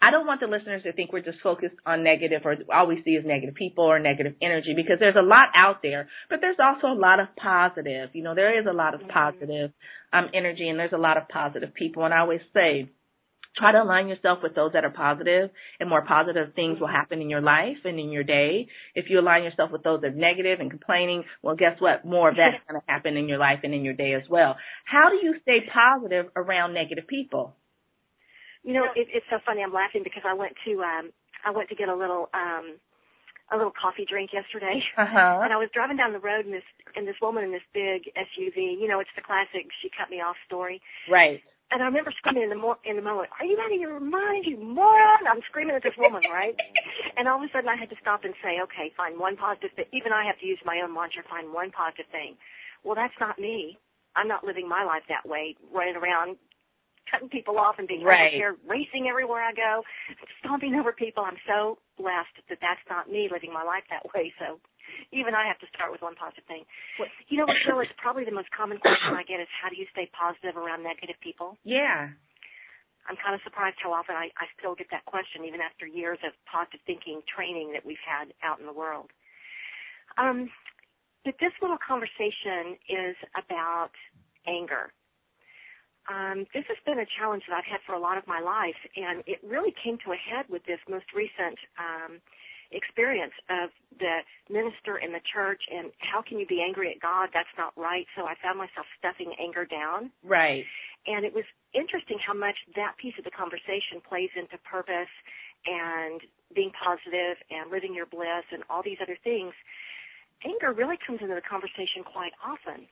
I 0.04 0.12
don't 0.12 0.28
want 0.28 0.42
the 0.42 0.48
listeners 0.48 0.84
to 0.84 0.92
think 0.92 1.14
we're 1.14 1.22
just 1.22 1.40
focused 1.42 1.76
on 1.86 2.04
negative 2.04 2.42
or 2.44 2.58
all 2.74 2.88
we 2.88 3.02
see 3.06 3.12
is 3.12 3.26
negative 3.26 3.56
people 3.56 3.86
or 3.86 4.00
negative 4.00 4.34
energy 4.42 4.74
because 4.76 4.98
there's 5.00 5.16
a 5.16 5.22
lot 5.24 5.48
out 5.56 5.78
there, 5.82 6.10
but 6.30 6.40
there's 6.42 6.60
also 6.60 6.88
a 6.88 7.00
lot 7.00 7.22
of 7.22 7.28
positive. 7.38 8.10
You 8.12 8.24
know, 8.24 8.36
there 8.36 8.60
is 8.60 8.66
a 8.66 8.74
lot 8.74 8.94
of 8.96 9.02
Mhm. 9.02 9.10
positive 9.10 9.72
um, 10.12 10.30
energy 10.34 10.68
and 10.68 10.78
there's 10.78 10.92
a 10.92 10.98
lot 10.98 11.16
of 11.16 11.30
positive 11.30 11.74
people. 11.74 12.04
And 12.04 12.14
I 12.14 12.20
always 12.20 12.42
say, 12.54 12.90
try 13.56 13.72
to 13.72 13.82
align 13.82 14.10
yourself 14.10 14.40
with 14.44 14.56
those 14.56 14.74
that 14.74 14.84
are 14.84 14.90
positive 14.90 15.52
and 15.80 15.88
more 15.90 16.02
positive 16.04 16.54
things 16.54 16.80
will 16.80 16.88
happen 16.88 17.22
in 17.22 17.30
your 17.30 17.42
life 17.42 17.78
and 17.86 17.98
in 18.00 18.10
your 18.12 18.24
day. 18.24 18.68
If 18.96 19.10
you 19.10 19.20
align 19.20 19.44
yourself 19.44 19.72
with 19.72 19.84
those 19.84 20.02
that 20.02 20.08
are 20.08 20.16
negative 20.16 20.60
and 20.60 20.70
complaining, 20.70 21.24
well, 21.42 21.56
guess 21.56 21.80
what? 21.80 22.04
More 22.04 22.30
of 22.30 22.36
that's 22.36 22.62
going 22.68 22.82
to 22.82 22.92
happen 22.92 23.16
in 23.16 23.30
your 23.30 23.38
life 23.38 23.60
and 23.64 23.74
in 23.74 23.86
your 23.86 23.94
day 23.94 24.14
as 24.14 24.28
well. 24.30 24.58
How 24.86 25.10
do 25.10 25.16
you 25.26 25.36
stay 25.44 25.60
positive 25.72 26.26
around 26.36 26.74
negative 26.74 27.08
people? 27.08 27.56
You 28.64 28.74
know, 28.74 28.86
it, 28.96 29.08
it's 29.12 29.26
so 29.30 29.40
funny. 29.46 29.62
I'm 29.62 29.74
laughing 29.74 30.02
because 30.04 30.24
I 30.26 30.34
went 30.34 30.54
to 30.66 30.82
um 30.84 31.12
I 31.46 31.52
went 31.52 31.70
to 31.70 31.76
get 31.76 31.90
a 31.90 31.96
little 31.96 32.30
um 32.34 32.80
a 33.52 33.58
little 33.58 33.74
coffee 33.76 34.06
drink 34.08 34.32
yesterday. 34.34 34.82
Uh-huh. 34.98 35.42
And 35.44 35.52
I 35.52 35.58
was 35.58 35.70
driving 35.74 35.98
down 35.98 36.14
the 36.14 36.24
road 36.24 36.46
and 36.46 36.54
this 36.54 36.66
and 36.96 37.08
this 37.08 37.20
woman 37.22 37.44
in 37.44 37.52
this 37.52 37.66
big 37.74 38.08
SUV, 38.16 38.80
you 38.80 38.88
know, 38.88 39.00
it's 39.00 39.12
the 39.16 39.22
classic 39.22 39.68
she 39.82 39.90
cut 39.92 40.10
me 40.10 40.22
off 40.22 40.36
story. 40.48 40.82
Right. 41.12 41.42
And 41.72 41.82
I 41.82 41.86
remember 41.90 42.14
screaming 42.16 42.44
in 42.44 42.50
the 42.54 42.62
mo- 42.62 42.78
in 42.86 42.96
the 42.96 43.02
moment, 43.02 43.30
"Are 43.40 43.46
you 43.46 43.58
out 43.60 43.74
of 43.74 43.80
your 43.80 44.00
mind, 44.00 44.46
you 44.46 44.58
moron!" 44.58 45.26
I'm 45.26 45.42
screaming 45.50 45.76
at 45.76 45.82
this 45.84 45.98
woman, 45.98 46.22
right? 46.32 46.56
And 47.18 47.28
all 47.28 47.38
of 47.38 47.46
a 47.46 47.52
sudden, 47.54 47.70
I 47.70 47.76
had 47.76 47.90
to 47.90 47.96
stop 48.02 48.24
and 48.24 48.34
say, 48.44 48.62
"Okay, 48.62 48.92
find 48.96 49.20
one 49.20 49.38
positive 49.38 49.72
thing." 49.76 49.86
Even 49.92 50.14
I 50.14 50.26
have 50.26 50.38
to 50.40 50.46
use 50.46 50.60
my 50.66 50.82
own 50.82 50.94
mantra: 50.94 51.24
find 51.30 51.54
one 51.54 51.72
positive 51.72 52.06
thing. 52.12 52.38
Well, 52.84 52.96
that's 52.96 53.18
not 53.20 53.40
me. 53.40 53.78
I'm 54.16 54.28
not 54.28 54.44
living 54.44 54.68
my 54.70 54.84
life 54.84 55.04
that 55.10 55.26
way, 55.28 55.56
running 55.74 55.96
around 55.96 56.38
cutting 57.10 57.30
people 57.30 57.58
off 57.60 57.76
and 57.80 57.88
being 57.88 58.04
Right. 58.04 58.32
here, 58.34 58.58
racing 58.68 59.08
everywhere 59.08 59.42
I 59.44 59.54
go, 59.54 59.84
stomping 60.40 60.76
over 60.76 60.92
people. 60.94 61.24
I'm 61.24 61.38
so 61.48 61.78
blessed 61.98 62.36
that 62.50 62.60
that's 62.62 62.82
not 62.90 63.10
me 63.10 63.30
living 63.32 63.54
my 63.54 63.64
life 63.64 63.84
that 63.90 64.04
way. 64.14 64.34
So 64.40 64.60
even 65.12 65.36
I 65.36 65.48
have 65.48 65.60
to 65.60 65.68
start 65.74 65.92
with 65.92 66.02
one 66.02 66.16
positive 66.16 66.44
thing. 66.46 66.66
What, 66.98 67.10
You 67.28 67.38
know 67.38 67.46
what, 67.46 67.58
Phil? 67.66 67.80
It's 67.82 67.92
probably 67.98 68.26
the 68.26 68.32
most 68.36 68.50
common 68.52 68.78
question 68.80 69.14
I 69.14 69.24
get 69.24 69.40
is 69.40 69.48
how 69.62 69.70
do 69.70 69.76
you 69.76 69.86
stay 69.92 70.10
positive 70.12 70.58
around 70.58 70.84
negative 70.84 71.16
people? 71.22 71.58
Yeah. 71.64 72.10
I'm 73.08 73.18
kind 73.20 73.36
of 73.36 73.42
surprised 73.44 73.76
how 73.84 73.92
often 73.92 74.16
I, 74.16 74.32
I 74.40 74.48
still 74.58 74.76
get 74.76 74.88
that 74.92 75.04
question, 75.06 75.44
even 75.46 75.60
after 75.60 75.86
years 75.86 76.20
of 76.24 76.32
positive 76.48 76.80
thinking 76.88 77.22
training 77.28 77.74
that 77.74 77.86
we've 77.86 78.02
had 78.06 78.32
out 78.44 78.60
in 78.60 78.66
the 78.66 78.72
world. 78.74 79.12
Um, 80.18 80.50
but 81.26 81.36
this 81.40 81.52
little 81.62 81.80
conversation 81.80 82.80
is 82.88 83.16
about 83.36 83.92
anger. 84.48 84.92
Um, 86.12 86.46
this 86.54 86.66
has 86.68 86.78
been 86.86 87.00
a 87.00 87.08
challenge 87.18 87.44
that 87.48 87.56
I've 87.56 87.70
had 87.70 87.80
for 87.86 87.96
a 87.96 88.00
lot 88.00 88.18
of 88.18 88.28
my 88.28 88.42
life, 88.42 88.80
and 88.96 89.24
it 89.26 89.40
really 89.40 89.74
came 89.84 89.98
to 90.04 90.12
a 90.12 90.20
head 90.20 90.46
with 90.50 90.66
this 90.66 90.80
most 90.90 91.08
recent 91.16 91.56
um, 91.80 92.20
experience 92.74 93.34
of 93.50 93.70
the 94.02 94.26
minister 94.50 94.98
in 94.98 95.14
the 95.14 95.22
church 95.22 95.62
and 95.70 95.94
how 96.02 96.22
can 96.22 96.42
you 96.42 96.46
be 96.46 96.60
angry 96.62 96.92
at 96.92 97.00
God? 97.00 97.30
That's 97.34 97.54
not 97.58 97.72
right. 97.78 98.06
So 98.18 98.26
I 98.26 98.34
found 98.42 98.58
myself 98.58 98.90
stuffing 98.98 99.32
anger 99.40 99.64
down. 99.64 100.12
Right. 100.26 100.66
And 101.06 101.24
it 101.24 101.34
was 101.34 101.46
interesting 101.74 102.18
how 102.18 102.34
much 102.34 102.58
that 102.76 102.98
piece 102.98 103.14
of 103.18 103.24
the 103.24 103.32
conversation 103.32 104.02
plays 104.02 104.34
into 104.36 104.58
purpose 104.66 105.12
and 105.66 106.20
being 106.52 106.72
positive 106.76 107.38
and 107.50 107.72
living 107.72 107.94
your 107.94 108.10
bliss 108.10 108.44
and 108.52 108.64
all 108.70 108.84
these 108.84 109.00
other 109.02 109.18
things. 109.24 109.54
Anger 110.44 110.74
really 110.74 111.00
comes 111.00 111.22
into 111.22 111.36
the 111.36 111.46
conversation 111.46 112.04
quite 112.04 112.34
often. 112.44 112.90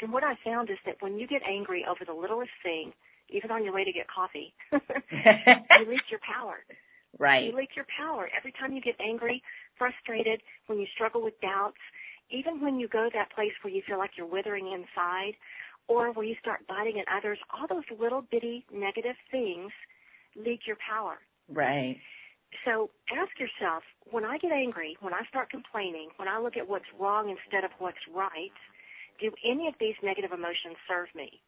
And 0.00 0.12
what 0.12 0.24
I 0.24 0.34
found 0.44 0.70
is 0.70 0.78
that 0.86 0.96
when 1.00 1.18
you 1.18 1.26
get 1.26 1.42
angry 1.48 1.84
over 1.88 2.04
the 2.04 2.12
littlest 2.18 2.50
thing, 2.62 2.92
even 3.30 3.50
on 3.50 3.64
your 3.64 3.72
way 3.72 3.84
to 3.84 3.92
get 3.92 4.06
coffee, 4.08 4.52
you 4.72 4.78
leak 5.88 6.06
your 6.10 6.20
power. 6.20 6.56
right. 7.18 7.44
You 7.44 7.56
leak 7.56 7.70
your 7.76 7.86
power. 7.96 8.28
Every 8.36 8.52
time 8.52 8.72
you 8.72 8.80
get 8.80 8.96
angry, 9.00 9.42
frustrated, 9.78 10.40
when 10.66 10.78
you 10.78 10.86
struggle 10.94 11.22
with 11.22 11.40
doubts, 11.40 11.80
even 12.30 12.60
when 12.60 12.78
you 12.78 12.88
go 12.88 13.04
to 13.04 13.10
that 13.14 13.32
place 13.32 13.52
where 13.62 13.72
you 13.72 13.82
feel 13.86 13.98
like 13.98 14.10
you're 14.16 14.26
withering 14.26 14.66
inside, 14.72 15.34
or 15.88 16.12
where 16.12 16.24
you 16.24 16.34
start 16.40 16.66
biting 16.66 16.98
at 16.98 17.06
others, 17.14 17.38
all 17.52 17.66
those 17.68 17.84
little 18.00 18.22
bitty 18.30 18.64
negative 18.72 19.16
things 19.30 19.70
leak 20.36 20.60
your 20.66 20.76
power. 20.80 21.18
Right. 21.48 21.96
So 22.64 22.90
ask 23.12 23.32
yourself, 23.38 23.82
when 24.10 24.24
I 24.24 24.38
get 24.38 24.52
angry, 24.52 24.96
when 25.00 25.12
I 25.12 25.22
start 25.28 25.50
complaining, 25.50 26.08
when 26.16 26.28
I 26.28 26.38
look 26.38 26.56
at 26.56 26.68
what's 26.68 26.88
wrong 26.98 27.28
instead 27.28 27.64
of 27.64 27.70
what's 27.78 27.98
right, 28.14 28.52
do 29.20 29.30
any 29.44 29.68
of 29.68 29.74
these 29.78 29.94
negative 30.02 30.32
emotions 30.32 30.76
serve 30.88 31.08
me? 31.14 31.40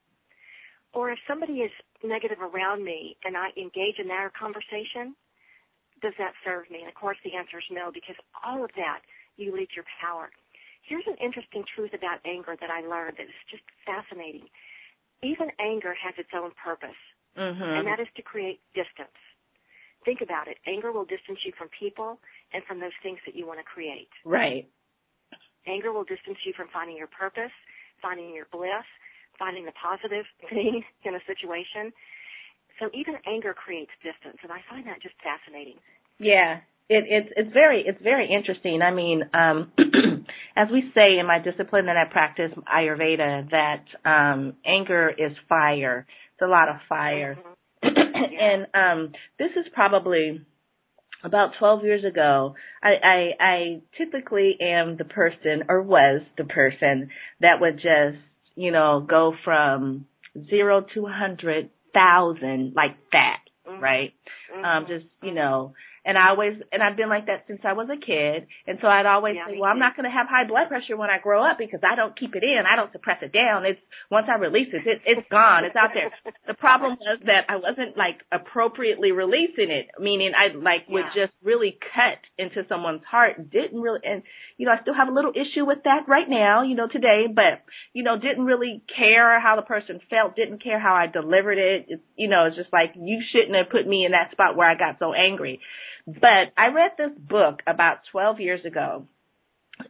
Or 0.92 1.10
if 1.10 1.18
somebody 1.28 1.60
is 1.60 1.70
negative 2.02 2.38
around 2.40 2.84
me 2.84 3.16
and 3.24 3.36
I 3.36 3.50
engage 3.56 3.98
in 3.98 4.08
their 4.08 4.30
conversation, 4.30 5.14
does 6.00 6.14
that 6.18 6.32
serve 6.44 6.70
me? 6.70 6.80
And 6.80 6.88
of 6.88 6.94
course 6.94 7.18
the 7.24 7.34
answer 7.36 7.58
is 7.58 7.64
no, 7.70 7.90
because 7.92 8.16
all 8.44 8.64
of 8.64 8.70
that, 8.76 9.00
you 9.36 9.54
leak 9.54 9.76
your 9.76 9.84
power. 10.00 10.30
Here's 10.82 11.06
an 11.06 11.16
interesting 11.20 11.64
truth 11.74 11.92
about 11.92 12.20
anger 12.24 12.56
that 12.60 12.70
I 12.70 12.80
learned 12.80 13.18
that 13.18 13.26
is 13.26 13.42
just 13.50 13.64
fascinating. 13.84 14.48
Even 15.22 15.50
anger 15.58 15.94
has 15.94 16.14
its 16.16 16.30
own 16.32 16.52
purpose, 16.52 16.96
Mhm. 17.36 17.78
and 17.78 17.86
that 17.86 18.00
is 18.00 18.08
to 18.14 18.22
create 18.22 18.60
distance. 18.72 19.16
think 20.04 20.20
about 20.20 20.46
it. 20.46 20.56
Anger 20.66 20.92
will 20.92 21.04
distance 21.04 21.44
you 21.44 21.50
from 21.58 21.68
people 21.70 22.20
and 22.52 22.62
from 22.64 22.78
those 22.78 22.94
things 23.02 23.18
that 23.26 23.34
you 23.34 23.44
want 23.44 23.58
to 23.58 23.64
create. 23.64 24.08
Right. 24.24 24.70
Anger 25.66 25.92
will 25.92 26.04
distance 26.04 26.38
you 26.46 26.52
from 26.56 26.68
finding 26.72 26.96
your 26.96 27.08
purpose, 27.08 27.54
finding 28.00 28.34
your 28.34 28.46
bliss, 28.52 28.86
finding 29.38 29.64
the 29.64 29.74
positive 29.74 30.24
thing 30.50 30.82
in 31.04 31.14
a 31.14 31.22
situation. 31.26 31.92
So 32.78 32.90
even 32.92 33.16
anger 33.26 33.54
creates 33.54 33.90
distance, 34.02 34.38
and 34.42 34.52
I 34.52 34.60
find 34.68 34.86
that 34.86 35.00
just 35.02 35.14
fascinating. 35.22 35.80
Yeah, 36.18 36.60
it, 36.88 37.04
it's 37.08 37.32
it's 37.36 37.52
very 37.52 37.84
it's 37.86 38.02
very 38.02 38.28
interesting. 38.30 38.80
I 38.82 38.92
mean, 38.92 39.22
um, 39.32 39.72
as 40.56 40.68
we 40.70 40.90
say 40.94 41.18
in 41.18 41.26
my 41.26 41.38
discipline 41.38 41.86
that 41.86 41.96
I 41.96 42.04
practice 42.10 42.52
Ayurveda, 42.68 43.50
that 43.50 43.84
um, 44.04 44.54
anger 44.64 45.10
is 45.10 45.32
fire. 45.48 46.06
It's 46.34 46.42
a 46.42 46.46
lot 46.46 46.68
of 46.68 46.76
fire, 46.88 47.38
mm-hmm. 47.82 47.96
and 48.40 48.66
um, 48.74 49.12
this 49.38 49.50
is 49.56 49.66
probably 49.72 50.42
about 51.24 51.52
12 51.58 51.84
years 51.84 52.04
ago, 52.04 52.54
I, 52.82 52.90
I, 53.02 53.30
I 53.40 53.82
typically 53.98 54.56
am 54.60 54.96
the 54.96 55.04
person 55.04 55.64
or 55.68 55.82
was 55.82 56.22
the 56.36 56.44
person 56.44 57.10
that 57.40 57.60
would 57.60 57.76
just, 57.76 58.18
you 58.54 58.70
know, 58.70 59.04
go 59.08 59.34
from 59.44 60.06
zero 60.48 60.84
to 60.94 61.06
hundred 61.06 61.70
thousand 61.94 62.74
like 62.76 62.96
that, 63.12 63.38
mm-hmm. 63.66 63.82
right? 63.82 64.12
Um, 64.54 64.62
mm-hmm. 64.62 64.64
Um, 64.64 64.86
just, 64.88 65.06
you 65.22 65.34
know, 65.34 65.74
and 66.06 66.16
I 66.16 66.30
always, 66.30 66.54
and 66.70 66.80
I've 66.80 66.96
been 66.96 67.10
like 67.10 67.26
that 67.26 67.50
since 67.50 67.58
I 67.66 67.74
was 67.74 67.90
a 67.90 67.98
kid. 67.98 68.46
And 68.66 68.78
so 68.80 68.86
I'd 68.86 69.10
always 69.10 69.34
yeah, 69.34 69.50
say, 69.50 69.58
well, 69.58 69.68
I'm 69.68 69.82
not 69.82 69.98
going 69.98 70.06
to 70.06 70.14
have 70.14 70.30
high 70.30 70.46
blood 70.46 70.70
pressure 70.70 70.96
when 70.96 71.10
I 71.10 71.18
grow 71.18 71.42
up 71.42 71.58
because 71.58 71.82
I 71.82 71.98
don't 71.98 72.14
keep 72.14 72.38
it 72.38 72.46
in. 72.46 72.62
I 72.62 72.76
don't 72.78 72.92
suppress 72.92 73.18
it 73.26 73.34
down. 73.34 73.66
It's, 73.66 73.82
once 74.08 74.30
I 74.30 74.38
release 74.38 74.70
it, 74.70 74.86
it 74.86 75.02
it's 75.04 75.26
gone. 75.28 75.66
It's 75.66 75.74
out 75.74 75.90
there. 75.98 76.14
The 76.46 76.54
problem 76.54 76.94
was 77.02 77.18
that 77.26 77.50
I 77.50 77.56
wasn't 77.58 77.98
like 77.98 78.22
appropriately 78.30 79.10
releasing 79.10 79.74
it, 79.74 79.90
meaning 79.98 80.30
I 80.30 80.54
like 80.54 80.86
would 80.88 81.10
just 81.10 81.34
really 81.42 81.76
cut 81.90 82.22
into 82.38 82.62
someone's 82.68 83.02
heart. 83.02 83.50
Didn't 83.50 83.82
really, 83.82 84.00
and, 84.06 84.22
you 84.56 84.70
know, 84.70 84.78
I 84.78 84.82
still 84.86 84.94
have 84.94 85.08
a 85.08 85.12
little 85.12 85.34
issue 85.34 85.66
with 85.66 85.82
that 85.90 86.06
right 86.06 86.30
now, 86.30 86.62
you 86.62 86.76
know, 86.78 86.86
today, 86.86 87.26
but, 87.26 87.66
you 87.92 88.04
know, 88.06 88.14
didn't 88.14 88.46
really 88.46 88.80
care 88.94 89.42
how 89.42 89.56
the 89.56 89.66
person 89.66 89.98
felt, 90.08 90.36
didn't 90.36 90.62
care 90.62 90.78
how 90.78 90.94
I 90.94 91.10
delivered 91.10 91.58
it. 91.58 91.86
It's, 91.88 92.02
you 92.14 92.28
know, 92.30 92.46
it's 92.46 92.54
just 92.54 92.72
like, 92.72 92.94
you 92.94 93.18
shouldn't 93.34 93.58
have 93.58 93.74
put 93.74 93.86
me 93.88 94.06
in 94.06 94.12
that 94.12 94.30
spot 94.30 94.56
where 94.56 94.70
I 94.70 94.78
got 94.78 95.00
so 95.00 95.12
angry. 95.12 95.58
But 96.06 96.52
I 96.56 96.68
read 96.68 96.92
this 96.96 97.18
book 97.18 97.60
about 97.66 97.98
12 98.12 98.40
years 98.40 98.64
ago 98.64 99.06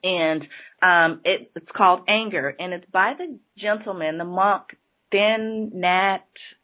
and 0.03 0.43
um 0.83 1.21
it, 1.25 1.51
it's 1.55 1.71
called 1.77 2.01
Anger 2.09 2.55
and 2.59 2.73
it's 2.73 2.87
by 2.91 3.15
the 3.17 3.39
gentleman, 3.59 4.19
the 4.19 4.25
monk 4.25 4.65
Thich 5.13 5.73
Nhat 5.75 6.21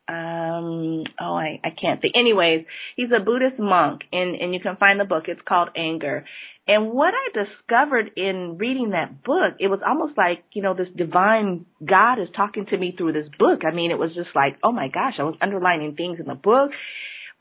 um 0.08 1.04
oh 1.20 1.34
I, 1.34 1.60
I 1.62 1.70
can't 1.80 2.00
think. 2.00 2.14
Anyways 2.16 2.64
he's 2.96 3.10
a 3.14 3.22
buddhist 3.22 3.58
monk 3.58 4.02
and 4.10 4.34
and 4.36 4.54
you 4.54 4.60
can 4.60 4.76
find 4.76 4.98
the 4.98 5.04
book. 5.04 5.24
It's 5.28 5.40
called 5.46 5.68
anger. 5.76 6.24
And 6.66 6.92
what 6.92 7.12
i 7.12 7.44
discovered 7.44 8.12
in 8.16 8.56
reading 8.58 8.90
that 8.90 9.22
book 9.22 9.54
it 9.60 9.68
was 9.68 9.80
almost 9.86 10.16
like 10.16 10.44
you 10.52 10.62
know 10.62 10.74
this 10.74 10.88
divine 10.96 11.66
god 11.84 12.20
is 12.20 12.28
talking 12.36 12.66
to 12.66 12.78
me 12.78 12.94
through 12.96 13.12
this 13.12 13.28
book. 13.38 13.60
I 13.64 13.74
mean 13.74 13.90
it 13.90 13.98
was 13.98 14.14
just 14.14 14.30
like 14.34 14.56
oh 14.64 14.72
my 14.72 14.88
gosh 14.88 15.14
i 15.18 15.22
was 15.22 15.36
underlining 15.40 15.94
things 15.94 16.18
in 16.18 16.26
the 16.26 16.34
book 16.34 16.70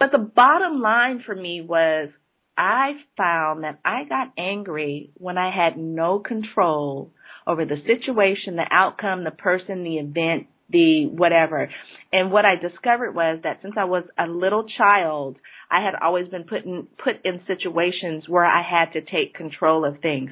but 0.01 0.11
the 0.11 0.17
bottom 0.17 0.81
line 0.81 1.21
for 1.23 1.35
me 1.35 1.61
was 1.61 2.09
I 2.57 2.93
found 3.15 3.63
that 3.63 3.79
I 3.85 4.03
got 4.09 4.33
angry 4.35 5.11
when 5.13 5.37
I 5.37 5.51
had 5.55 5.77
no 5.77 6.17
control 6.17 7.11
over 7.45 7.65
the 7.65 7.77
situation, 7.85 8.55
the 8.55 8.65
outcome, 8.71 9.23
the 9.23 9.29
person, 9.29 9.83
the 9.83 9.97
event, 9.97 10.47
the 10.71 11.05
whatever. 11.05 11.69
And 12.11 12.31
what 12.31 12.45
I 12.45 12.55
discovered 12.55 13.13
was 13.13 13.41
that 13.43 13.59
since 13.61 13.75
I 13.77 13.83
was 13.83 14.03
a 14.17 14.25
little 14.25 14.65
child, 14.75 15.37
I 15.69 15.85
had 15.85 15.93
always 16.01 16.27
been 16.29 16.45
put 16.45 16.65
in, 16.65 16.87
put 17.03 17.23
in 17.23 17.41
situations 17.45 18.23
where 18.27 18.45
I 18.45 18.63
had 18.63 18.93
to 18.93 19.01
take 19.01 19.35
control 19.35 19.85
of 19.85 20.01
things. 20.01 20.31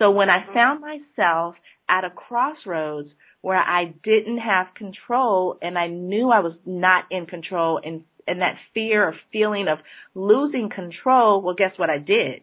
So 0.00 0.10
when 0.10 0.28
I 0.28 0.52
found 0.52 0.80
myself 0.80 1.54
at 1.88 2.02
a 2.02 2.10
crossroads 2.10 3.10
where 3.42 3.58
I 3.58 3.94
didn't 4.02 4.38
have 4.38 4.74
control 4.74 5.56
and 5.62 5.78
I 5.78 5.86
knew 5.86 6.30
I 6.30 6.40
was 6.40 6.54
not 6.66 7.04
in 7.12 7.26
control 7.26 7.78
and 7.82 8.02
and 8.26 8.40
that 8.40 8.56
fear 8.72 9.04
or 9.04 9.14
feeling 9.32 9.66
of 9.68 9.78
losing 10.14 10.70
control, 10.74 11.42
well, 11.42 11.54
guess 11.54 11.72
what 11.76 11.90
I 11.90 11.98
did? 11.98 12.42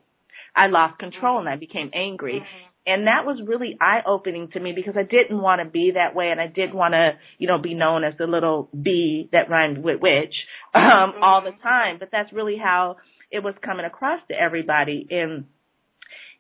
I 0.56 0.68
lost 0.68 1.00
control 1.00 1.40
and 1.40 1.50
I 1.50 1.56
became 1.56 1.92
angry. 1.94 2.36
Mm-hmm. 2.36 2.68
And 2.86 3.08
that 3.08 3.26
was 3.26 3.40
really 3.46 3.78
eye 3.80 4.02
opening 4.08 4.50
to 4.54 4.60
me 4.60 4.74
because 4.76 4.96
I 4.98 5.04
didn't 5.04 5.40
want 5.40 5.62
to 5.64 5.70
be 5.70 5.92
that 5.94 6.16
way 6.16 6.30
and 6.32 6.42
I 6.42 6.48
didn't 6.48 6.76
want 6.76 6.94
to, 6.94 7.12
you 7.38 7.48
know, 7.48 7.60
be 7.60 7.76
known 7.76 8.04
as 8.04 8.16
the 8.18 8.26
little 8.26 8.70
bee 8.74 9.30
that 9.32 9.50
rhymed 9.50 9.78
with 9.84 10.02
witch, 10.02 10.34
um, 10.74 10.82
mm-hmm. 10.82 11.24
all 11.24 11.42
the 11.42 11.52
time. 11.62 11.98
But 12.00 12.10
that's 12.12 12.34
really 12.34 12.58
how 12.58 12.98
it 13.30 13.44
was 13.44 13.54
coming 13.64 13.86
across 13.86 14.20
to 14.30 14.34
everybody. 14.34 15.08
And, 15.12 15.46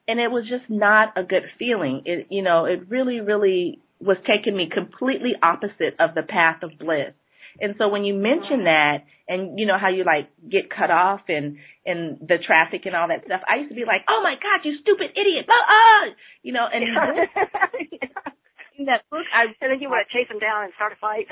and 0.08 0.20
it 0.20 0.32
was 0.32 0.46
just 0.50 0.70
not 0.70 1.14
a 1.16 1.24
good 1.24 1.44
feeling. 1.60 2.02
It, 2.06 2.28
you 2.32 2.42
know, 2.42 2.66
it 2.66 2.90
really, 2.90 3.20
really 3.20 3.80
was 4.00 4.18
taking 4.26 4.58
me 4.58 4.68
completely 4.74 5.34
opposite 5.42 5.96
of 6.00 6.16
the 6.16 6.24
path 6.24 6.64
of 6.64 6.72
bliss. 6.80 7.14
And 7.62 7.76
so 7.78 7.90
when 7.90 8.04
you 8.04 8.18
mention 8.18 8.66
that 8.66 9.06
and 9.30 9.60
you 9.60 9.68
know 9.70 9.78
how 9.78 9.90
you 9.90 10.04
like 10.04 10.34
get 10.42 10.74
cut 10.74 10.90
off 10.90 11.22
and 11.30 11.62
and 11.86 12.18
the 12.18 12.42
traffic 12.42 12.90
and 12.90 12.96
all 12.98 13.08
that 13.08 13.24
stuff, 13.26 13.42
I 13.46 13.62
used 13.62 13.70
to 13.70 13.78
be 13.78 13.86
like, 13.86 14.02
"Oh 14.10 14.20
my 14.26 14.34
god, 14.34 14.66
you 14.66 14.82
stupid 14.82 15.14
idiot." 15.14 15.46
Blah, 15.46 15.62
ah! 15.70 16.10
You 16.42 16.54
know, 16.54 16.66
and 16.66 16.82
yeah. 17.94 18.02
in 18.82 18.86
that 18.90 19.06
book 19.14 19.30
I 19.30 19.54
and 19.62 19.70
then 19.70 19.80
you 19.80 19.94
want 19.94 20.10
to 20.10 20.12
chase 20.12 20.28
them 20.28 20.42
down 20.42 20.66
and 20.66 20.74
start 20.74 20.94
a 20.94 21.00
fight. 21.00 21.30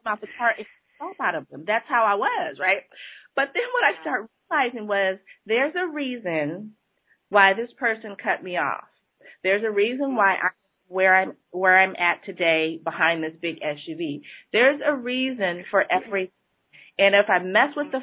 about 0.00 0.20
the 0.24 0.28
part 0.38 0.56
it's 0.56 0.68
out 1.20 1.34
of 1.34 1.48
them. 1.48 1.64
That's 1.66 1.84
how 1.88 2.04
I 2.08 2.14
was, 2.14 2.56
right? 2.58 2.88
But 3.34 3.52
then 3.52 3.68
what 3.76 3.84
I 3.84 4.00
started 4.00 4.28
realizing 4.48 4.88
was 4.88 5.18
there's 5.44 5.74
a 5.76 5.92
reason 5.92 6.72
why 7.28 7.52
this 7.52 7.70
person 7.78 8.16
cut 8.16 8.42
me 8.42 8.56
off. 8.56 8.88
There's 9.42 9.64
a 9.64 9.70
reason 9.70 10.16
why 10.16 10.40
I 10.40 10.48
where 10.88 11.16
I'm 11.16 11.32
where 11.50 11.78
I'm 11.78 11.94
at 11.96 12.24
today 12.24 12.80
behind 12.82 13.22
this 13.22 13.32
big 13.40 13.56
SUV. 13.60 14.22
There's 14.52 14.80
a 14.84 14.94
reason 14.94 15.64
for 15.70 15.84
everything. 15.90 16.32
And 16.98 17.14
if 17.14 17.28
I 17.28 17.42
mess 17.44 17.76
with 17.76 17.92
the 17.92 18.00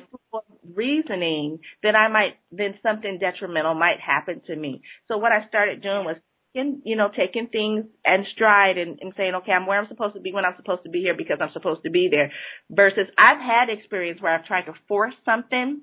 reasoning, 0.76 1.60
then 1.82 1.96
I 1.96 2.10
might 2.10 2.38
then 2.52 2.76
something 2.84 3.17
detrimental 3.19 3.74
might 3.74 4.00
happen 4.00 4.41
to 4.48 4.56
me. 4.56 4.82
So 5.08 5.17
what 5.17 5.32
I 5.32 5.48
started 5.48 5.82
doing 5.82 6.06
was 6.06 6.17
in, 6.54 6.84
you 6.86 6.96
know, 6.96 7.10
taking 7.10 7.48
things 7.48 7.86
and 8.06 8.26
stride 8.36 8.78
and, 8.78 9.00
and 9.02 9.13
saying, 9.17 9.34
okay, 9.36 9.52
I'm 9.52 9.65
where 9.65 9.80
I'm 9.80 9.88
supposed 9.88 10.13
to 10.13 10.22
be 10.22 10.32
when 10.32 10.46
I'm 10.46 10.56
supposed 10.58 10.84
to 10.84 10.89
be 10.89 11.00
here 11.00 11.15
because 11.17 11.38
I'm 11.41 11.52
supposed 11.54 11.82
to 11.84 11.89
be 11.89 12.10
there. 12.12 12.32
Versus 12.69 13.08
I've 13.17 13.41
had 13.41 13.69
experience 13.69 14.22
where 14.22 14.36
I've 14.36 14.46
tried 14.46 14.65
to 14.65 14.74
force 14.88 15.15
something, 15.26 15.82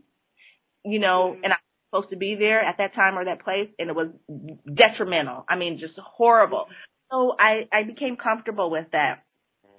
you 0.85 1.01
know, 1.01 1.33
mm-hmm. 1.35 1.45
and 1.45 1.53
I'm 1.53 1.59
supposed 1.91 2.11
to 2.11 2.17
be 2.17 2.37
there 2.39 2.61
at 2.61 2.77
that 2.79 2.95
time 2.95 3.19
or 3.19 3.25
that 3.25 3.43
place 3.43 3.69
and 3.81 3.91
it 3.91 3.97
was 3.97 4.09
detrimental. 4.65 5.45
I 5.49 5.57
mean, 5.57 5.81
just 5.81 5.99
horrible 5.99 6.67
so 7.11 7.35
I, 7.39 7.69
I 7.73 7.85
became 7.85 8.17
comfortable 8.17 8.71
with 8.71 8.87
that. 8.93 9.23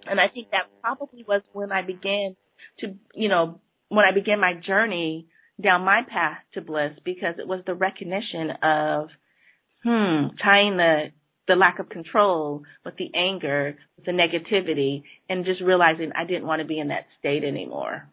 And 0.05 0.19
I 0.19 0.27
think 0.33 0.49
that 0.51 0.63
probably 0.81 1.23
was 1.27 1.41
when 1.53 1.71
I 1.71 1.81
began 1.81 2.35
to, 2.79 2.95
you 3.13 3.29
know, 3.29 3.61
when 3.89 4.05
I 4.05 4.13
began 4.13 4.39
my 4.39 4.53
journey 4.53 5.27
down 5.61 5.85
my 5.85 6.01
path 6.07 6.37
to 6.53 6.61
bliss 6.61 6.93
because 7.05 7.35
it 7.37 7.47
was 7.47 7.61
the 7.65 7.75
recognition 7.75 8.51
of, 8.63 9.09
hmm, 9.83 10.35
tying 10.43 10.77
the, 10.77 11.11
the 11.47 11.55
lack 11.55 11.79
of 11.79 11.89
control 11.89 12.63
with 12.83 12.95
the 12.97 13.11
anger, 13.15 13.77
with 13.95 14.05
the 14.05 14.11
negativity, 14.11 15.03
and 15.29 15.45
just 15.45 15.61
realizing 15.61 16.11
I 16.15 16.25
didn't 16.25 16.47
want 16.47 16.61
to 16.61 16.67
be 16.67 16.79
in 16.79 16.87
that 16.87 17.05
state 17.19 17.43
anymore. 17.43 18.09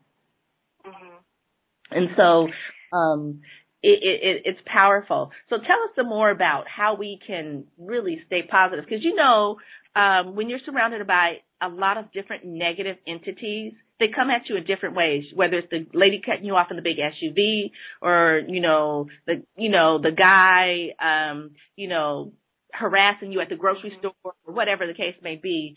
Mm-hmm. 0.87 1.96
And 1.96 2.09
so, 2.16 2.96
um, 2.96 3.40
it, 3.82 3.98
it, 4.02 4.42
it's 4.44 4.60
powerful. 4.66 5.30
So 5.50 5.56
tell 5.56 5.62
us 5.84 5.90
some 5.96 6.08
more 6.08 6.30
about 6.30 6.64
how 6.68 6.96
we 6.96 7.18
can 7.24 7.64
really 7.78 8.20
stay 8.26 8.42
positive. 8.48 8.84
Because 8.84 9.04
you 9.04 9.14
know, 9.14 9.56
um, 9.94 10.34
when 10.34 10.48
you're 10.48 10.58
surrounded 10.64 11.06
by 11.06 11.38
a 11.62 11.68
lot 11.68 11.96
of 11.96 12.12
different 12.12 12.44
negative 12.44 12.96
entities, 13.06 13.74
they 14.00 14.06
come 14.14 14.30
at 14.30 14.48
you 14.48 14.56
in 14.56 14.64
different 14.64 14.96
ways. 14.96 15.24
Whether 15.34 15.58
it's 15.58 15.70
the 15.70 15.86
lady 15.92 16.20
cutting 16.24 16.44
you 16.44 16.54
off 16.54 16.68
in 16.70 16.76
the 16.76 16.82
big 16.82 16.96
SUV, 16.98 17.70
or 18.00 18.42
you 18.46 18.60
know 18.60 19.06
the 19.26 19.42
you 19.56 19.70
know 19.70 20.00
the 20.00 20.12
guy, 20.12 20.94
um, 21.02 21.50
you 21.76 21.88
know 21.88 22.32
harassing 22.72 23.32
you 23.32 23.40
at 23.40 23.48
the 23.48 23.56
grocery 23.56 23.92
store, 23.98 24.12
or 24.24 24.54
whatever 24.54 24.86
the 24.86 24.94
case 24.94 25.14
may 25.22 25.37
be. 25.37 25.74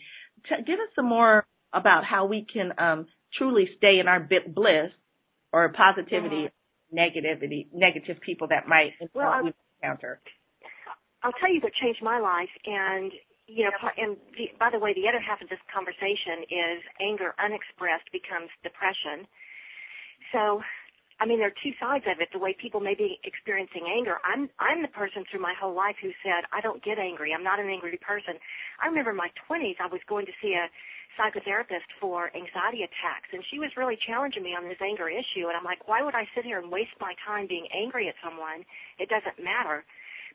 T- 0.48 0.64
give 0.66 0.78
us 0.78 0.88
some 0.94 1.08
more 1.08 1.44
about 1.72 2.04
how 2.04 2.26
we 2.26 2.46
can 2.52 2.72
um, 2.78 3.06
truly 3.38 3.68
stay 3.76 3.98
in 3.98 4.08
our 4.08 4.20
bliss 4.20 4.90
or 5.52 5.72
positivity 5.72 6.48
negativity, 6.94 7.66
negative 7.72 8.20
people 8.20 8.48
that 8.48 8.68
might 8.68 8.92
well, 9.14 9.42
we 9.42 9.52
encounter? 9.82 10.20
I'll 11.22 11.32
tell 11.40 11.52
you 11.52 11.60
what 11.60 11.72
changed 11.74 12.02
my 12.02 12.18
life, 12.18 12.50
and 12.66 13.12
you 13.46 13.64
know, 13.64 13.74
and 13.98 14.16
the, 14.38 14.48
by 14.58 14.70
the 14.70 14.78
way, 14.78 14.94
the 14.94 15.08
other 15.08 15.20
half 15.20 15.42
of 15.42 15.48
this 15.48 15.60
conversation 15.68 16.46
is 16.48 16.78
anger 17.02 17.34
unexpressed 17.42 18.08
becomes 18.12 18.48
depression. 18.62 19.26
So, 20.30 20.62
I 21.20 21.26
mean, 21.26 21.38
there 21.38 21.52
are 21.52 21.60
two 21.62 21.74
sides 21.78 22.08
of 22.08 22.18
it. 22.18 22.30
The 22.32 22.40
way 22.40 22.56
people 22.56 22.80
may 22.80 22.94
be 22.94 23.20
experiencing 23.22 23.86
anger. 23.86 24.18
I'm 24.24 24.48
I'm 24.58 24.82
the 24.82 24.90
person 24.90 25.22
through 25.28 25.42
my 25.42 25.54
whole 25.54 25.74
life 25.74 25.96
who 26.00 26.10
said 26.22 26.48
I 26.50 26.62
don't 26.62 26.82
get 26.82 26.98
angry. 26.98 27.34
I'm 27.34 27.44
not 27.44 27.60
an 27.60 27.68
angry 27.68 27.98
person. 28.00 28.40
I 28.82 28.86
remember 28.86 29.10
in 29.10 29.20
my 29.20 29.30
20s 29.46 29.78
I 29.82 29.86
was 29.86 30.00
going 30.08 30.26
to 30.26 30.34
see 30.40 30.54
a 30.54 30.66
psychotherapist 31.18 31.86
for 32.00 32.30
anxiety 32.34 32.82
attacks, 32.82 33.28
and 33.32 33.44
she 33.50 33.58
was 33.58 33.70
really 33.76 33.98
challenging 34.06 34.42
me 34.42 34.54
on 34.56 34.68
this 34.68 34.80
anger 34.80 35.08
issue. 35.08 35.48
And 35.48 35.56
I'm 35.56 35.64
like, 35.64 35.86
why 35.88 36.02
would 36.02 36.14
I 36.14 36.24
sit 36.34 36.44
here 36.44 36.58
and 36.58 36.70
waste 36.70 36.96
my 37.00 37.14
time 37.26 37.46
being 37.46 37.68
angry 37.72 38.08
at 38.08 38.14
someone? 38.24 38.64
It 38.98 39.08
doesn't 39.08 39.42
matter 39.42 39.84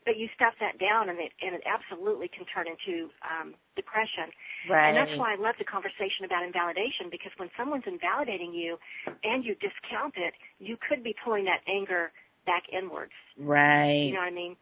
but 0.08 0.16
you 0.16 0.32
stuff 0.34 0.56
that 0.64 0.80
down 0.80 1.12
and 1.12 1.20
it 1.20 1.36
and 1.44 1.52
it 1.52 1.62
absolutely 1.68 2.32
can 2.32 2.48
turn 2.48 2.64
into 2.64 3.12
um 3.28 3.54
depression. 3.76 4.32
Right. 4.72 4.88
And 4.88 4.96
that's 4.96 5.12
why 5.20 5.36
I 5.36 5.38
love 5.38 5.60
the 5.60 5.68
conversation 5.68 6.24
about 6.24 6.48
invalidation 6.48 7.12
because 7.12 7.36
when 7.36 7.52
someone's 7.60 7.84
invalidating 7.86 8.56
you 8.56 8.80
and 9.28 9.44
you 9.44 9.54
discount 9.60 10.16
it, 10.16 10.32
you 10.64 10.80
could 10.80 11.04
be 11.04 11.12
pulling 11.20 11.44
that 11.52 11.60
anger 11.68 12.16
back 12.48 12.64
inwards. 12.72 13.12
Right. 13.36 14.08
You 14.08 14.16
know 14.16 14.24
what 14.24 14.32
I 14.32 14.36
mean? 14.36 14.56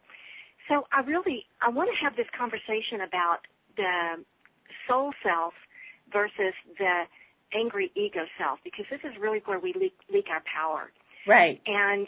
So 0.67 0.89
I 0.89 1.05
really 1.05 1.45
I 1.61 1.69
want 1.69 1.93
to 1.93 1.97
have 2.01 2.17
this 2.17 2.27
conversation 2.33 3.05
about 3.05 3.45
the 3.77 4.25
soul 4.89 5.13
self 5.21 5.53
versus 6.11 6.53
the 6.77 7.03
angry 7.53 7.91
ego 7.95 8.25
self 8.37 8.59
because 8.63 8.85
this 8.89 9.01
is 9.03 9.13
really 9.19 9.41
where 9.45 9.59
we 9.59 9.73
leak, 9.73 9.93
leak 10.11 10.25
our 10.29 10.43
power. 10.45 10.91
Right. 11.27 11.61
And 11.65 12.07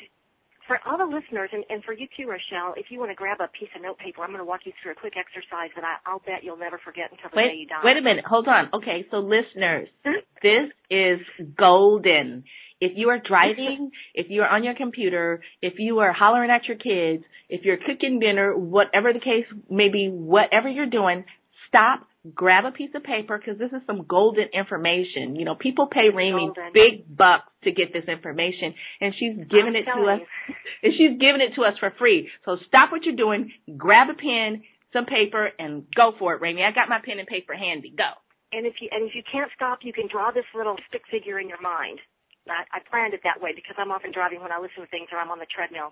for 0.67 0.77
all 0.85 0.97
the 0.97 1.07
listeners, 1.07 1.49
and, 1.53 1.63
and 1.69 1.83
for 1.83 1.93
you 1.93 2.07
too, 2.17 2.27
Rochelle, 2.27 2.75
if 2.75 2.91
you 2.91 2.99
want 2.99 3.09
to 3.09 3.15
grab 3.15 3.39
a 3.39 3.47
piece 3.47 3.71
of 3.75 3.81
note 3.81 3.97
paper, 3.97 4.21
I'm 4.21 4.29
going 4.29 4.43
to 4.43 4.45
walk 4.45 4.61
you 4.65 4.73
through 4.83 4.91
a 4.91 4.95
quick 4.95 5.13
exercise 5.15 5.71
that 5.75 5.83
I, 5.87 5.95
I'll 6.05 6.19
bet 6.19 6.43
you'll 6.43 6.59
never 6.59 6.77
forget 6.83 7.09
until 7.09 7.31
the 7.31 7.37
wait, 7.37 7.47
day 7.47 7.57
you 7.63 7.67
die. 7.67 7.81
Wait 7.83 7.97
a 7.97 8.03
minute. 8.03 8.25
Hold 8.27 8.47
on. 8.47 8.69
Okay, 8.75 9.07
so 9.09 9.23
listeners, 9.23 9.87
this 10.43 10.67
is 10.91 11.23
golden. 11.57 12.43
If 12.79 12.91
you 12.95 13.09
are 13.09 13.17
driving, 13.17 13.89
if 14.13 14.27
you 14.29 14.41
are 14.41 14.49
on 14.49 14.63
your 14.63 14.75
computer, 14.75 15.41
if 15.61 15.75
you 15.79 15.99
are 15.99 16.13
hollering 16.13 16.51
at 16.51 16.67
your 16.67 16.77
kids, 16.77 17.23
if 17.49 17.63
you're 17.63 17.77
cooking 17.77 18.19
dinner, 18.19 18.55
whatever 18.55 19.13
the 19.13 19.19
case 19.19 19.47
may 19.69 19.89
be, 19.89 20.09
whatever 20.11 20.67
you're 20.67 20.85
doing, 20.85 21.23
stop, 21.67 22.05
grab 22.33 22.65
a 22.65 22.71
piece 22.71 22.91
of 22.95 23.03
paper 23.03 23.37
because 23.37 23.59
this 23.59 23.71
is 23.71 23.81
some 23.85 24.05
golden 24.07 24.47
information. 24.53 25.35
You 25.35 25.45
know, 25.45 25.55
people 25.55 25.87
pay 25.87 26.09
Remy 26.13 26.51
big 26.73 27.15
bucks 27.15 27.51
to 27.63 27.71
get 27.71 27.93
this 27.93 28.05
information, 28.07 28.73
and 29.01 29.13
she's 29.17 29.35
giving 29.49 29.75
I'm 29.75 29.81
it 29.81 29.85
to 29.85 30.01
us. 30.07 30.21
And 30.83 30.93
she's 30.93 31.17
giving 31.17 31.41
it 31.41 31.55
to 31.55 31.65
us 31.65 31.73
for 31.79 31.91
free. 31.97 32.29
So 32.45 32.57
stop 32.67 32.91
what 32.91 33.01
you're 33.01 33.17
doing, 33.17 33.51
grab 33.77 34.09
a 34.09 34.13
pen, 34.13 34.61
some 34.93 35.05
paper, 35.05 35.49
and 35.57 35.89
go 35.95 36.13
for 36.19 36.35
it, 36.35 36.41
Remy. 36.41 36.61
I 36.61 36.69
got 36.69 36.87
my 36.87 37.01
pen 37.03 37.17
and 37.17 37.27
paper 37.27 37.55
handy. 37.57 37.89
Go. 37.97 38.13
And 38.53 38.65
if 38.65 38.79
you 38.79 38.87
and 38.91 39.09
if 39.09 39.15
you 39.15 39.23
can't 39.25 39.49
stop, 39.55 39.79
you 39.81 39.91
can 39.91 40.07
draw 40.07 40.31
this 40.31 40.45
little 40.55 40.77
stick 40.87 41.01
figure 41.09 41.39
in 41.39 41.49
your 41.49 41.61
mind. 41.61 41.99
I, 42.47 42.63
I 42.71 42.79
planned 42.79 43.13
it 43.13 43.21
that 43.27 43.41
way 43.41 43.51
because 43.51 43.75
I'm 43.75 43.91
often 43.91 44.11
driving 44.15 44.39
when 44.39 44.51
I 44.51 44.59
listen 44.61 44.79
to 44.79 44.87
things 44.87 45.11
or 45.11 45.19
I'm 45.19 45.31
on 45.31 45.39
the 45.39 45.49
treadmill. 45.49 45.91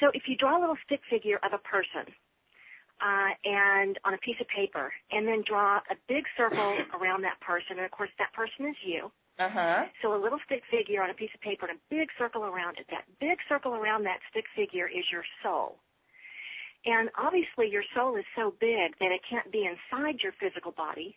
So 0.00 0.12
if 0.12 0.24
you 0.28 0.36
draw 0.36 0.58
a 0.58 0.60
little 0.60 0.76
stick 0.84 1.00
figure 1.08 1.40
of 1.40 1.52
a 1.52 1.62
person, 1.64 2.08
uh, 3.00 3.32
and 3.44 3.98
on 4.04 4.14
a 4.14 4.18
piece 4.18 4.36
of 4.40 4.46
paper, 4.48 4.92
and 5.10 5.26
then 5.26 5.42
draw 5.46 5.78
a 5.90 5.96
big 6.08 6.24
circle 6.36 6.76
around 7.00 7.22
that 7.22 7.40
person. 7.40 7.76
And 7.80 7.84
of 7.84 7.90
course, 7.90 8.10
that 8.18 8.32
person 8.32 8.68
is 8.68 8.76
you. 8.84 9.10
Uh 9.40 9.48
huh. 9.48 9.82
So 10.02 10.12
a 10.12 10.20
little 10.20 10.38
stick 10.44 10.62
figure 10.70 11.02
on 11.02 11.08
a 11.08 11.16
piece 11.16 11.32
of 11.34 11.40
paper 11.40 11.64
and 11.66 11.78
a 11.78 11.80
big 11.88 12.08
circle 12.18 12.44
around 12.44 12.76
it. 12.76 12.86
That 12.90 13.08
big 13.20 13.40
circle 13.48 13.72
around 13.72 14.04
that 14.04 14.20
stick 14.30 14.44
figure 14.54 14.86
is 14.86 15.04
your 15.10 15.24
soul. 15.42 15.80
And 16.84 17.10
obviously, 17.16 17.68
your 17.68 17.84
soul 17.94 18.16
is 18.16 18.24
so 18.36 18.54
big 18.60 18.96
that 19.00 19.12
it 19.12 19.20
can't 19.28 19.50
be 19.52 19.68
inside 19.68 20.20
your 20.22 20.32
physical 20.40 20.72
body, 20.72 21.16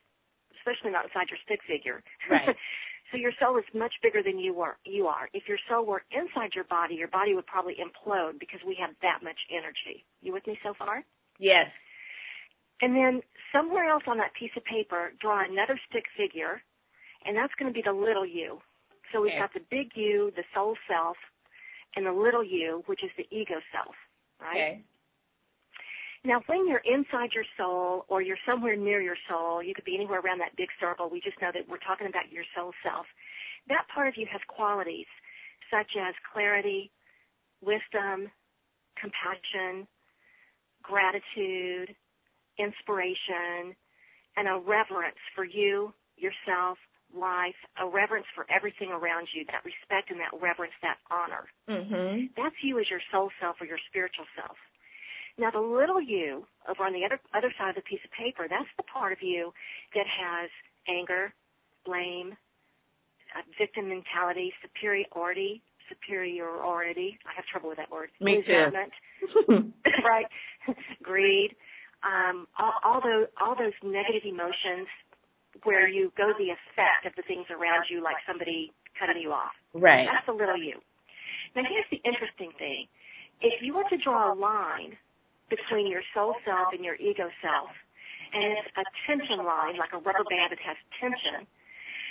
especially 0.60 0.92
not 0.92 1.06
inside 1.06 1.28
your 1.32 1.40
stick 1.44 1.60
figure. 1.68 2.04
Right. 2.30 2.52
so 3.12 3.18
your 3.18 3.32
soul 3.40 3.58
is 3.58 3.64
much 3.74 3.94
bigger 4.04 4.24
than 4.24 4.40
you 4.40 4.60
are. 4.60 4.76
You 4.84 5.08
are. 5.08 5.30
If 5.34 5.48
your 5.48 5.60
soul 5.70 5.86
were 5.86 6.04
inside 6.12 6.52
your 6.56 6.68
body, 6.68 6.96
your 6.96 7.08
body 7.08 7.34
would 7.34 7.48
probably 7.48 7.76
implode 7.80 8.40
because 8.40 8.60
we 8.68 8.76
have 8.80 8.92
that 9.02 9.24
much 9.24 9.40
energy. 9.52 10.04
You 10.22 10.34
with 10.34 10.48
me 10.48 10.60
so 10.64 10.74
far? 10.78 11.04
Yes. 11.40 11.68
And 12.82 12.96
then 12.96 13.22
somewhere 13.54 13.90
else 13.90 14.04
on 14.08 14.18
that 14.18 14.34
piece 14.34 14.52
of 14.58 14.64
paper, 14.66 15.14
draw 15.20 15.44
another 15.44 15.80
stick 15.90 16.06
figure, 16.18 16.62
and 17.26 17.36
that's 17.36 17.54
going 17.56 17.72
to 17.72 17.74
be 17.74 17.84
the 17.84 17.94
little 17.94 18.26
you. 18.26 18.62
So 19.12 19.22
we've 19.22 19.32
Okay. 19.32 19.40
got 19.40 19.54
the 19.54 19.62
big 19.70 19.96
you, 19.96 20.32
the 20.36 20.44
soul 20.54 20.76
self, 20.88 21.18
and 21.96 22.06
the 22.06 22.12
little 22.12 22.44
you, 22.44 22.84
which 22.88 23.04
is 23.04 23.12
the 23.16 23.28
ego 23.32 23.62
self, 23.72 23.96
right? 24.40 24.56
Okay. 24.56 24.84
Now, 26.26 26.42
when 26.48 26.68
you're 26.68 26.80
inside 26.86 27.34
your 27.34 27.46
soul 27.58 28.06
or 28.08 28.22
you're 28.22 28.40
somewhere 28.46 28.76
near 28.78 29.02
your 29.02 29.18
soul, 29.28 29.62
you 29.62 29.74
could 29.74 29.84
be 29.84 29.96
anywhere 29.96 30.22
around 30.22 30.40
that 30.40 30.56
big 30.56 30.70
circle. 30.80 31.10
We 31.10 31.20
just 31.20 31.40
know 31.42 31.52
that 31.54 31.68
we're 31.68 31.84
talking 31.86 32.08
about 32.08 32.32
your 32.32 32.46
soul 32.56 32.72
self. 32.82 33.06
That 33.68 33.86
part 33.94 34.08
of 34.08 34.16
you 34.18 34.26
has 34.32 34.42
qualities 34.48 35.08
such 35.70 35.92
as 36.00 36.16
clarity, 36.32 36.92
wisdom, 37.62 38.32
compassion, 38.96 39.88
gratitude, 40.84 41.96
inspiration, 42.58 43.76
and 44.38 44.48
a 44.48 44.58
reverence 44.60 45.18
for 45.36 45.44
you, 45.46 45.94
yourself, 46.18 46.78
life, 47.14 47.56
a 47.80 47.88
reverence 47.88 48.26
for 48.34 48.46
everything 48.50 48.90
around 48.90 49.28
you, 49.34 49.46
that 49.52 49.64
respect 49.66 50.10
and 50.10 50.20
that 50.20 50.34
reverence, 50.42 50.74
that 50.82 50.98
honor. 51.12 51.46
Mhm. 51.70 52.34
That's 52.36 52.56
you 52.64 52.80
as 52.80 52.90
your 52.90 53.02
soul 53.12 53.32
self 53.40 53.62
or 53.62 53.66
your 53.66 53.78
spiritual 53.90 54.26
self. 54.36 54.58
Now 55.38 55.50
the 55.52 55.62
little 55.62 56.02
you 56.02 56.46
over 56.68 56.84
on 56.84 56.94
the 56.94 57.06
other 57.06 57.20
other 57.34 57.52
side 57.58 57.70
of 57.70 57.76
the 57.76 57.82
piece 57.82 58.04
of 58.04 58.12
paper, 58.12 58.48
that's 58.48 58.70
the 58.78 58.84
part 58.84 59.14
of 59.14 59.22
you 59.22 59.54
that 59.94 60.06
has 60.08 60.50
anger, 60.88 61.34
blame, 61.86 62.38
uh, 63.36 63.42
victim 63.58 63.90
mentality, 63.90 64.54
superiority, 64.62 65.62
superiority. 65.90 67.18
I 67.26 67.34
have 67.34 67.46
trouble 67.48 67.70
with 67.70 67.78
that 67.78 67.90
word. 67.92 68.12
Me 68.20 68.42
too. 68.44 68.52
Right? 70.04 70.28
Greed, 71.04 71.56
um, 72.04 72.48
all, 72.60 72.74
all 72.84 73.02
those 73.02 73.28
all 73.40 73.56
those 73.56 73.76
negative 73.84 74.24
emotions 74.26 74.88
where 75.64 75.88
you 75.88 76.12
go 76.18 76.34
the 76.38 76.52
effect 76.52 77.06
of 77.06 77.14
the 77.16 77.24
things 77.24 77.46
around 77.54 77.86
you, 77.90 78.04
like 78.04 78.18
somebody 78.28 78.74
cutting 79.00 79.22
you 79.22 79.32
off. 79.32 79.54
right. 79.74 80.08
That's 80.10 80.26
the 80.26 80.34
little 80.34 80.58
you. 80.58 80.82
Now 81.56 81.64
here's 81.64 81.88
the 81.92 82.02
interesting 82.04 82.52
thing. 82.58 82.88
If 83.42 83.62
you 83.62 83.76
were 83.76 83.86
to 83.90 83.98
draw 83.98 84.34
a 84.34 84.36
line 84.36 84.98
between 85.50 85.88
your 85.88 86.02
soul 86.14 86.36
self 86.46 86.74
and 86.74 86.84
your 86.84 86.96
ego 86.96 87.30
self, 87.42 87.70
and 88.34 88.42
it's 88.58 88.70
a 88.74 88.84
tension 89.06 89.46
line, 89.46 89.78
like 89.78 89.94
a 89.94 90.02
rubber 90.02 90.26
band 90.26 90.50
that 90.50 90.62
has 90.66 90.78
tension, 90.98 91.46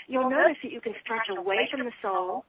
you'll 0.06 0.30
notice 0.30 0.56
that 0.62 0.70
you 0.70 0.80
can 0.80 0.94
stretch 1.02 1.26
away 1.28 1.66
from 1.70 1.82
the 1.84 1.94
soul, 2.00 2.44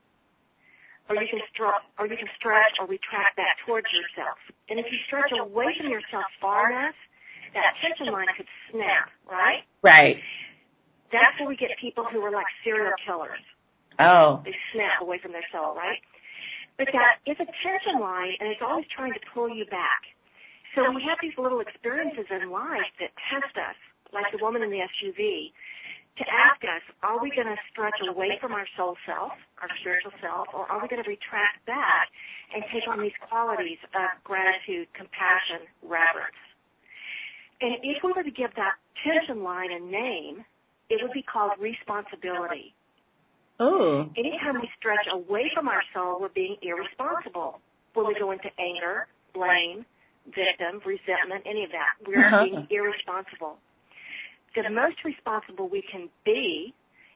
or 1.10 1.20
you 1.20 1.28
can 1.28 1.43
stretch, 1.51 1.84
or 1.99 2.08
you 2.08 2.16
can 2.16 2.32
stretch 2.39 2.80
or 2.80 2.88
retract 2.88 3.36
that 3.36 3.60
towards 3.66 3.88
yourself. 3.91 4.39
And 4.70 4.80
if 4.80 4.88
you 4.88 4.97
stretch 5.08 5.32
away 5.36 5.76
from 5.76 5.91
yourself 5.91 6.28
far 6.39 6.72
enough, 6.72 6.95
that 7.54 7.76
tension 7.84 8.12
line 8.12 8.32
could 8.36 8.49
snap, 8.72 9.12
right? 9.28 9.68
Right. 9.84 10.18
That's 11.12 11.38
where 11.38 11.49
we 11.49 11.60
get 11.60 11.70
people 11.78 12.08
who 12.10 12.24
are 12.26 12.34
like 12.34 12.49
serial 12.66 12.97
killers. 13.06 13.43
Oh. 14.01 14.41
They 14.41 14.56
snap 14.74 15.04
away 15.04 15.20
from 15.22 15.32
their 15.36 15.45
soul, 15.54 15.76
right? 15.78 16.01
But 16.78 16.89
that 16.89 17.22
is 17.30 17.38
a 17.38 17.45
tension 17.45 18.01
line, 18.01 18.34
and 18.41 18.49
it's 18.49 18.64
always 18.66 18.89
trying 18.89 19.14
to 19.14 19.22
pull 19.30 19.45
you 19.45 19.66
back. 19.70 20.10
So 20.74 20.89
we 20.89 21.06
have 21.06 21.22
these 21.22 21.38
little 21.38 21.62
experiences 21.62 22.26
in 22.34 22.49
life 22.49 22.89
that 22.97 23.14
test 23.30 23.54
us, 23.54 23.78
like 24.10 24.26
the 24.34 24.41
woman 24.41 24.66
in 24.66 24.74
the 24.74 24.82
SUV, 24.82 25.54
to 26.18 26.24
ask 26.30 26.61
us, 26.61 26.84
are 27.01 27.18
we 27.18 27.34
going 27.34 27.49
to 27.49 27.57
stretch 27.74 27.97
away 28.05 28.38
from 28.39 28.53
our 28.53 28.68
soul 28.78 28.93
self, 29.05 29.34
our 29.61 29.70
spiritual 29.82 30.14
self, 30.22 30.45
or 30.53 30.70
are 30.70 30.78
we 30.82 30.88
going 30.88 31.01
to 31.01 31.09
retract 31.09 31.66
back 31.66 32.05
and 32.53 32.61
take 32.70 32.86
on 32.86 33.01
these 33.01 33.16
qualities 33.30 33.82
of 33.97 34.09
gratitude, 34.24 34.86
compassion, 34.93 35.66
reverence? 35.82 36.38
And 37.61 37.82
if 37.82 38.03
we 38.05 38.14
were 38.14 38.22
to 38.22 38.32
give 38.36 38.53
that 38.61 38.78
tension 39.01 39.41
line 39.41 39.72
a 39.74 39.82
name, 39.82 40.45
it 40.93 41.01
would 41.01 41.14
be 41.18 41.24
called 41.26 41.57
responsibility. 41.57 42.78
Oh. 43.59 44.05
Anytime 44.14 44.61
we 44.61 44.70
stretch 44.78 45.07
away 45.09 45.49
from 45.53 45.68
our 45.68 45.82
soul, 45.93 46.22
we're 46.22 46.34
being 46.34 46.57
irresponsible. 46.61 47.57
When 47.93 48.05
we 48.05 48.16
go 48.20 48.32
into 48.32 48.49
anger, 48.59 49.07
blame, 49.34 49.86
victim, 50.30 50.82
resentment, 50.86 51.45
any 51.49 51.64
of 51.64 51.72
that, 51.74 51.93
we're 52.05 52.22
Uh-huh. 52.26 52.45
being 52.45 52.68
irresponsible. 52.70 53.57
The 54.56 54.70
most 54.70 55.04
responsible 55.04 55.68
we 55.68 55.82
can 55.82 56.10
be 56.26 56.74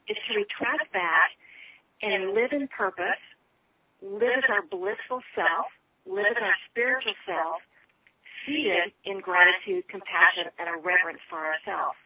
is 0.10 0.18
to 0.30 0.36
retract 0.36 0.92
that 0.94 1.30
and 2.02 2.34
live 2.34 2.52
in 2.52 2.68
purpose, 2.68 3.22
live 4.02 4.42
as 4.42 4.50
our 4.50 4.64
blissful 4.64 5.22
self, 5.36 5.68
live 6.06 6.26
as 6.36 6.42
our 6.42 6.56
spiritual 6.72 7.14
self, 7.26 7.62
seated 8.46 8.92
in 9.06 9.20
gratitude, 9.20 9.88
compassion, 9.90 10.50
and 10.58 10.70
a 10.70 10.78
reverence 10.82 11.20
for 11.30 11.38
ourselves. 11.38 11.98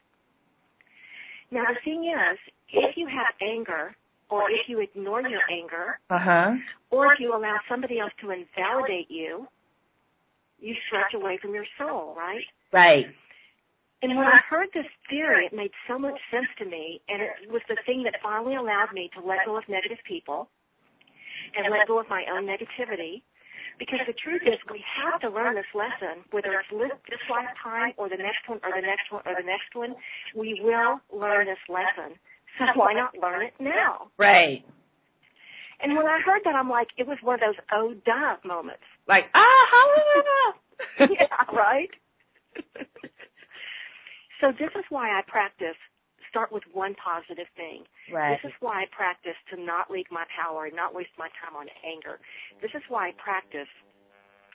Now 1.52 1.64
the 1.68 1.80
thing 1.84 2.06
is, 2.06 2.38
if 2.74 2.98
you 2.98 3.08
have 3.08 3.36
anger, 3.42 3.96
or 4.30 4.50
if 4.50 4.68
you 4.68 4.80
ignore 4.80 5.22
your 5.22 5.42
anger, 5.52 6.00
Uh 6.10 6.20
huh. 6.20 6.52
or 6.90 7.14
if 7.14 7.20
you 7.20 7.36
allow 7.36 7.58
somebody 7.70 8.00
else 8.00 8.14
to 8.22 8.32
invalidate 8.32 9.12
you, 9.12 9.48
you 10.60 10.74
stretch 10.88 11.14
away 11.14 11.38
from 11.42 11.54
your 11.54 11.66
soul, 11.78 12.16
right? 12.18 12.44
Right. 12.72 13.06
And 14.02 14.18
when 14.18 14.26
I 14.26 14.42
heard 14.50 14.70
this 14.74 14.90
theory, 15.10 15.46
it 15.46 15.54
made 15.54 15.72
so 15.88 16.00
much 16.00 16.18
sense 16.34 16.50
to 16.58 16.66
me, 16.66 17.02
and 17.08 17.22
it 17.22 17.52
was 17.54 17.62
the 17.70 17.78
thing 17.86 18.02
that 18.04 18.18
finally 18.22 18.56
allowed 18.56 18.90
me 18.94 19.12
to 19.14 19.22
let 19.22 19.46
go 19.46 19.58
of 19.58 19.64
negative 19.70 20.02
people 20.08 20.50
and 21.56 21.70
let 21.70 21.88
go 21.88 22.00
of 22.00 22.10
my 22.10 22.26
own 22.34 22.50
negativity. 22.50 23.22
Because 23.78 24.02
the 24.06 24.14
truth 24.14 24.42
is, 24.46 24.58
we 24.70 24.84
have 25.02 25.22
to 25.22 25.30
learn 25.30 25.56
this 25.56 25.70
lesson, 25.74 26.26
whether 26.32 26.54
it's 26.54 26.70
this 27.10 27.24
lifetime 27.30 27.94
or 27.98 28.10
the 28.10 28.18
next 28.18 28.46
one 28.50 28.60
or 28.64 28.74
the 28.74 28.82
next 28.86 29.10
one 29.10 29.22
or 29.26 29.34
the 29.38 29.46
next 29.46 29.74
one. 29.74 29.96
We 30.36 30.62
will 30.62 31.02
learn 31.14 31.48
this 31.48 31.62
lesson. 31.70 32.18
So 32.60 32.66
why 32.76 32.94
not 32.94 33.14
learn 33.22 33.46
it 33.46 33.54
now? 33.60 34.12
Right. 34.18 34.66
And 35.82 35.96
when 35.96 36.06
I 36.06 36.20
heard 36.26 36.42
that, 36.46 36.54
I'm 36.54 36.70
like, 36.70 36.90
it 36.98 37.08
was 37.08 37.18
one 37.24 37.36
of 37.36 37.42
those 37.42 37.60
oh 37.74 37.94
duh 38.06 38.38
moments. 38.46 38.84
Like 39.08 39.24
ah, 39.34 39.64
ha, 39.72 40.54
yeah, 41.00 41.56
right. 41.56 41.90
so 44.42 44.52
this 44.52 44.74
is 44.76 44.86
why 44.90 45.10
I 45.14 45.22
practice. 45.26 45.78
Start 46.30 46.52
with 46.52 46.64
one 46.72 46.96
positive 46.96 47.48
thing. 47.56 47.84
Right. 48.08 48.40
This 48.40 48.52
is 48.52 48.56
why 48.60 48.84
I 48.84 48.86
practice 48.90 49.36
to 49.52 49.60
not 49.60 49.92
leak 49.92 50.08
my 50.10 50.24
power 50.32 50.66
and 50.66 50.76
not 50.76 50.96
waste 50.96 51.12
my 51.20 51.28
time 51.44 51.60
on 51.60 51.68
anger. 51.84 52.20
This 52.62 52.72
is 52.74 52.82
why 52.88 53.10
I 53.10 53.12
practice 53.20 53.68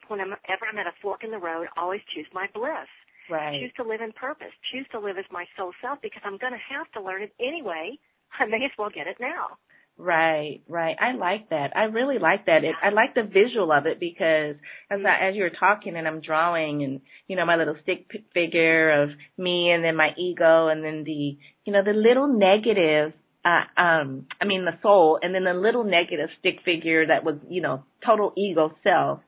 whenever 0.09 0.39
I'm 0.39 0.79
at 0.79 0.87
a 0.87 0.97
fork 1.03 1.25
in 1.25 1.31
the 1.31 1.39
road, 1.39 1.69
always 1.77 2.01
choose 2.15 2.27
my 2.33 2.47
bliss. 2.55 2.89
Right. 3.29 3.61
Choose 3.61 3.73
to 3.77 3.83
live 3.83 4.01
in 4.01 4.13
purpose. 4.13 4.55
Choose 4.73 4.87
to 4.93 5.01
live 5.01 5.19
as 5.19 5.27
my 5.31 5.45
soul 5.57 5.73
self 5.83 5.99
because 6.01 6.23
I'm 6.25 6.39
going 6.39 6.55
to 6.55 6.65
have 6.71 6.91
to 6.93 7.03
learn 7.03 7.23
it 7.23 7.35
anyway. 7.41 7.99
I 8.39 8.47
may 8.47 8.65
as 8.65 8.75
well 8.79 8.91
get 8.91 9.07
it 9.07 9.17
now. 9.21 9.59
Right, 9.99 10.61
right. 10.69 10.95
I 11.01 11.17
like 11.17 11.49
that. 11.49 11.75
I 11.75 11.85
really 11.85 12.19
like 12.19 12.47
that. 12.47 12.65
It, 12.65 12.75
I 12.83 12.91
like 12.91 13.15
the 13.15 13.23
visual 13.23 13.73
of 13.73 13.87
it 13.87 13.99
because 13.99 14.57
as 14.91 15.01
I, 15.07 15.29
as 15.29 15.37
you're 15.37 15.49
talking 15.49 15.97
and 15.97 16.07
I'm 16.07 16.21
drawing 16.21 16.83
and 16.83 17.01
you 17.29 17.37
know 17.37 17.47
my 17.47 17.57
little 17.57 17.77
stick 17.83 18.07
figure 18.35 19.05
of 19.05 19.09
me 19.39 19.71
and 19.71 19.83
then 19.83 19.97
my 19.97 20.11
ego 20.19 20.69
and 20.69 20.85
then 20.85 21.05
the 21.05 21.39
you 21.65 21.73
know 21.73 21.83
the 21.83 21.95
little 21.95 22.29
negative 22.29 23.15
uh 23.43 23.81
um 23.81 24.27
I 24.39 24.45
mean 24.45 24.67
the 24.67 24.79
soul 24.83 25.19
and 25.23 25.35
then 25.35 25.45
the 25.45 25.55
little 25.55 25.85
negative 25.85 26.29
stick 26.41 26.57
figure 26.63 27.07
that 27.07 27.25
was 27.25 27.37
you 27.49 27.63
know 27.63 27.85
total 28.05 28.35
ego 28.37 28.73
self. 28.85 29.21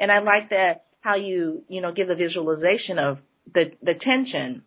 And 0.00 0.10
I 0.10 0.20
like 0.20 0.48
that 0.50 0.84
how 1.02 1.16
you 1.16 1.64
you 1.68 1.82
know 1.82 1.92
give 1.92 2.08
the 2.08 2.14
visualization 2.14 2.98
of 2.98 3.18
the 3.52 3.64
the 3.82 3.92
tension 3.92 4.62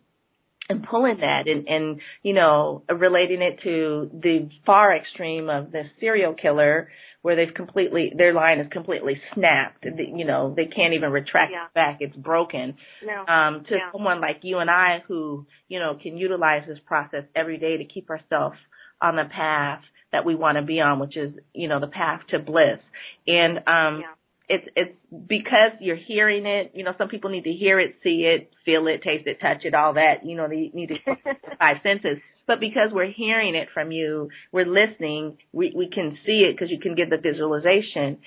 and 0.68 0.86
pulling 0.86 1.18
that 1.20 1.44
and, 1.46 1.66
and, 1.66 2.00
you 2.22 2.34
know, 2.34 2.82
relating 2.88 3.40
it 3.42 3.60
to 3.62 4.10
the 4.12 4.48
far 4.66 4.94
extreme 4.94 5.48
of 5.48 5.72
the 5.72 5.84
serial 5.98 6.34
killer 6.34 6.90
where 7.22 7.36
they've 7.36 7.54
completely, 7.54 8.12
their 8.16 8.32
line 8.32 8.60
is 8.60 8.66
completely 8.70 9.20
snapped. 9.34 9.84
You 9.84 10.24
know, 10.24 10.54
they 10.54 10.66
can't 10.66 10.94
even 10.94 11.10
retract 11.10 11.52
yeah. 11.52 11.66
it 11.66 11.74
back. 11.74 11.96
It's 12.00 12.16
broken. 12.16 12.76
No. 13.04 13.32
Um, 13.32 13.64
to 13.68 13.74
yeah. 13.74 13.92
someone 13.92 14.20
like 14.20 14.40
you 14.42 14.58
and 14.58 14.70
I 14.70 15.02
who, 15.08 15.46
you 15.68 15.78
know, 15.78 15.98
can 16.00 16.16
utilize 16.16 16.62
this 16.68 16.78
process 16.86 17.24
every 17.34 17.58
day 17.58 17.78
to 17.78 17.84
keep 17.84 18.10
ourselves 18.10 18.56
on 19.00 19.16
the 19.16 19.24
path 19.24 19.80
that 20.12 20.24
we 20.24 20.34
want 20.34 20.58
to 20.58 20.62
be 20.62 20.80
on, 20.80 21.00
which 21.00 21.16
is, 21.16 21.32
you 21.52 21.68
know, 21.68 21.80
the 21.80 21.86
path 21.86 22.20
to 22.30 22.38
bliss. 22.38 22.78
And, 23.26 23.58
um, 23.58 24.00
yeah 24.00 24.14
it's 24.48 24.66
it's 24.76 24.94
because 25.10 25.72
you're 25.80 25.96
hearing 25.96 26.46
it. 26.46 26.72
You 26.74 26.84
know, 26.84 26.92
some 26.96 27.08
people 27.08 27.30
need 27.30 27.44
to 27.44 27.52
hear 27.52 27.78
it, 27.78 27.96
see 28.02 28.24
it, 28.26 28.50
feel 28.64 28.86
it, 28.86 29.02
taste 29.02 29.26
it, 29.26 29.38
touch 29.40 29.64
it, 29.64 29.74
all 29.74 29.94
that. 29.94 30.24
You 30.24 30.36
know, 30.36 30.48
they 30.48 30.70
need 30.72 30.88
to 30.88 30.94
five 31.58 31.76
senses. 31.82 32.18
But 32.46 32.60
because 32.60 32.90
we're 32.92 33.12
hearing 33.12 33.54
it 33.54 33.68
from 33.74 33.92
you, 33.92 34.30
we're 34.52 34.66
listening. 34.66 35.36
We 35.52 35.72
we 35.76 35.90
can 35.90 36.16
see 36.24 36.46
it 36.48 36.54
because 36.56 36.70
you 36.70 36.80
can 36.80 36.94
give 36.94 37.10
the 37.10 37.18
visualization. 37.18 38.18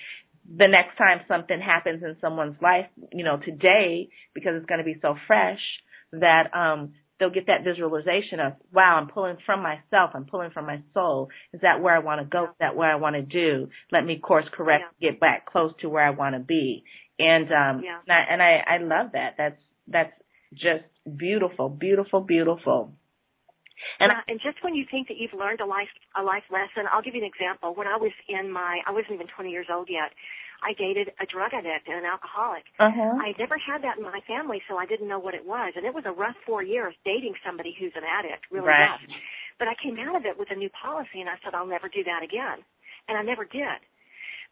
The 0.48 0.68
next 0.68 0.98
time 0.98 1.22
something 1.28 1.60
happens 1.60 2.04
in 2.04 2.18
someone's 2.22 2.58
life, 2.62 2.88
you 3.12 3.24
know, 3.24 3.38
today 3.38 4.10
because 4.34 4.54
it's 4.56 4.66
going 4.66 4.80
to 4.80 4.86
be 4.86 4.98
so 5.02 5.16
fresh 5.28 5.60
that 6.14 6.54
um 6.54 6.94
they'll 7.22 7.30
get 7.30 7.46
that 7.46 7.64
visualization 7.64 8.40
of, 8.40 8.54
wow, 8.74 8.98
I'm 9.00 9.08
pulling 9.08 9.38
from 9.46 9.62
myself. 9.62 10.10
I'm 10.16 10.26
pulling 10.26 10.50
from 10.50 10.66
my 10.66 10.82
soul. 10.96 11.30
Is 11.54 11.62
that 11.62 11.80
where 11.80 11.96
I 11.96 12.00
want 12.00 12.20
to 12.20 12.26
go? 12.26 12.46
Is 12.46 12.56
that 12.60 12.76
what 12.76 12.88
I 12.88 12.96
want 12.96 13.16
to 13.16 13.22
do? 13.22 13.70
Let 13.92 14.04
me 14.04 14.18
course 14.18 14.46
correct, 14.52 14.86
yeah. 15.00 15.12
get 15.12 15.20
back 15.20 15.46
close 15.46 15.72
to 15.82 15.90
where 15.90 16.04
I 16.04 16.10
want 16.10 16.34
to 16.34 16.40
be. 16.40 16.84
And, 17.20 17.46
um, 17.46 17.84
yeah. 17.86 18.02
and, 18.08 18.12
I, 18.12 18.26
and 18.32 18.42
I, 18.42 18.52
I 18.68 18.78
love 18.82 19.12
that. 19.14 19.36
That's, 19.38 19.62
that's 19.88 20.14
just 20.54 20.84
beautiful, 21.06 21.70
beautiful, 21.70 22.22
beautiful. 22.22 22.94
And, 24.00 24.10
yeah, 24.10 24.34
and 24.34 24.40
just 24.42 24.64
when 24.64 24.74
you 24.74 24.86
think 24.90 25.08
that 25.10 25.18
you've 25.18 25.34
learned 25.34 25.62
a 25.62 25.66
life 25.66 25.90
a 26.14 26.22
life 26.22 26.46
lesson, 26.54 26.86
I'll 26.92 27.02
give 27.02 27.16
you 27.16 27.22
an 27.26 27.30
example. 27.30 27.74
When 27.74 27.88
I 27.88 27.98
was 27.98 28.14
in 28.30 28.52
my 28.52 28.78
I 28.86 28.92
wasn't 28.92 29.14
even 29.14 29.26
20 29.26 29.50
years 29.50 29.68
old 29.74 29.90
yet. 29.90 30.14
I 30.62 30.78
dated 30.78 31.10
a 31.18 31.26
drug 31.26 31.54
addict 31.54 31.90
and 31.90 31.98
an 31.98 32.06
alcoholic. 32.06 32.66
Uh-huh. 32.78 33.18
I 33.18 33.34
never 33.38 33.58
had 33.58 33.82
that 33.82 33.98
in 33.98 34.06
my 34.06 34.22
family, 34.30 34.62
so 34.70 34.78
I 34.78 34.86
didn't 34.86 35.10
know 35.10 35.20
what 35.20 35.34
it 35.34 35.46
was. 35.46 35.74
And 35.76 35.86
it 35.86 35.94
was 35.94 36.06
a 36.06 36.14
rough 36.14 36.38
four 36.46 36.62
years 36.62 36.94
dating 37.04 37.34
somebody 37.42 37.74
who's 37.74 37.94
an 37.98 38.06
addict, 38.06 38.46
really 38.54 38.70
right. 38.70 38.94
rough. 38.94 39.02
But 39.58 39.68
I 39.68 39.76
came 39.78 39.98
out 39.98 40.16
of 40.16 40.26
it 40.26 40.38
with 40.38 40.50
a 40.54 40.58
new 40.58 40.70
policy, 40.70 41.22
and 41.22 41.30
I 41.30 41.38
said 41.42 41.54
I'll 41.54 41.70
never 41.70 41.90
do 41.90 42.04
that 42.06 42.22
again, 42.22 42.62
and 43.10 43.18
I 43.18 43.22
never 43.26 43.46
did. 43.46 43.82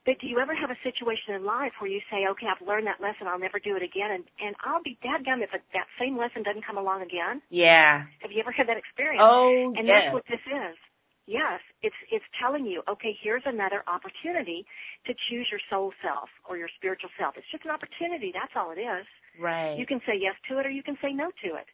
But 0.05 0.17
do 0.21 0.27
you 0.27 0.39
ever 0.39 0.55
have 0.55 0.71
a 0.71 0.79
situation 0.81 1.35
in 1.35 1.43
life 1.43 1.75
where 1.77 1.91
you 1.91 1.99
say, 2.09 2.23
okay, 2.31 2.47
I've 2.47 2.65
learned 2.65 2.87
that 2.87 3.03
lesson, 3.03 3.27
I'll 3.27 3.41
never 3.41 3.59
do 3.59 3.75
it 3.75 3.83
again, 3.83 4.09
and 4.09 4.23
and 4.39 4.55
I'll 4.63 4.81
be 4.81 4.97
dadgum 5.03 5.43
if 5.43 5.53
it, 5.53 5.61
that 5.75 5.91
same 5.99 6.17
lesson 6.17 6.41
doesn't 6.41 6.65
come 6.65 6.77
along 6.77 7.03
again? 7.03 7.43
Yeah. 7.51 8.07
Have 8.23 8.31
you 8.31 8.39
ever 8.39 8.51
had 8.51 8.67
that 8.71 8.79
experience? 8.79 9.21
Oh, 9.21 9.73
and 9.75 9.85
yes. 9.85 10.09
that's 10.09 10.13
what 10.15 10.25
this 10.25 10.41
is. 10.47 10.75
Yes, 11.29 11.61
it's 11.85 11.95
it's 12.09 12.25
telling 12.41 12.65
you, 12.65 12.81
okay, 12.89 13.13
here's 13.21 13.45
another 13.45 13.85
opportunity 13.85 14.65
to 15.05 15.13
choose 15.29 15.45
your 15.53 15.61
soul 15.69 15.93
self 16.01 16.25
or 16.49 16.57
your 16.57 16.69
spiritual 16.73 17.13
self. 17.21 17.37
It's 17.37 17.45
just 17.53 17.65
an 17.65 17.71
opportunity. 17.71 18.33
That's 18.33 18.57
all 18.57 18.73
it 18.73 18.81
is. 18.81 19.05
Right. 19.37 19.77
You 19.77 19.85
can 19.85 20.01
say 20.09 20.17
yes 20.17 20.33
to 20.49 20.57
it 20.57 20.65
or 20.65 20.73
you 20.73 20.81
can 20.81 20.97
say 21.05 21.13
no 21.13 21.29
to 21.45 21.49
it. 21.53 21.69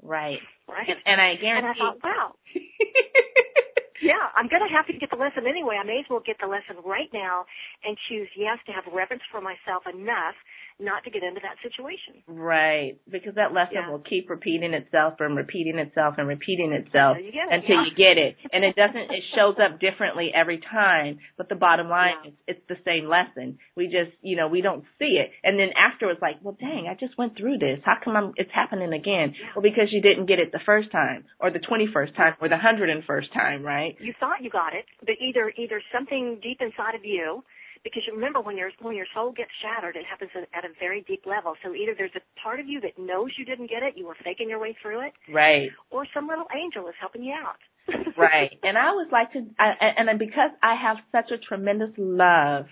Right. 0.00 0.40
Right. 0.64 0.88
And, 0.88 0.96
and 1.04 1.20
I 1.20 1.36
guarantee. 1.36 1.68
And 1.68 1.76
I 1.76 1.76
thought, 1.76 2.00
wow. 2.00 2.32
yeah, 4.00 4.32
I'm 4.32 4.48
going 4.48 4.64
to 4.64 4.72
have 4.72 4.88
to 4.88 4.96
get 4.96 5.12
the 5.12 5.20
lesson 5.20 5.44
anyway. 5.44 5.76
I 5.76 5.84
may 5.84 6.00
as 6.00 6.08
well 6.08 6.24
get 6.24 6.40
the 6.40 6.48
lesson 6.48 6.80
right 6.80 7.12
now 7.12 7.44
and 7.84 8.00
choose 8.08 8.32
yes 8.32 8.56
to 8.64 8.72
have 8.72 8.88
reverence 8.88 9.28
for 9.28 9.44
myself 9.44 9.84
enough 9.84 10.40
not 10.80 11.04
to 11.04 11.10
get 11.10 11.22
into 11.22 11.40
that 11.44 11.56
situation. 11.62 12.24
Right, 12.26 12.96
because 13.10 13.34
that 13.36 13.52
lesson 13.52 13.76
Yeah. 13.76 13.90
will 13.90 14.00
keep 14.00 14.28
repeating 14.30 14.72
itself 14.74 15.20
and 15.20 15.36
repeating 15.36 15.78
itself 15.78 16.16
and 16.18 16.26
repeating 16.26 16.72
itself 16.72 17.16
Until 17.16 17.26
you 17.26 17.32
get 17.32 17.46
it, 17.48 17.54
until 17.54 17.76
yeah. 17.76 17.84
you 17.84 17.94
get 17.94 18.16
it. 18.18 18.36
And 18.52 18.64
it 18.64 18.74
doesn't, 18.76 19.10
it 19.12 19.22
shows 19.36 19.56
up 19.60 19.78
differently 19.78 20.32
every 20.34 20.58
time, 20.58 21.18
but 21.36 21.48
the 21.48 21.54
bottom 21.54 21.88
line 21.88 22.14
Yeah. 22.24 22.30
is 22.30 22.34
it's 22.56 22.66
the 22.68 22.78
same 22.84 23.06
lesson. 23.08 23.58
We 23.76 23.86
just, 23.86 24.12
you 24.22 24.36
know, 24.36 24.48
we 24.48 24.60
don't 24.60 24.84
see 24.98 25.18
it. 25.20 25.30
And 25.44 25.58
then 25.58 25.70
afterwards, 25.76 26.20
like, 26.22 26.36
well, 26.42 26.56
dang, 26.58 26.88
I 26.88 26.94
just 26.94 27.16
went 27.18 27.36
through 27.36 27.58
this. 27.58 27.80
How 27.84 27.96
come 28.02 28.16
I'm, 28.16 28.32
it's 28.36 28.50
happening 28.52 28.92
again? 28.92 29.34
Well, 29.54 29.62
because 29.62 29.92
you 29.92 30.00
didn't 30.00 30.26
get 30.26 30.38
it 30.38 30.50
the 30.52 30.60
first 30.64 30.90
time 30.90 31.24
or 31.38 31.50
the 31.50 31.60
21st 31.60 32.16
time 32.16 32.34
or 32.40 32.48
the 32.48 32.56
101st 32.56 33.32
time, 33.32 33.62
right? 33.62 33.96
You 34.00 34.14
thought 34.18 34.42
you 34.42 34.50
got 34.50 34.74
it, 34.74 34.84
but 35.00 35.16
either 35.20 35.52
either 35.56 35.82
something 35.92 36.38
deep 36.42 36.58
inside 36.60 36.94
of 36.94 37.04
you 37.04 37.44
because 37.84 38.02
you 38.06 38.14
remember 38.14 38.40
when 38.40 38.56
your 38.56 38.70
when 38.80 38.94
your 38.96 39.06
soul 39.14 39.32
gets 39.32 39.50
shattered, 39.62 39.96
it 39.96 40.04
happens 40.04 40.30
at 40.36 40.64
a 40.64 40.68
very 40.78 41.02
deep 41.06 41.24
level. 41.26 41.54
So 41.64 41.74
either 41.74 41.94
there's 41.96 42.14
a 42.16 42.40
part 42.42 42.60
of 42.60 42.66
you 42.68 42.80
that 42.82 42.98
knows 42.98 43.30
you 43.38 43.44
didn't 43.44 43.70
get 43.70 43.82
it, 43.82 43.94
you 43.96 44.06
were 44.06 44.16
faking 44.24 44.48
your 44.48 44.58
way 44.58 44.76
through 44.80 45.06
it, 45.06 45.12
Right. 45.32 45.70
or 45.90 46.06
some 46.12 46.28
little 46.28 46.46
angel 46.54 46.88
is 46.88 46.94
helping 47.00 47.22
you 47.22 47.32
out. 47.34 47.56
right. 48.16 48.52
And 48.62 48.76
I 48.76 48.88
always 48.88 49.08
like 49.10 49.32
to, 49.32 49.46
I, 49.58 49.72
and 49.96 50.18
because 50.18 50.50
I 50.62 50.74
have 50.80 50.98
such 51.10 51.30
a 51.32 51.38
tremendous 51.38 51.90
love 51.96 52.66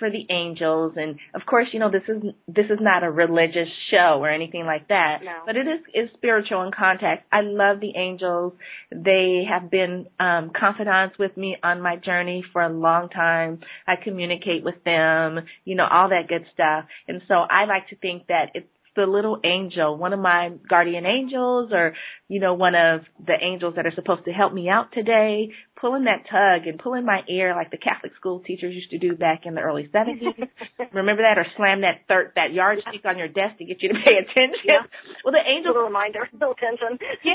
for 0.00 0.10
the 0.10 0.26
angels, 0.30 0.94
and 0.96 1.16
of 1.34 1.42
course, 1.46 1.68
you 1.72 1.78
know, 1.78 1.90
this 1.90 2.02
is 2.08 2.20
this 2.48 2.66
is 2.68 2.78
not 2.80 3.04
a 3.04 3.10
religious 3.10 3.68
show 3.92 4.18
or 4.20 4.28
anything 4.28 4.64
like 4.66 4.88
that, 4.88 5.18
No. 5.22 5.42
but 5.46 5.56
it 5.56 5.68
is 5.68 5.80
is 5.94 6.10
spiritual 6.14 6.62
in 6.62 6.72
context. 6.72 7.24
I 7.30 7.42
love 7.42 7.78
the 7.78 7.92
angels. 7.96 8.54
They 8.90 9.44
have 9.48 9.70
been 9.70 10.06
um, 10.18 10.50
confidants 10.58 11.16
with 11.18 11.36
me 11.36 11.56
on 11.62 11.80
my 11.80 11.94
journey 11.96 12.42
for 12.52 12.62
a 12.62 12.68
long 12.68 13.08
time. 13.10 13.60
I 13.86 13.94
communicate 14.02 14.64
with 14.64 14.82
them, 14.84 15.40
you 15.64 15.76
know, 15.76 15.86
all 15.88 16.08
that 16.08 16.26
good 16.28 16.46
stuff. 16.52 16.86
And 17.06 17.22
so 17.28 17.34
I 17.34 17.66
like 17.66 17.88
to 17.90 17.96
think 17.96 18.26
that 18.26 18.46
it's 18.54 18.66
the 18.96 19.06
little 19.06 19.38
angel, 19.44 19.96
one 19.96 20.12
of 20.12 20.18
my 20.20 20.50
guardian 20.68 21.06
angels 21.06 21.70
or, 21.72 21.94
you 22.28 22.40
know, 22.40 22.54
one 22.54 22.74
of 22.74 23.02
the 23.24 23.34
angels 23.40 23.74
that 23.76 23.86
are 23.86 23.92
supposed 23.94 24.24
to 24.24 24.32
help 24.32 24.52
me 24.52 24.68
out 24.68 24.92
today, 24.92 25.50
pulling 25.80 26.04
that 26.04 26.24
tug 26.30 26.66
and 26.66 26.78
pulling 26.78 27.04
my 27.04 27.20
ear 27.28 27.54
like 27.54 27.70
the 27.70 27.78
Catholic 27.78 28.12
school 28.16 28.40
teachers 28.40 28.74
used 28.74 28.90
to 28.90 28.98
do 28.98 29.14
back 29.16 29.42
in 29.44 29.54
the 29.54 29.60
early 29.60 29.88
70s. 29.94 30.48
Remember 30.92 31.22
that? 31.22 31.38
Or 31.38 31.46
slam 31.56 31.82
that 31.82 32.02
third, 32.08 32.32
that 32.36 32.52
yardstick 32.52 33.04
on 33.04 33.16
your 33.18 33.28
desk 33.28 33.58
to 33.58 33.64
get 33.64 33.82
you 33.82 33.88
to 33.90 33.94
pay 33.94 34.16
attention. 34.18 34.58
Yeah. 34.64 34.82
Well, 35.22 35.32
the 35.32 35.44
angels, 35.46 35.74
little 35.76 35.86
reminder, 35.88 36.28
little 36.32 36.54
tension. 36.54 36.98
yeah. 37.24 37.34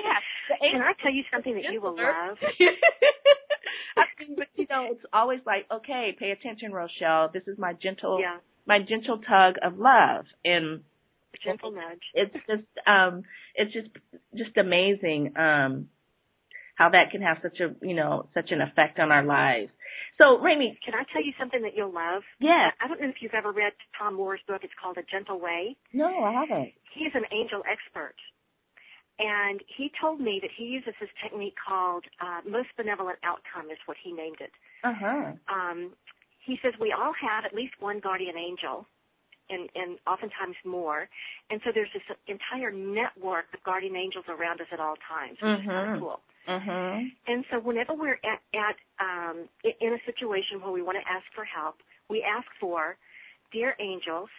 The 0.50 0.56
Can 0.72 0.82
I 0.82 0.94
tell 1.02 1.14
you 1.14 1.24
something 1.32 1.54
that 1.54 1.72
you 1.72 1.80
will 1.82 1.96
love? 1.96 2.38
I 3.98 4.02
mean, 4.20 4.36
but 4.38 4.48
you 4.56 4.66
know, 4.70 4.88
it's 4.92 5.04
always 5.14 5.40
like, 5.46 5.66
okay, 5.72 6.16
pay 6.18 6.32
attention, 6.32 6.72
Rochelle. 6.72 7.30
This 7.34 7.44
is 7.48 7.58
my 7.58 7.74
gentle, 7.74 8.20
Yeah, 8.20 8.38
my 8.66 8.80
gentle 8.80 9.20
tug 9.20 9.56
of 9.64 9.78
love, 9.78 10.26
and 10.44 10.66
a 10.76 10.82
gentle 11.44 11.72
nudge. 11.72 12.04
it's 12.14 12.34
just, 12.48 12.68
um, 12.88 13.24
it's 13.56 13.74
just, 13.74 13.90
just 14.36 14.56
amazing, 14.58 15.34
um, 15.38 15.90
how 16.76 16.90
that 16.90 17.12
can 17.12 17.22
have 17.22 17.38
such 17.42 17.60
a, 17.62 17.74
you 17.86 17.96
know, 17.96 18.28
such 18.34 18.52
an 18.52 18.62
effect 18.62 19.00
on 19.00 19.12
our 19.12 19.24
lives. 19.24 19.72
So, 20.18 20.40
Remy, 20.42 20.78
Can 20.84 20.94
I 20.94 21.04
tell 21.12 21.24
you 21.24 21.32
something 21.40 21.62
that 21.64 21.72
you'll 21.76 21.94
love? 21.94 22.24
yeah, 22.40 22.72
I 22.82 22.88
don't 22.88 23.00
know 23.02 23.08
if 23.10 23.16
you've 23.22 23.34
ever 23.34 23.52
read 23.52 23.74
Tom 23.98 24.16
Moore's 24.16 24.42
book. 24.48 24.62
It's 24.64 24.74
called 24.82 24.98
A 24.98 25.04
Gentle 25.04 25.40
Way. 25.40 25.78
no, 25.94 26.08
I 26.24 26.32
haven't. 26.34 26.74
He's 26.94 27.12
an 27.16 27.24
angel 27.32 27.62
expert. 27.70 28.16
And 29.18 29.62
he 29.78 29.90
told 30.02 30.20
me 30.20 30.40
that 30.42 30.52
he 30.58 30.66
uses 30.66 30.94
this 31.00 31.10
technique 31.24 31.56
called 31.66 32.04
uh, 32.20 32.42
most 32.50 32.68
benevolent 32.76 33.20
outcome 33.24 33.72
is 33.72 33.78
what 33.86 33.96
he 34.04 34.12
named 34.12 34.38
it. 34.42 34.52
Uh 34.84 34.94
huh. 34.94 35.32
Um, 35.48 35.94
he 36.46 36.60
says 36.62 36.74
we 36.80 36.92
all 36.92 37.14
have 37.16 37.46
at 37.46 37.56
least 37.56 37.76
one 37.80 38.00
guardian 38.02 38.36
angel 38.38 38.86
and, 39.50 39.70
and 39.76 39.98
oftentimes 40.08 40.56
more. 40.66 41.08
And 41.50 41.62
so 41.64 41.72
there's 41.74 41.90
this 41.94 42.04
entire 42.28 42.72
network 42.72 43.46
of 43.54 43.64
guardian 43.64 43.96
angels 43.96 44.26
around 44.28 44.62
us 44.62 44.68
at 44.72 44.80
all 44.80 44.96
times, 45.08 45.38
which 45.42 45.60
mm-hmm. 45.60 45.70
is 45.70 45.74
kind 45.74 45.94
of 45.96 46.00
cool. 46.00 46.20
Mm-hmm. 46.48 47.08
And 47.28 47.46
so 47.52 47.60
whenever 47.60 47.94
we're 47.94 48.20
at, 48.22 48.42
at 48.54 48.78
um, 49.00 49.50
in 49.64 49.94
a 49.94 50.02
situation 50.06 50.62
where 50.62 50.72
we 50.72 50.82
want 50.82 50.98
to 51.02 51.06
ask 51.12 51.26
for 51.34 51.46
help, 51.46 51.76
we 52.10 52.24
ask 52.24 52.48
for, 52.60 52.98
Dear 53.52 53.76
angels, 53.80 54.30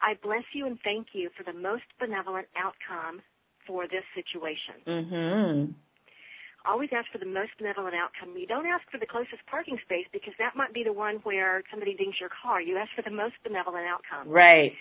I 0.00 0.14
bless 0.22 0.44
you 0.54 0.66
and 0.66 0.78
thank 0.82 1.08
you 1.12 1.30
for 1.36 1.42
the 1.42 1.52
most 1.56 1.84
benevolent 2.00 2.46
outcome 2.56 3.20
for 3.66 3.86
this 3.86 4.04
situation. 4.14 4.82
Mm-hmm 4.86 5.72
always 6.66 6.90
ask 6.92 7.10
for 7.10 7.18
the 7.18 7.28
most 7.28 7.52
benevolent 7.58 7.94
outcome. 7.94 8.36
You 8.36 8.46
don't 8.46 8.66
ask 8.66 8.84
for 8.90 8.98
the 8.98 9.06
closest 9.06 9.42
parking 9.50 9.78
space 9.84 10.06
because 10.12 10.34
that 10.38 10.56
might 10.56 10.72
be 10.72 10.84
the 10.84 10.92
one 10.92 11.16
where 11.22 11.62
somebody 11.70 11.94
dings 11.94 12.16
your 12.20 12.30
car. 12.30 12.60
You 12.60 12.78
ask 12.78 12.90
for 12.94 13.02
the 13.02 13.14
most 13.14 13.34
benevolent 13.42 13.86
outcome. 13.86 14.28
Right. 14.30 14.72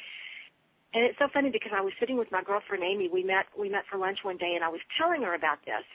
And 0.93 1.07
it's 1.07 1.17
so 1.17 1.31
funny 1.31 1.49
because 1.49 1.71
I 1.71 1.81
was 1.81 1.93
sitting 1.99 2.17
with 2.17 2.31
my 2.31 2.43
girlfriend 2.43 2.83
Amy. 2.83 3.07
We 3.07 3.23
met 3.23 3.47
we 3.55 3.69
met 3.69 3.87
for 3.89 3.97
lunch 3.97 4.19
one 4.23 4.35
day, 4.37 4.53
and 4.59 4.63
I 4.63 4.67
was 4.67 4.83
telling 4.99 5.23
her 5.23 5.33
about 5.33 5.63
this. 5.63 5.87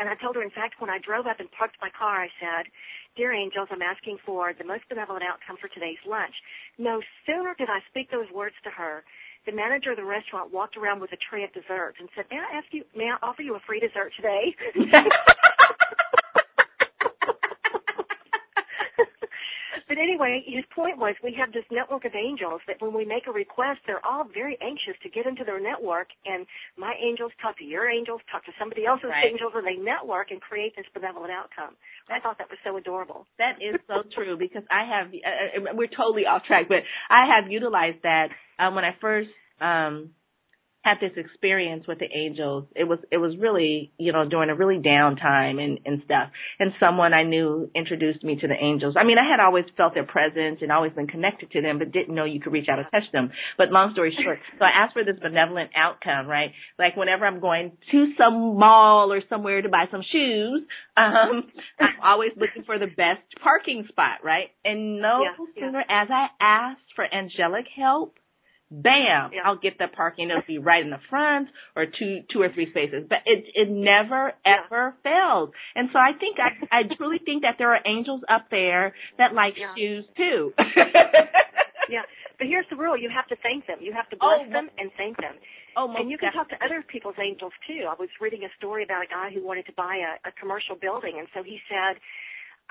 And 0.00 0.08
I 0.08 0.16
told 0.16 0.34
her, 0.34 0.42
in 0.42 0.50
fact, 0.50 0.80
when 0.80 0.88
I 0.88 0.98
drove 0.98 1.28
up 1.28 1.38
and 1.38 1.50
parked 1.52 1.76
my 1.80 1.92
car, 1.92 2.24
I 2.24 2.32
said, 2.40 2.72
Dear 3.16 3.36
angels, 3.36 3.68
I'm 3.70 3.82
asking 3.84 4.18
for 4.24 4.54
the 4.56 4.64
most 4.64 4.88
benevolent 4.88 5.22
outcome 5.22 5.60
for 5.60 5.68
today's 5.68 6.00
lunch. 6.08 6.34
No 6.78 7.02
sooner 7.26 7.54
did 7.54 7.68
I 7.68 7.84
speak 7.90 8.10
those 8.10 8.30
words 8.32 8.56
to 8.64 8.70
her 8.70 9.04
the 9.46 9.52
manager 9.52 9.92
of 9.92 9.96
the 9.96 10.04
restaurant 10.04 10.52
walked 10.52 10.76
around 10.76 11.00
with 11.00 11.12
a 11.12 11.18
tray 11.30 11.44
of 11.44 11.52
desserts 11.52 11.98
and 12.00 12.08
said, 12.16 12.26
"May 12.30 12.38
I 12.38 12.58
ask 12.58 12.66
you? 12.72 12.84
May 12.96 13.10
I 13.10 13.16
offer 13.22 13.42
you 13.42 13.56
a 13.56 13.60
free 13.66 13.80
dessert 13.80 14.12
today?" 14.16 14.54
but 19.90 19.98
anyway, 19.98 20.46
his 20.46 20.62
point 20.70 21.02
was 21.02 21.18
we 21.18 21.34
have 21.34 21.50
this 21.50 21.66
network 21.66 22.06
of 22.06 22.14
angels 22.14 22.62
that 22.70 22.78
when 22.78 22.94
we 22.94 23.02
make 23.02 23.26
a 23.26 23.34
request, 23.34 23.82
they're 23.90 24.04
all 24.06 24.22
very 24.22 24.54
anxious 24.62 24.94
to 25.02 25.10
get 25.10 25.26
into 25.26 25.42
their 25.42 25.58
network. 25.58 26.14
And 26.22 26.46
my 26.78 26.94
angels 27.02 27.34
talk 27.42 27.58
to 27.58 27.66
your 27.66 27.90
angels, 27.90 28.22
talk 28.30 28.46
to 28.46 28.54
somebody 28.54 28.86
else's 28.86 29.10
right. 29.10 29.26
angels, 29.26 29.50
and 29.58 29.66
they 29.66 29.82
network 29.82 30.30
and 30.30 30.40
create 30.40 30.78
this 30.78 30.86
benevolent 30.94 31.34
outcome. 31.34 31.74
I 32.06 32.22
thought 32.22 32.38
that 32.38 32.46
was 32.46 32.62
so 32.62 32.78
adorable. 32.78 33.26
That 33.42 33.58
is 33.58 33.82
so 33.90 34.06
true 34.14 34.38
because 34.38 34.62
I 34.70 34.86
have, 34.86 35.10
uh, 35.10 35.58
uh, 35.58 35.74
we're 35.74 35.90
totally 35.90 36.22
off 36.22 36.46
track, 36.46 36.70
but 36.70 36.86
I 37.10 37.26
have 37.26 37.50
utilized 37.50 38.06
that 38.06 38.30
um, 38.62 38.78
when 38.78 38.86
I 38.86 38.94
first 39.00 39.34
um, 39.58 40.14
had 40.82 40.96
this 41.00 41.12
experience 41.16 41.84
with 41.86 41.98
the 41.98 42.08
angels. 42.12 42.64
It 42.74 42.84
was 42.84 42.98
it 43.10 43.18
was 43.18 43.36
really 43.38 43.92
you 43.98 44.12
know 44.12 44.26
during 44.28 44.48
a 44.48 44.54
really 44.54 44.78
down 44.78 45.16
time 45.16 45.58
and 45.58 45.78
and 45.84 46.02
stuff. 46.04 46.30
And 46.58 46.72
someone 46.80 47.12
I 47.12 47.24
knew 47.24 47.70
introduced 47.74 48.24
me 48.24 48.36
to 48.40 48.48
the 48.48 48.54
angels. 48.54 48.94
I 48.98 49.04
mean, 49.04 49.18
I 49.18 49.28
had 49.30 49.40
always 49.40 49.66
felt 49.76 49.92
their 49.94 50.06
presence 50.06 50.58
and 50.62 50.72
always 50.72 50.92
been 50.92 51.06
connected 51.06 51.50
to 51.52 51.60
them, 51.60 51.78
but 51.78 51.92
didn't 51.92 52.14
know 52.14 52.24
you 52.24 52.40
could 52.40 52.52
reach 52.52 52.68
out 52.70 52.78
and 52.78 52.88
touch 52.90 53.10
them. 53.12 53.30
But 53.58 53.70
long 53.70 53.92
story 53.92 54.16
short, 54.24 54.38
so 54.58 54.64
I 54.64 54.70
asked 54.84 54.94
for 54.94 55.04
this 55.04 55.20
benevolent 55.20 55.70
outcome, 55.76 56.26
right? 56.26 56.52
Like 56.78 56.96
whenever 56.96 57.26
I'm 57.26 57.40
going 57.40 57.72
to 57.92 58.12
some 58.16 58.58
mall 58.58 59.12
or 59.12 59.20
somewhere 59.28 59.60
to 59.60 59.68
buy 59.68 59.84
some 59.90 60.02
shoes, 60.10 60.62
um, 60.96 61.44
I'm 61.80 62.00
always 62.02 62.30
looking 62.36 62.64
for 62.64 62.78
the 62.78 62.86
best 62.86 63.20
parking 63.42 63.84
spot, 63.88 64.24
right? 64.24 64.48
And 64.64 65.02
no 65.02 65.20
yeah, 65.22 65.60
sooner 65.60 65.84
yeah. 65.86 66.02
as 66.02 66.08
I 66.10 66.26
asked 66.40 66.88
for 66.96 67.04
angelic 67.04 67.66
help 67.76 68.14
bam. 68.70 69.30
I'll 69.44 69.58
get 69.58 69.78
the 69.78 69.88
parking. 69.94 70.30
It'll 70.30 70.42
be 70.46 70.58
right 70.58 70.82
in 70.82 70.90
the 70.90 71.02
front 71.10 71.48
or 71.74 71.86
two, 71.86 72.20
two 72.32 72.40
or 72.40 72.48
three 72.52 72.70
spaces. 72.70 73.04
But 73.08 73.18
it, 73.26 73.44
it 73.54 73.68
never 73.68 74.32
ever 74.46 74.94
yeah. 74.94 75.02
fails. 75.02 75.50
And 75.74 75.88
so 75.92 75.98
I 75.98 76.12
think 76.18 76.38
I, 76.38 76.54
I 76.70 76.82
truly 76.96 77.18
think 77.24 77.42
that 77.42 77.56
there 77.58 77.74
are 77.74 77.80
angels 77.84 78.22
up 78.30 78.46
there 78.50 78.94
that 79.18 79.34
like 79.34 79.54
yeah. 79.58 79.74
shoes 79.76 80.04
too. 80.16 80.52
yeah. 81.90 82.06
But 82.38 82.46
here's 82.46 82.66
the 82.70 82.76
rule. 82.76 82.96
You 82.96 83.10
have 83.14 83.26
to 83.28 83.36
thank 83.42 83.66
them. 83.66 83.78
You 83.80 83.92
have 83.92 84.08
to 84.10 84.16
bless 84.16 84.48
oh, 84.48 84.52
them 84.52 84.70
and 84.78 84.90
thank 84.96 85.18
them. 85.18 85.36
Oh, 85.76 85.92
and 85.92 86.10
you 86.10 86.18
can 86.18 86.32
talk 86.32 86.48
to 86.50 86.58
other 86.64 86.82
people's 86.86 87.18
angels 87.20 87.52
too. 87.66 87.84
I 87.86 87.94
was 87.98 88.08
reading 88.20 88.42
a 88.42 88.52
story 88.56 88.82
about 88.82 89.04
a 89.04 89.10
guy 89.10 89.30
who 89.30 89.44
wanted 89.44 89.66
to 89.66 89.74
buy 89.76 90.00
a, 90.02 90.28
a 90.28 90.32
commercial 90.40 90.74
building 90.74 91.18
and 91.18 91.28
so 91.34 91.42
he 91.42 91.60
said, 91.68 92.00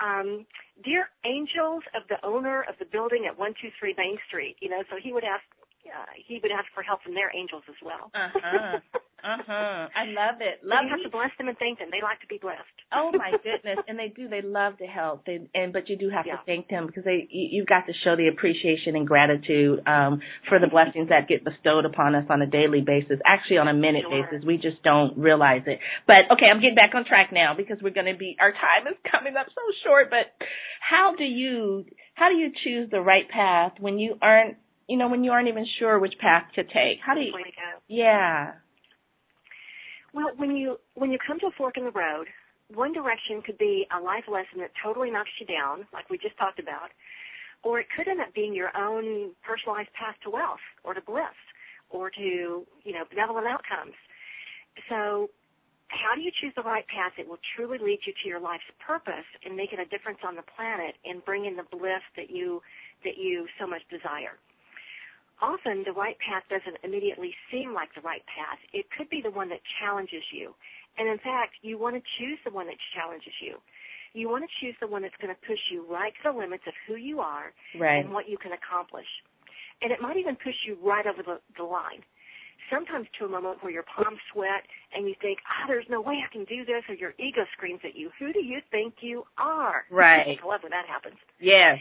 um, 0.00 0.46
dear 0.82 1.08
angels 1.24 1.84
of 1.94 2.08
the 2.08 2.16
owner 2.24 2.64
of 2.64 2.74
the 2.80 2.88
building 2.88 3.28
at 3.28 3.36
123 3.36 3.94
Main 3.96 4.16
Street, 4.26 4.56
you 4.60 4.68
know, 4.68 4.82
so 4.88 4.96
he 4.96 5.12
would 5.12 5.24
ask 5.24 5.44
uh, 5.90 6.12
he 6.16 6.40
would 6.42 6.50
ask 6.50 6.66
for 6.74 6.82
help 6.82 7.02
from 7.02 7.14
their 7.14 7.34
angels 7.34 7.62
as 7.68 7.76
well. 7.82 8.10
Uh 8.14 8.30
huh. 8.32 8.78
Uh 9.20 9.42
huh. 9.44 9.88
I 9.92 10.08
love 10.08 10.40
it. 10.40 10.64
Love. 10.64 10.84
you 10.84 10.90
have 10.90 11.04
to 11.04 11.12
bless 11.12 11.28
them 11.36 11.48
and 11.48 11.58
thank 11.58 11.78
them. 11.78 11.88
They 11.92 12.00
like 12.00 12.20
to 12.20 12.30
be 12.30 12.38
blessed. 12.40 12.76
oh 12.92 13.12
my 13.12 13.36
goodness, 13.44 13.78
and 13.86 13.98
they 13.98 14.08
do. 14.08 14.28
They 14.28 14.40
love 14.40 14.78
to 14.78 14.86
help. 14.86 15.26
They 15.26 15.44
and 15.54 15.72
but 15.72 15.88
you 15.88 15.96
do 15.96 16.08
have 16.08 16.24
yeah. 16.26 16.40
to 16.40 16.42
thank 16.46 16.68
them 16.68 16.86
because 16.86 17.04
they 17.04 17.28
you, 17.28 17.60
you've 17.60 17.68
got 17.68 17.84
to 17.86 17.92
show 18.04 18.16
the 18.16 18.28
appreciation 18.28 18.96
and 18.96 19.06
gratitude 19.06 19.84
um 19.86 20.20
for 20.48 20.58
the 20.58 20.68
blessings 20.68 21.08
that 21.10 21.28
get 21.28 21.44
bestowed 21.44 21.84
upon 21.84 22.14
us 22.14 22.24
on 22.30 22.40
a 22.40 22.48
daily 22.48 22.80
basis. 22.80 23.20
Actually, 23.26 23.58
on 23.58 23.68
a 23.68 23.76
minute 23.76 24.04
sure. 24.08 24.24
basis, 24.24 24.46
we 24.46 24.56
just 24.56 24.82
don't 24.82 25.18
realize 25.18 25.62
it. 25.66 25.78
But 26.06 26.30
okay, 26.32 26.46
I'm 26.48 26.60
getting 26.60 26.78
back 26.78 26.94
on 26.94 27.04
track 27.04 27.30
now 27.32 27.52
because 27.56 27.78
we're 27.82 27.96
going 27.96 28.10
to 28.10 28.18
be 28.18 28.36
our 28.40 28.52
time 28.52 28.88
is 28.88 28.96
coming 29.10 29.36
up 29.36 29.46
so 29.52 29.62
short. 29.84 30.08
But 30.08 30.32
how 30.80 31.14
do 31.16 31.24
you 31.24 31.84
how 32.14 32.28
do 32.28 32.36
you 32.36 32.52
choose 32.64 32.90
the 32.90 33.00
right 33.00 33.28
path 33.28 33.72
when 33.80 33.98
you 33.98 34.16
aren't 34.20 34.56
you 34.90 34.98
know, 34.98 35.08
when 35.08 35.22
you 35.22 35.30
aren't 35.30 35.46
even 35.46 35.64
sure 35.78 36.00
which 36.00 36.14
path 36.18 36.50
to 36.56 36.64
take? 36.64 36.98
How 37.06 37.14
do 37.14 37.20
you? 37.20 37.30
Yeah. 37.86 38.58
Well, 40.12 40.34
when 40.36 40.56
you 40.56 40.78
when 40.94 41.12
you 41.12 41.18
come 41.24 41.38
to 41.38 41.46
a 41.46 41.54
fork 41.56 41.78
in 41.78 41.84
the 41.84 41.94
road, 41.94 42.26
one 42.74 42.92
direction 42.92 43.40
could 43.46 43.56
be 43.56 43.86
a 43.96 44.02
life 44.02 44.26
lesson 44.26 44.58
that 44.58 44.72
totally 44.82 45.08
knocks 45.08 45.30
you 45.38 45.46
down, 45.46 45.86
like 45.92 46.10
we 46.10 46.18
just 46.18 46.36
talked 46.38 46.58
about, 46.58 46.90
or 47.62 47.78
it 47.78 47.86
could 47.94 48.08
end 48.08 48.20
up 48.20 48.34
being 48.34 48.52
your 48.52 48.76
own 48.76 49.30
personalized 49.46 49.94
path 49.94 50.16
to 50.24 50.30
wealth 50.30 50.64
or 50.82 50.92
to 50.92 51.00
bliss 51.00 51.38
or 51.88 52.10
to 52.10 52.66
you 52.82 52.92
know 52.92 53.06
benevolent 53.08 53.46
outcomes. 53.46 53.94
So 54.90 55.30
how 55.86 56.18
do 56.18 56.20
you 56.20 56.34
choose 56.34 56.52
the 56.56 56.66
right 56.66 56.86
path 56.90 57.14
that 57.16 57.28
will 57.30 57.42
truly 57.54 57.78
lead 57.78 58.02
you 58.06 58.12
to 58.22 58.28
your 58.28 58.40
life's 58.40 58.66
purpose 58.84 59.26
and 59.46 59.54
making 59.54 59.78
a 59.78 59.86
difference 59.86 60.18
on 60.26 60.34
the 60.34 60.46
planet 60.58 60.98
and 61.06 61.24
bring 61.24 61.46
in 61.46 61.54
the 61.54 61.66
bliss 61.70 62.02
that 62.18 62.30
you 62.30 62.60
that 63.04 63.14
you 63.16 63.46
so 63.54 63.70
much 63.70 63.86
desire? 63.86 64.34
Often 65.40 65.82
the 65.84 65.92
right 65.92 66.16
path 66.20 66.44
doesn't 66.48 66.78
immediately 66.84 67.34
seem 67.50 67.72
like 67.72 67.88
the 67.94 68.00
right 68.00 68.22
path. 68.26 68.58
It 68.72 68.86
could 68.96 69.08
be 69.10 69.20
the 69.22 69.30
one 69.30 69.48
that 69.50 69.60
challenges 69.80 70.22
you. 70.32 70.54
And 70.98 71.08
in 71.08 71.18
fact, 71.18 71.56
you 71.62 71.78
want 71.78 71.96
to 71.96 72.02
choose 72.18 72.38
the 72.44 72.52
one 72.52 72.66
that 72.66 72.76
challenges 72.94 73.32
you. 73.40 73.56
You 74.12 74.28
want 74.28 74.44
to 74.44 74.50
choose 74.60 74.74
the 74.80 74.86
one 74.86 75.02
that's 75.02 75.16
going 75.22 75.32
to 75.32 75.40
push 75.46 75.60
you 75.70 75.86
right 75.86 76.12
to 76.22 76.32
the 76.32 76.38
limits 76.38 76.64
of 76.66 76.74
who 76.86 76.96
you 76.96 77.20
are 77.20 77.54
right. 77.78 78.04
and 78.04 78.12
what 78.12 78.28
you 78.28 78.36
can 78.36 78.52
accomplish. 78.52 79.06
And 79.82 79.92
it 79.92 80.00
might 80.02 80.16
even 80.16 80.36
push 80.36 80.56
you 80.66 80.76
right 80.82 81.06
over 81.06 81.22
the, 81.22 81.38
the 81.56 81.64
line. 81.64 82.02
Sometimes 82.68 83.06
to 83.18 83.24
a 83.24 83.28
moment 83.28 83.62
where 83.62 83.72
your 83.72 83.86
palms 83.86 84.18
sweat 84.32 84.66
and 84.94 85.08
you 85.08 85.14
think, 85.22 85.38
ah, 85.46 85.64
oh, 85.64 85.66
there's 85.68 85.88
no 85.88 86.00
way 86.00 86.18
I 86.22 86.30
can 86.30 86.44
do 86.44 86.64
this, 86.64 86.82
or 86.88 86.94
your 86.94 87.14
ego 87.18 87.42
screams 87.56 87.80
at 87.82 87.96
you, 87.96 88.10
who 88.18 88.32
do 88.32 88.42
you 88.44 88.60
think 88.70 88.94
you 89.00 89.24
are? 89.38 89.86
Right. 89.90 90.38
I 90.38 90.46
love 90.46 90.62
when 90.62 90.70
that 90.70 90.86
happens. 90.86 91.16
Yes. 91.40 91.78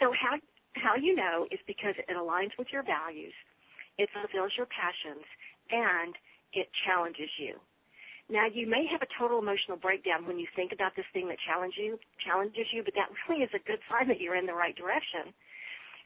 So 0.00 0.10
how 0.10 0.38
how 0.74 0.96
you 0.96 1.14
know 1.14 1.46
is 1.50 1.60
because 1.66 1.94
it 1.98 2.16
aligns 2.16 2.56
with 2.58 2.68
your 2.72 2.82
values, 2.82 3.34
it 3.98 4.08
fulfills 4.12 4.52
your 4.56 4.66
passions, 4.66 5.24
and 5.70 6.14
it 6.52 6.68
challenges 6.84 7.28
you. 7.38 7.60
Now 8.30 8.46
you 8.46 8.66
may 8.66 8.86
have 8.88 9.02
a 9.02 9.10
total 9.18 9.38
emotional 9.38 9.76
breakdown 9.76 10.26
when 10.26 10.38
you 10.38 10.46
think 10.54 10.72
about 10.72 10.96
this 10.96 11.08
thing 11.12 11.28
that 11.28 11.36
challenges 11.44 11.78
you, 11.78 11.98
challenges 12.24 12.66
you, 12.72 12.82
but 12.82 12.94
that 12.94 13.10
really 13.28 13.42
is 13.42 13.52
a 13.52 13.60
good 13.66 13.80
sign 13.90 14.08
that 14.08 14.20
you're 14.20 14.36
in 14.36 14.46
the 14.46 14.56
right 14.56 14.76
direction. 14.76 15.34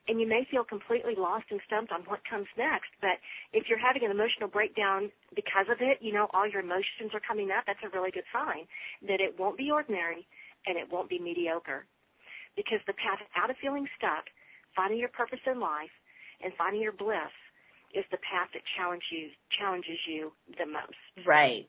And 0.07 0.19
you 0.23 0.27
may 0.27 0.47
feel 0.49 0.63
completely 0.63 1.15
lost 1.19 1.51
and 1.51 1.59
stumped 1.67 1.91
on 1.91 2.07
what 2.07 2.23
comes 2.23 2.47
next. 2.57 2.87
But 3.03 3.19
if 3.51 3.67
you're 3.67 3.79
having 3.79 4.07
an 4.07 4.11
emotional 4.11 4.47
breakdown 4.47 5.11
because 5.35 5.67
of 5.67 5.83
it, 5.83 5.99
you 5.99 6.13
know, 6.15 6.31
all 6.31 6.47
your 6.47 6.63
emotions 6.63 7.11
are 7.11 7.19
coming 7.19 7.51
up, 7.51 7.67
that's 7.67 7.83
a 7.83 7.91
really 7.91 8.11
good 8.11 8.23
sign 8.31 8.67
that 9.03 9.19
it 9.19 9.35
won't 9.37 9.59
be 9.59 9.69
ordinary 9.69 10.23
and 10.65 10.79
it 10.79 10.87
won't 10.87 11.11
be 11.11 11.19
mediocre. 11.19 11.83
Because 12.55 12.79
the 12.87 12.95
path 12.95 13.19
out 13.35 13.51
of 13.51 13.59
feeling 13.59 13.85
stuck 13.99 14.31
finding 14.77 14.99
your 14.99 15.09
purpose 15.09 15.41
in 15.49 15.59
life 15.59 15.91
and 16.41 16.53
finding 16.57 16.81
your 16.81 16.93
bliss 16.93 17.33
is 17.93 18.05
the 18.11 18.21
path 18.21 18.53
that 18.53 18.61
challenges 18.77 19.09
you, 19.11 19.27
challenges 19.59 19.99
you 20.07 20.31
the 20.57 20.69
most. 20.69 21.27
Right. 21.27 21.67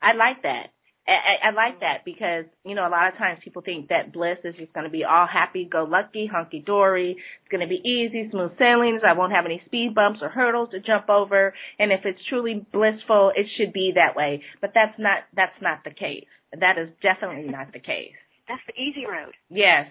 I 0.00 0.14
like 0.14 0.42
that. 0.42 0.70
I, 1.08 1.48
I 1.48 1.50
like 1.50 1.80
mm-hmm. 1.80 1.90
that 1.90 2.04
because, 2.04 2.44
you 2.64 2.76
know, 2.76 2.86
a 2.86 2.92
lot 2.92 3.08
of 3.08 3.18
times 3.18 3.40
people 3.42 3.62
think 3.62 3.88
that 3.88 4.12
bliss 4.12 4.38
is 4.44 4.54
just 4.56 4.72
going 4.72 4.84
to 4.84 4.92
be 4.92 5.02
all 5.02 5.26
happy, 5.26 5.66
go 5.70 5.82
lucky, 5.82 6.30
hunky 6.30 6.62
dory. 6.64 7.16
It's 7.18 7.50
going 7.50 7.66
to 7.66 7.66
be 7.66 7.82
easy, 7.82 8.30
smooth 8.30 8.52
sailings. 8.58 9.02
I 9.04 9.14
won't 9.14 9.32
have 9.32 9.46
any 9.46 9.60
speed 9.66 9.94
bumps 9.94 10.20
or 10.22 10.28
hurdles 10.28 10.70
to 10.70 10.80
jump 10.80 11.08
over. 11.08 11.52
And 11.80 11.90
if 11.90 12.00
it's 12.04 12.20
truly 12.28 12.64
blissful, 12.72 13.32
it 13.34 13.46
should 13.56 13.72
be 13.72 13.92
that 13.96 14.14
way. 14.14 14.42
But 14.60 14.70
that's 14.74 14.96
not, 14.98 15.24
that's 15.34 15.58
not 15.60 15.82
the 15.84 15.90
case. 15.90 16.28
That 16.52 16.78
is 16.78 16.88
definitely 17.02 17.50
not 17.50 17.72
the 17.72 17.80
case. 17.80 18.14
That's 18.46 18.62
the 18.68 18.80
easy 18.80 19.06
road. 19.06 19.32
Yes 19.48 19.86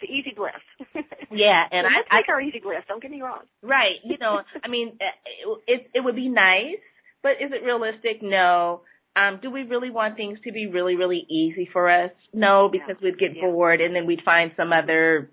the 0.00 0.06
easy 0.06 0.32
bliss. 0.36 0.52
yeah, 1.30 1.64
and 1.70 1.84
well, 1.84 2.04
I, 2.10 2.20
take 2.20 2.28
our 2.28 2.40
easy 2.40 2.60
bliss. 2.60 2.82
Don't 2.88 3.02
get 3.02 3.10
me 3.10 3.22
wrong. 3.22 3.42
Right. 3.62 3.96
You 4.04 4.16
know, 4.18 4.40
I 4.64 4.68
mean, 4.68 4.98
it, 5.00 5.60
it 5.66 5.90
it 5.94 6.04
would 6.04 6.16
be 6.16 6.28
nice, 6.28 6.80
but 7.22 7.32
is 7.32 7.52
it 7.52 7.64
realistic? 7.64 8.22
No. 8.22 8.82
um, 9.16 9.40
do 9.42 9.50
we 9.50 9.62
really 9.62 9.90
want 9.90 10.16
things 10.16 10.38
to 10.44 10.52
be 10.52 10.66
really, 10.66 10.96
really 10.96 11.26
easy 11.30 11.68
for 11.72 11.90
us? 11.90 12.10
No, 12.32 12.68
because 12.70 12.96
we'd 13.02 13.18
get 13.18 13.34
yeah. 13.34 13.42
bored 13.42 13.80
and 13.80 13.94
then 13.94 14.06
we'd 14.06 14.22
find 14.24 14.52
some 14.56 14.72
other 14.72 15.30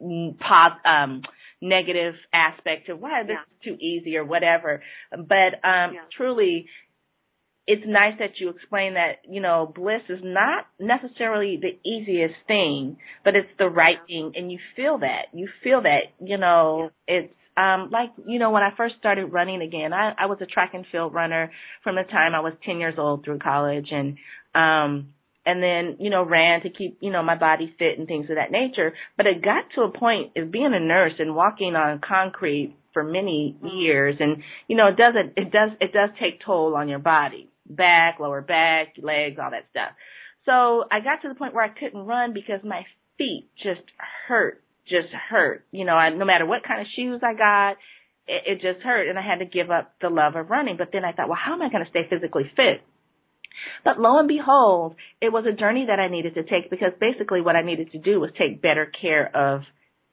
pos- 0.00 0.80
um, 0.84 1.22
negative 1.62 2.14
aspect 2.32 2.88
of 2.88 3.00
why 3.00 3.22
this 3.22 3.36
yeah. 3.36 3.72
is 3.72 3.78
too 3.78 3.84
easy 3.84 4.16
or 4.16 4.24
whatever. 4.24 4.82
But 5.10 5.54
um, 5.62 5.94
yeah. 5.94 6.00
truly, 6.16 6.66
it's 7.66 7.84
nice 7.86 8.14
that 8.18 8.40
you 8.40 8.48
explain 8.48 8.94
that, 8.94 9.20
you 9.28 9.40
know, 9.40 9.72
bliss 9.74 10.02
is 10.08 10.20
not 10.22 10.66
necessarily 10.80 11.60
the 11.60 11.78
easiest 11.88 12.34
thing, 12.46 12.96
but 13.24 13.36
it's 13.36 13.48
the 13.58 13.68
right 13.68 13.98
thing 14.08 14.32
and 14.34 14.50
you 14.50 14.58
feel 14.74 14.98
that. 14.98 15.26
You 15.32 15.48
feel 15.62 15.82
that, 15.82 16.12
you 16.20 16.38
know, 16.38 16.90
it's 17.06 17.32
um 17.56 17.90
like, 17.90 18.10
you 18.26 18.38
know, 18.38 18.50
when 18.50 18.62
I 18.62 18.70
first 18.76 18.96
started 18.98 19.26
running 19.26 19.62
again, 19.62 19.92
I, 19.92 20.12
I 20.18 20.26
was 20.26 20.38
a 20.40 20.46
track 20.46 20.70
and 20.74 20.84
field 20.90 21.14
runner 21.14 21.52
from 21.84 21.96
the 21.96 22.02
time 22.02 22.34
I 22.34 22.40
was 22.40 22.54
ten 22.64 22.78
years 22.78 22.94
old 22.98 23.24
through 23.24 23.38
college 23.38 23.88
and 23.92 24.16
um 24.54 25.12
and 25.46 25.62
then, 25.62 25.96
you 26.00 26.10
know, 26.10 26.22
ran 26.22 26.62
to 26.62 26.70
keep, 26.70 26.98
you 27.00 27.10
know, 27.10 27.22
my 27.22 27.36
body 27.36 27.74
fit 27.78 27.98
and 27.98 28.06
things 28.06 28.28
of 28.28 28.36
that 28.36 28.52
nature. 28.52 28.92
But 29.16 29.26
it 29.26 29.42
got 29.42 29.64
to 29.74 29.82
a 29.82 29.90
point 29.90 30.32
of 30.36 30.50
being 30.50 30.72
a 30.74 30.80
nurse 30.80 31.14
and 31.18 31.34
walking 31.34 31.76
on 31.76 32.00
concrete 32.06 32.76
for 32.92 33.04
many 33.04 33.56
mm-hmm. 33.56 33.78
years 33.78 34.16
and, 34.18 34.42
you 34.66 34.76
know, 34.76 34.88
it 34.88 34.96
doesn't 34.96 35.34
it 35.36 35.52
does 35.52 35.70
it 35.80 35.92
does 35.92 36.10
take 36.20 36.40
toll 36.44 36.74
on 36.74 36.88
your 36.88 36.98
body 36.98 37.49
back, 37.70 38.18
lower 38.20 38.40
back, 38.40 38.94
legs, 39.00 39.38
all 39.42 39.50
that 39.50 39.66
stuff. 39.70 39.90
So 40.46 40.84
I 40.90 41.00
got 41.00 41.22
to 41.22 41.28
the 41.28 41.34
point 41.34 41.54
where 41.54 41.64
I 41.64 41.68
couldn't 41.68 42.06
run 42.06 42.32
because 42.32 42.60
my 42.64 42.82
feet 43.18 43.48
just 43.62 43.82
hurt, 44.26 44.62
just 44.88 45.08
hurt. 45.12 45.64
You 45.70 45.84
know, 45.84 45.94
I, 45.94 46.10
no 46.10 46.24
matter 46.24 46.46
what 46.46 46.64
kind 46.66 46.80
of 46.80 46.86
shoes 46.96 47.20
I 47.22 47.34
got, 47.34 47.76
it, 48.26 48.42
it 48.46 48.54
just 48.60 48.84
hurt 48.84 49.08
and 49.08 49.18
I 49.18 49.22
had 49.22 49.38
to 49.38 49.44
give 49.44 49.70
up 49.70 49.94
the 50.00 50.08
love 50.08 50.36
of 50.36 50.50
running. 50.50 50.76
But 50.76 50.88
then 50.92 51.04
I 51.04 51.12
thought, 51.12 51.28
well, 51.28 51.38
how 51.42 51.54
am 51.54 51.62
I 51.62 51.70
going 51.70 51.84
to 51.84 51.90
stay 51.90 52.08
physically 52.08 52.50
fit? 52.56 52.82
But 53.84 53.98
lo 53.98 54.18
and 54.18 54.28
behold, 54.28 54.96
it 55.20 55.32
was 55.32 55.44
a 55.46 55.56
journey 55.56 55.86
that 55.88 56.00
I 56.00 56.08
needed 56.08 56.34
to 56.34 56.42
take 56.42 56.70
because 56.70 56.92
basically 56.98 57.40
what 57.42 57.56
I 57.56 57.62
needed 57.62 57.92
to 57.92 57.98
do 57.98 58.20
was 58.20 58.30
take 58.38 58.62
better 58.62 58.90
care 59.00 59.30
of 59.34 59.62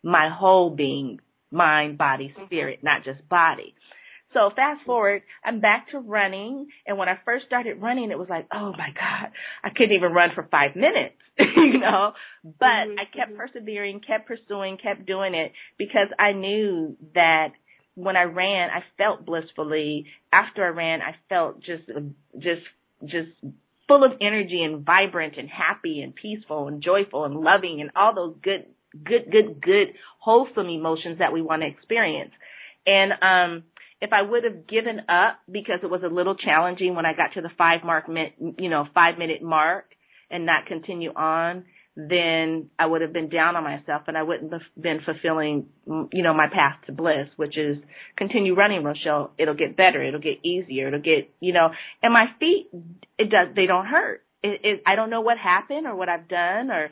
my 0.03 0.29
whole 0.29 0.75
being, 0.75 1.19
mind, 1.51 1.97
body, 1.97 2.33
mm-hmm. 2.35 2.45
spirit, 2.45 2.79
not 2.83 3.03
just 3.03 3.27
body. 3.29 3.73
So 4.33 4.49
fast 4.55 4.85
forward, 4.85 5.23
I'm 5.43 5.61
back 5.61 5.89
to 5.91 5.99
running. 5.99 6.67
And 6.85 6.97
when 6.97 7.07
I 7.07 7.17
first 7.23 7.45
started 7.45 7.81
running, 7.81 8.11
it 8.11 8.19
was 8.19 8.27
like, 8.29 8.47
oh 8.53 8.71
my 8.71 8.89
God, 8.93 9.31
I 9.63 9.69
couldn't 9.69 9.95
even 9.95 10.11
run 10.11 10.29
for 10.35 10.47
five 10.51 10.75
minutes, 10.75 11.15
you 11.39 11.79
know, 11.79 12.11
but 12.43 12.65
mm-hmm. 12.65 12.99
I 12.99 13.05
kept 13.05 13.31
mm-hmm. 13.31 13.37
persevering, 13.37 14.01
kept 14.05 14.27
pursuing, 14.27 14.77
kept 14.77 15.05
doing 15.05 15.33
it 15.33 15.53
because 15.77 16.09
I 16.19 16.33
knew 16.33 16.97
that 17.15 17.49
when 17.95 18.15
I 18.17 18.23
ran, 18.23 18.69
I 18.69 18.83
felt 18.97 19.25
blissfully. 19.25 20.05
After 20.31 20.63
I 20.63 20.69
ran, 20.69 21.01
I 21.01 21.15
felt 21.29 21.61
just, 21.61 21.87
just, 22.37 22.61
just 23.05 23.29
full 23.87 24.03
of 24.03 24.11
energy 24.21 24.61
and 24.61 24.85
vibrant 24.85 25.35
and 25.37 25.49
happy 25.49 26.01
and 26.01 26.13
peaceful 26.13 26.67
and 26.67 26.83
joyful 26.83 27.23
and 27.23 27.33
loving 27.33 27.79
and 27.79 27.91
all 27.95 28.13
those 28.13 28.35
good, 28.43 28.65
good, 29.03 29.31
good, 29.31 29.61
good, 29.61 29.87
wholesome 30.19 30.67
emotions 30.67 31.19
that 31.19 31.31
we 31.31 31.41
want 31.41 31.61
to 31.61 31.67
experience. 31.67 32.31
And, 32.85 33.13
um, 33.21 33.63
if 34.01 34.11
I 34.13 34.21
would 34.21 34.43
have 34.43 34.67
given 34.67 34.99
up 35.09 35.39
because 35.51 35.79
it 35.83 35.89
was 35.89 36.01
a 36.03 36.13
little 36.13 36.35
challenging 36.35 36.95
when 36.95 37.05
I 37.05 37.13
got 37.13 37.33
to 37.33 37.41
the 37.41 37.49
five 37.57 37.83
mark, 37.83 38.05
you 38.07 38.69
know, 38.69 38.85
five 38.93 39.17
minute 39.17 39.41
mark 39.41 39.85
and 40.29 40.45
not 40.45 40.67
continue 40.67 41.11
on, 41.13 41.65
then 41.95 42.69
I 42.77 42.85
would 42.85 43.01
have 43.01 43.11
been 43.11 43.29
down 43.29 43.55
on 43.55 43.63
myself 43.63 44.03
and 44.05 44.15
I 44.15 44.21
wouldn't 44.21 44.53
have 44.53 44.61
been 44.79 44.99
fulfilling, 45.03 45.65
you 45.87 46.21
know, 46.21 46.33
my 46.33 46.45
path 46.47 46.77
to 46.85 46.91
bliss, 46.91 47.27
which 47.37 47.57
is 47.57 47.77
continue 48.15 48.53
running, 48.53 48.83
Rochelle. 48.83 49.31
It'll 49.39 49.55
get 49.55 49.75
better. 49.75 50.03
It'll 50.03 50.19
get 50.19 50.45
easier. 50.45 50.89
It'll 50.89 50.99
get, 50.99 51.31
you 51.39 51.53
know, 51.53 51.69
and 52.03 52.13
my 52.13 52.25
feet, 52.39 52.67
it 53.17 53.31
does, 53.31 53.55
they 53.55 53.65
don't 53.65 53.87
hurt. 53.87 54.21
It, 54.43 54.61
it, 54.63 54.83
I 54.85 54.95
don't 54.95 55.09
know 55.09 55.21
what 55.21 55.39
happened 55.39 55.87
or 55.87 55.95
what 55.95 56.07
I've 56.07 56.27
done 56.27 56.69
or, 56.69 56.91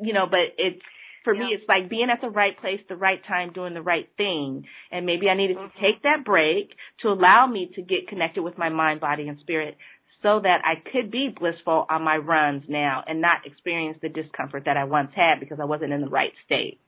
you 0.00 0.14
know, 0.14 0.24
but 0.30 0.40
it's, 0.56 0.80
for 1.26 1.34
yeah. 1.34 1.40
me, 1.40 1.46
it's 1.50 1.68
like 1.68 1.90
being 1.90 2.06
at 2.08 2.20
the 2.20 2.30
right 2.30 2.56
place, 2.58 2.78
the 2.88 2.94
right 2.94 3.20
time, 3.26 3.52
doing 3.52 3.74
the 3.74 3.82
right 3.82 4.08
thing. 4.16 4.64
And 4.92 5.04
maybe 5.04 5.28
I 5.28 5.36
needed 5.36 5.56
mm-hmm. 5.56 5.76
to 5.76 5.82
take 5.82 6.02
that 6.04 6.24
break 6.24 6.70
to 7.02 7.08
allow 7.08 7.48
me 7.48 7.68
to 7.74 7.82
get 7.82 8.06
connected 8.08 8.44
with 8.44 8.56
my 8.56 8.68
mind, 8.68 9.00
body, 9.00 9.26
and 9.26 9.36
spirit 9.40 9.76
so 10.22 10.38
that 10.40 10.62
I 10.64 10.78
could 10.92 11.10
be 11.10 11.28
blissful 11.28 11.84
on 11.90 12.02
my 12.02 12.16
runs 12.16 12.62
now 12.68 13.02
and 13.06 13.20
not 13.20 13.44
experience 13.44 13.98
the 14.00 14.08
discomfort 14.08 14.62
that 14.66 14.76
I 14.76 14.84
once 14.84 15.10
had 15.14 15.40
because 15.40 15.58
I 15.60 15.64
wasn't 15.64 15.92
in 15.92 16.00
the 16.00 16.08
right 16.08 16.32
state. 16.46 16.78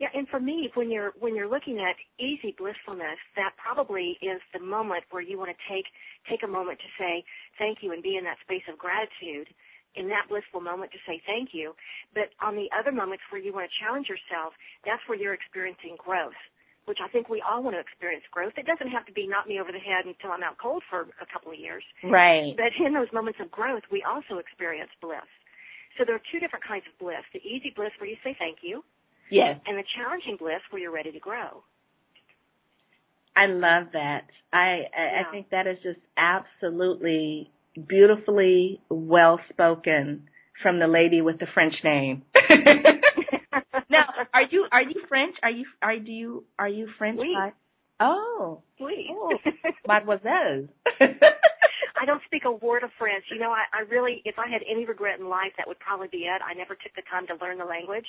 Yeah, 0.00 0.08
and 0.14 0.26
for 0.28 0.40
me, 0.40 0.70
when 0.74 0.90
you're 0.90 1.12
when 1.20 1.36
you're 1.36 1.48
looking 1.48 1.78
at 1.78 1.94
easy 2.18 2.56
blissfulness, 2.56 3.20
that 3.36 3.52
probably 3.60 4.16
is 4.22 4.40
the 4.52 4.58
moment 4.58 5.04
where 5.10 5.22
you 5.22 5.38
want 5.38 5.50
to 5.52 5.60
take 5.68 5.84
take 6.28 6.42
a 6.42 6.48
moment 6.48 6.78
to 6.80 6.88
say 6.98 7.22
thank 7.58 7.78
you 7.82 7.92
and 7.92 8.02
be 8.02 8.16
in 8.16 8.24
that 8.24 8.40
space 8.42 8.64
of 8.72 8.78
gratitude 8.78 9.46
in 9.94 10.08
that 10.08 10.28
blissful 10.30 10.60
moment 10.60 10.92
to 10.92 11.00
say 11.06 11.22
thank 11.26 11.50
you. 11.52 11.74
But 12.14 12.30
on 12.38 12.54
the 12.54 12.70
other 12.70 12.92
moments 12.92 13.24
where 13.30 13.42
you 13.42 13.52
want 13.52 13.70
to 13.70 13.74
challenge 13.82 14.06
yourself, 14.06 14.54
that's 14.86 15.02
where 15.10 15.18
you're 15.18 15.34
experiencing 15.34 15.98
growth, 15.98 16.38
which 16.86 16.98
I 17.02 17.08
think 17.10 17.28
we 17.28 17.42
all 17.42 17.62
want 17.62 17.74
to 17.74 17.82
experience 17.82 18.24
growth. 18.30 18.54
It 18.56 18.66
doesn't 18.66 18.90
have 18.90 19.06
to 19.06 19.14
be 19.14 19.26
knock 19.26 19.50
me 19.50 19.58
over 19.58 19.72
the 19.72 19.82
head 19.82 20.06
until 20.06 20.30
I'm 20.30 20.46
out 20.46 20.58
cold 20.62 20.82
for 20.88 21.10
a 21.18 21.28
couple 21.28 21.50
of 21.50 21.58
years. 21.58 21.82
Right. 22.06 22.54
But 22.54 22.74
in 22.78 22.94
those 22.94 23.10
moments 23.12 23.38
of 23.42 23.50
growth, 23.50 23.82
we 23.90 24.06
also 24.06 24.38
experience 24.38 24.90
bliss. 25.02 25.26
So 25.98 26.06
there 26.06 26.14
are 26.14 26.26
two 26.30 26.38
different 26.38 26.64
kinds 26.64 26.86
of 26.86 26.94
bliss. 27.02 27.26
The 27.34 27.42
easy 27.42 27.74
bliss 27.74 27.90
where 27.98 28.08
you 28.08 28.16
say 28.22 28.36
thank 28.38 28.62
you. 28.62 28.84
Yes. 29.30 29.58
And 29.66 29.78
the 29.78 29.86
challenging 29.94 30.36
bliss 30.38 30.62
where 30.70 30.82
you're 30.82 30.94
ready 30.94 31.12
to 31.12 31.18
grow. 31.18 31.62
I 33.36 33.46
love 33.46 33.92
that. 33.92 34.26
I 34.52 34.58
I, 34.58 34.82
yeah. 34.94 35.22
I 35.26 35.30
think 35.30 35.50
that 35.50 35.66
is 35.66 35.78
just 35.82 36.00
absolutely 36.16 37.50
beautifully 37.74 38.80
well 38.88 39.40
spoken 39.50 40.28
from 40.62 40.78
the 40.78 40.86
lady 40.86 41.20
with 41.20 41.38
the 41.38 41.46
French 41.52 41.74
name. 41.84 42.22
now, 43.90 44.06
are 44.34 44.42
you 44.50 44.66
are 44.70 44.82
you 44.82 45.02
French? 45.08 45.36
Are 45.42 45.50
you 45.50 45.64
are 45.82 45.98
do 45.98 46.12
you 46.12 46.44
are 46.58 46.68
you 46.68 46.88
French? 46.98 47.18
Oui. 47.18 47.36
Oh, 48.00 48.62
oui. 48.80 49.10
oh, 49.12 49.36
mademoiselle. 49.86 50.68
I 52.00 52.06
don't 52.06 52.22
speak 52.24 52.44
a 52.46 52.52
word 52.52 52.82
of 52.82 52.88
French. 52.98 53.24
You 53.30 53.38
know, 53.38 53.52
I, 53.52 53.68
I 53.76 53.80
really, 53.92 54.22
if 54.24 54.38
I 54.38 54.48
had 54.48 54.62
any 54.64 54.86
regret 54.86 55.20
in 55.20 55.28
life, 55.28 55.52
that 55.58 55.68
would 55.68 55.78
probably 55.78 56.08
be 56.08 56.24
it. 56.24 56.40
I 56.40 56.54
never 56.56 56.72
took 56.72 56.96
the 56.96 57.04
time 57.12 57.26
to 57.28 57.36
learn 57.44 57.58
the 57.58 57.68
language. 57.68 58.08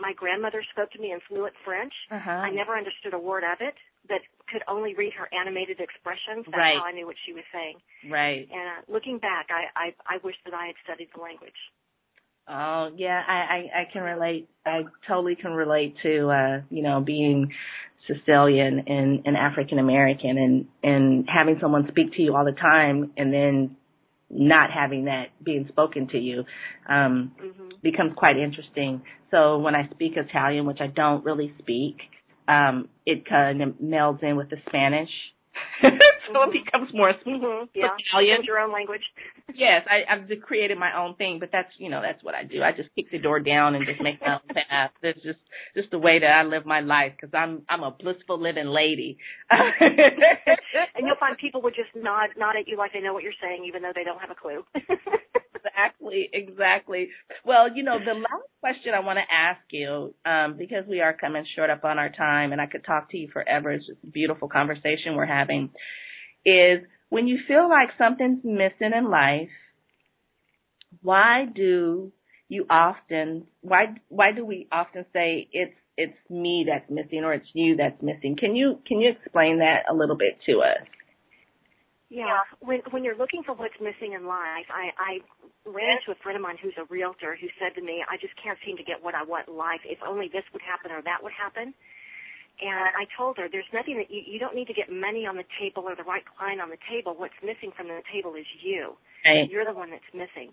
My 0.00 0.12
grandmother 0.16 0.64
spoke 0.72 0.90
to 0.92 1.00
me 1.00 1.12
in 1.12 1.20
fluent 1.28 1.54
French. 1.64 1.92
Uh-huh. 2.10 2.30
I 2.30 2.50
never 2.50 2.76
understood 2.76 3.14
a 3.14 3.18
word 3.18 3.44
of 3.44 3.58
it, 3.60 3.74
but 4.08 4.18
could 4.50 4.62
only 4.68 4.94
read 4.94 5.12
her 5.14 5.28
animated 5.32 5.80
expressions. 5.80 6.46
That's 6.46 6.56
right. 6.56 6.76
how 6.78 6.86
I 6.88 6.92
knew 6.92 7.06
what 7.06 7.16
she 7.26 7.32
was 7.32 7.44
saying. 7.52 7.76
Right. 8.10 8.48
And 8.50 8.66
uh, 8.68 8.92
looking 8.92 9.18
back, 9.18 9.48
I, 9.50 9.68
I 9.76 10.16
I 10.16 10.16
wish 10.24 10.36
that 10.44 10.54
I 10.54 10.66
had 10.66 10.76
studied 10.84 11.08
the 11.14 11.20
language. 11.20 11.60
Oh 12.48 12.90
yeah, 12.96 13.22
I, 13.26 13.32
I 13.32 13.80
I 13.82 13.84
can 13.92 14.02
relate. 14.02 14.48
I 14.66 14.82
totally 15.06 15.36
can 15.36 15.52
relate 15.52 15.94
to 16.02 16.28
uh, 16.28 16.60
you 16.70 16.82
know 16.82 17.00
being 17.00 17.52
Sicilian 18.06 18.84
and, 18.86 19.22
and 19.26 19.36
African 19.36 19.78
American 19.78 20.38
and 20.38 20.66
and 20.82 21.28
having 21.28 21.58
someone 21.60 21.86
speak 21.88 22.14
to 22.14 22.22
you 22.22 22.34
all 22.34 22.44
the 22.44 22.52
time 22.52 23.12
and 23.16 23.32
then 23.32 23.76
not 24.32 24.70
having 24.70 25.04
that 25.04 25.26
being 25.44 25.66
spoken 25.68 26.08
to 26.08 26.18
you 26.18 26.44
um, 26.88 27.32
mm-hmm. 27.40 27.68
becomes 27.82 28.12
quite 28.16 28.36
interesting. 28.36 29.02
So 29.30 29.58
when 29.58 29.74
I 29.74 29.88
speak 29.90 30.12
Italian, 30.16 30.66
which 30.66 30.80
I 30.80 30.86
don't 30.86 31.24
really 31.24 31.52
speak, 31.58 31.96
um, 32.48 32.88
it 33.06 33.26
kind 33.28 33.62
of 33.62 33.74
melds 33.74 34.22
in 34.22 34.36
with 34.36 34.50
the 34.50 34.56
Spanish. 34.68 35.10
so 35.82 35.88
mm-hmm. 35.88 36.50
it 36.50 36.64
becomes 36.64 36.90
more 36.94 37.12
mm-hmm. 37.12 37.66
yeah. 37.74 37.88
Italian. 37.98 38.44
your 38.44 38.58
own 38.58 38.72
language. 38.72 39.02
yes, 39.54 39.86
I, 39.88 40.04
I've 40.12 40.28
created 40.42 40.78
my 40.78 40.96
own 40.96 41.16
thing, 41.16 41.38
but 41.40 41.50
that's 41.52 41.68
you 41.78 41.90
know 41.90 42.00
that's 42.02 42.22
what 42.22 42.34
I 42.34 42.44
do. 42.44 42.62
I 42.62 42.72
just 42.72 42.88
kick 42.94 43.10
the 43.10 43.18
door 43.18 43.40
down 43.40 43.74
and 43.74 43.86
just 43.86 44.00
make 44.00 44.20
my 44.20 44.34
own 44.34 44.48
path. 44.54 44.90
That's 45.02 45.20
just 45.22 45.38
just 45.74 45.90
the 45.90 45.98
way 45.98 46.18
that 46.18 46.30
I 46.30 46.42
live 46.44 46.64
my 46.66 46.80
life 46.80 47.12
because 47.16 47.34
I'm 47.34 47.62
I'm 47.68 47.82
a 47.82 47.90
blissful 47.90 48.40
living 48.40 48.66
lady. 48.66 49.18
and 49.50 51.06
you'll 51.06 51.20
find 51.20 51.36
people 51.38 51.62
would 51.62 51.74
just 51.74 51.90
nod 51.94 52.30
nod 52.36 52.56
at 52.56 52.68
you 52.68 52.76
like 52.76 52.92
they 52.92 53.00
know 53.00 53.12
what 53.12 53.22
you're 53.22 53.38
saying, 53.42 53.64
even 53.66 53.82
though 53.82 53.92
they 53.94 54.04
don't 54.04 54.20
have 54.20 54.30
a 54.30 54.34
clue. 54.34 54.64
Exactly, 55.82 56.28
exactly. 56.32 57.08
Well, 57.44 57.74
you 57.74 57.82
know, 57.82 57.98
the 57.98 58.14
last 58.14 58.48
question 58.60 58.92
I 58.94 59.00
want 59.00 59.18
to 59.18 59.34
ask 59.34 59.60
you, 59.70 60.14
um, 60.24 60.56
because 60.56 60.86
we 60.88 61.00
are 61.00 61.16
coming 61.16 61.44
short 61.56 61.70
up 61.70 61.84
on 61.84 61.98
our 61.98 62.10
time, 62.10 62.52
and 62.52 62.60
I 62.60 62.66
could 62.66 62.84
talk 62.84 63.10
to 63.10 63.16
you 63.16 63.28
forever. 63.32 63.72
It's 63.72 63.86
just 63.86 64.02
a 64.04 64.06
beautiful 64.06 64.48
conversation 64.48 65.16
we're 65.16 65.26
having. 65.26 65.70
Is 66.44 66.80
when 67.08 67.28
you 67.28 67.38
feel 67.46 67.68
like 67.68 67.90
something's 67.98 68.44
missing 68.44 68.92
in 68.96 69.10
life, 69.10 69.50
why 71.00 71.44
do 71.54 72.12
you 72.48 72.66
often 72.68 73.46
why 73.62 73.94
why 74.08 74.32
do 74.32 74.44
we 74.44 74.68
often 74.70 75.06
say 75.12 75.48
it's 75.52 75.74
it's 75.96 76.18
me 76.30 76.66
that's 76.68 76.90
missing 76.90 77.24
or 77.24 77.34
it's 77.34 77.48
you 77.54 77.76
that's 77.76 78.02
missing? 78.02 78.36
Can 78.38 78.56
you 78.56 78.78
can 78.86 79.00
you 79.00 79.12
explain 79.12 79.58
that 79.58 79.84
a 79.90 79.94
little 79.94 80.16
bit 80.16 80.38
to 80.46 80.60
us? 80.60 80.86
Yeah, 82.12 82.44
when 82.60 82.84
when 82.92 83.08
you're 83.08 83.16
looking 83.16 83.40
for 83.40 83.56
what's 83.56 83.80
missing 83.80 84.12
in 84.12 84.28
life, 84.28 84.68
I 84.68 84.92
I 85.00 85.12
ran 85.64 85.96
into 85.96 86.12
a 86.12 86.18
friend 86.20 86.36
of 86.36 86.44
mine 86.44 86.60
who's 86.60 86.76
a 86.76 86.84
realtor 86.92 87.32
who 87.40 87.48
said 87.56 87.72
to 87.76 87.80
me, 87.80 88.04
"I 88.04 88.20
just 88.20 88.36
can't 88.36 88.60
seem 88.68 88.76
to 88.76 88.84
get 88.84 89.00
what 89.00 89.16
I 89.16 89.24
want 89.24 89.48
in 89.48 89.56
life. 89.56 89.80
If 89.88 89.96
only 90.04 90.28
this 90.28 90.44
would 90.52 90.60
happen 90.60 90.92
or 90.92 91.00
that 91.00 91.24
would 91.24 91.32
happen." 91.32 91.72
And 92.60 92.92
I 92.94 93.08
told 93.16 93.38
her, 93.40 93.48
there's 93.48 93.66
nothing 93.72 93.96
that 93.96 94.12
you, 94.12 94.20
you 94.22 94.38
don't 94.38 94.54
need 94.54 94.68
to 94.68 94.76
get 94.76 94.92
money 94.92 95.24
on 95.24 95.40
the 95.40 95.48
table 95.58 95.88
or 95.88 95.96
the 95.96 96.04
right 96.04 96.22
client 96.36 96.60
on 96.60 96.68
the 96.68 96.78
table. 96.86 97.16
What's 97.16 97.34
missing 97.42 97.72
from 97.72 97.88
the 97.88 98.04
table 98.12 98.36
is 98.36 98.46
you. 98.60 98.94
Right. 99.24 99.48
You're 99.48 99.64
the 99.64 99.72
one 99.72 99.90
that's 99.90 100.06
missing. 100.12 100.52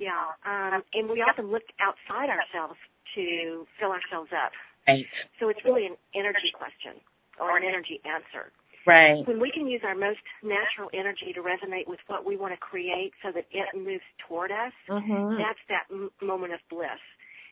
Yeah. 0.00 0.34
Um, 0.42 0.82
and 0.94 1.06
we 1.06 1.20
often 1.20 1.52
look 1.52 1.68
outside 1.78 2.32
ourselves 2.32 2.80
to 3.14 3.68
fill 3.78 3.92
ourselves 3.92 4.32
up. 4.32 4.50
Right. 4.88 5.04
So 5.38 5.52
it's 5.52 5.60
really 5.68 5.84
an 5.86 6.00
energy 6.16 6.50
question 6.56 6.98
or 7.38 7.54
an 7.54 7.62
energy 7.62 8.00
answer. 8.08 8.50
Right. 8.88 9.20
When 9.28 9.38
we 9.38 9.52
can 9.52 9.68
use 9.68 9.82
our 9.84 9.94
most 9.94 10.24
natural 10.40 10.88
energy 10.96 11.36
to 11.36 11.40
resonate 11.44 11.86
with 11.86 12.00
what 12.08 12.24
we 12.24 12.40
want 12.40 12.54
to 12.56 12.60
create 12.60 13.12
so 13.22 13.28
that 13.32 13.44
it 13.52 13.68
moves 13.76 14.08
toward 14.26 14.50
us, 14.50 14.72
mm-hmm. 14.88 15.36
that's 15.36 15.60
that 15.68 15.84
m- 15.92 16.10
moment 16.24 16.54
of 16.56 16.60
bliss. 16.72 17.02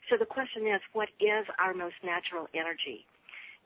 So 0.08 0.16
the 0.16 0.24
question 0.24 0.64
is, 0.64 0.80
what 0.96 1.12
is 1.20 1.44
our 1.60 1.74
most 1.74 2.00
natural 2.00 2.48
energy? 2.54 3.04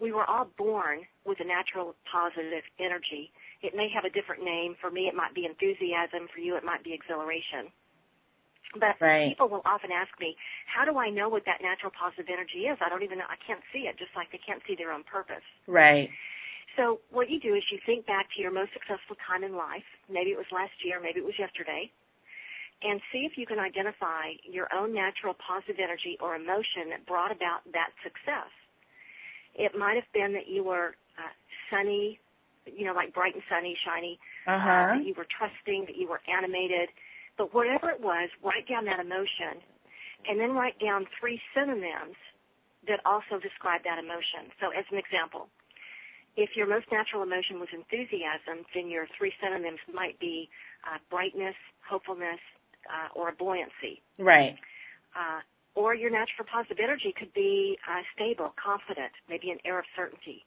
we 0.01 0.13
were 0.13 0.25
all 0.25 0.49
born 0.57 1.05
with 1.29 1.39
a 1.41 1.47
natural 1.47 1.95
positive 2.09 2.65
energy. 2.81 3.31
It 3.61 3.77
may 3.77 3.93
have 3.93 4.09
a 4.09 4.11
different 4.11 4.43
name. 4.43 4.75
For 4.81 4.91
me, 4.91 5.13
it 5.13 5.15
might 5.15 5.37
be 5.37 5.45
enthusiasm. 5.45 6.27
For 6.33 6.41
you, 6.41 6.57
it 6.57 6.65
might 6.65 6.83
be 6.83 6.97
exhilaration. 6.97 7.69
But 8.81 8.97
right. 9.03 9.37
people 9.37 9.53
will 9.53 9.67
often 9.67 9.93
ask 9.93 10.09
me, 10.19 10.37
how 10.65 10.89
do 10.89 10.97
I 10.97 11.11
know 11.11 11.29
what 11.29 11.45
that 11.45 11.61
natural 11.61 11.93
positive 11.93 12.33
energy 12.33 12.71
is? 12.71 12.79
I 12.81 12.89
don't 12.89 13.03
even 13.03 13.19
know. 13.19 13.29
I 13.29 13.37
can't 13.45 13.61
see 13.75 13.91
it, 13.91 13.99
just 13.99 14.15
like 14.17 14.33
they 14.33 14.41
can't 14.41 14.63
see 14.67 14.75
their 14.75 14.91
own 14.91 15.05
purpose. 15.05 15.45
Right. 15.67 16.09
So 16.81 17.05
what 17.13 17.29
you 17.29 17.37
do 17.37 17.53
is 17.53 17.61
you 17.69 17.77
think 17.85 18.09
back 18.09 18.33
to 18.33 18.41
your 18.41 18.49
most 18.49 18.73
successful 18.73 19.13
time 19.29 19.45
in 19.45 19.53
life. 19.53 19.85
Maybe 20.09 20.33
it 20.33 20.41
was 20.41 20.49
last 20.49 20.73
year, 20.81 20.97
maybe 20.97 21.21
it 21.21 21.29
was 21.29 21.37
yesterday. 21.37 21.93
And 22.81 23.05
see 23.13 23.29
if 23.29 23.37
you 23.37 23.45
can 23.45 23.61
identify 23.61 24.33
your 24.49 24.65
own 24.73 24.97
natural 24.97 25.37
positive 25.37 25.77
energy 25.77 26.17
or 26.25 26.33
emotion 26.41 26.89
that 26.97 27.05
brought 27.05 27.29
about 27.29 27.69
that 27.77 27.93
success. 28.01 28.49
It 29.53 29.77
might 29.77 30.01
have 30.01 30.09
been 30.17 30.33
that 30.33 30.49
you 30.49 30.65
were 30.65 30.97
uh, 31.21 31.35
sunny, 31.69 32.17
you 32.65 32.89
know, 32.89 32.97
like 32.97 33.13
bright 33.13 33.37
and 33.37 33.45
sunny, 33.53 33.77
shiny. 33.85 34.17
Uh-huh. 34.49 34.57
Uh, 34.57 34.97
that 34.97 35.05
you 35.05 35.13
were 35.13 35.29
trusting, 35.29 35.85
that 35.85 36.01
you 36.01 36.09
were 36.09 36.25
animated. 36.25 36.89
But 37.37 37.53
whatever 37.53 37.93
it 37.93 38.01
was, 38.01 38.33
write 38.41 38.65
down 38.65 38.89
that 38.89 39.05
emotion, 39.05 39.61
and 40.25 40.41
then 40.41 40.57
write 40.57 40.81
down 40.81 41.05
three 41.21 41.37
synonyms 41.53 42.17
that 42.89 43.05
also 43.05 43.37
describe 43.37 43.85
that 43.85 44.01
emotion. 44.01 44.49
So, 44.57 44.73
as 44.73 44.89
an 44.89 44.97
example, 44.97 45.53
if 46.37 46.51
your 46.57 46.67
most 46.67 46.87
natural 46.93 47.23
emotion 47.23 47.59
was 47.59 47.69
enthusiasm, 47.73 48.65
then 48.75 48.89
your 48.89 49.07
three 49.19 49.33
synonyms 49.43 49.81
might 49.93 50.19
be 50.21 50.49
uh, 50.87 50.99
brightness, 51.11 51.57
hopefulness, 51.89 52.41
uh, 52.89 53.19
or 53.19 53.33
buoyancy. 53.33 54.03
Right. 54.19 54.57
Uh, 55.15 55.41
or 55.75 55.95
your 55.95 56.11
natural 56.11 56.47
positive 56.51 56.79
energy 56.83 57.15
could 57.17 57.33
be 57.35 57.79
uh, 57.87 58.03
stable, 58.15 58.55
confident, 58.59 59.13
maybe 59.29 59.51
an 59.51 59.59
air 59.65 59.79
of 59.79 59.85
certainty. 59.97 60.45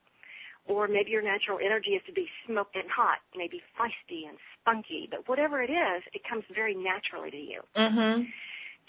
Or 0.66 0.88
maybe 0.88 1.12
your 1.12 1.22
natural 1.22 1.60
energy 1.60 1.92
is 1.92 2.02
to 2.08 2.14
be 2.14 2.28
smoked 2.48 2.76
and 2.76 2.88
hot, 2.90 3.20
maybe 3.36 3.62
feisty 3.76 4.28
and 4.28 4.38
spunky. 4.56 5.10
But 5.12 5.28
whatever 5.28 5.62
it 5.62 5.70
is, 5.70 6.04
it 6.14 6.22
comes 6.28 6.44
very 6.56 6.76
naturally 6.76 7.32
to 7.32 7.38
you. 7.38 7.62
Mm-hmm. 7.76 8.24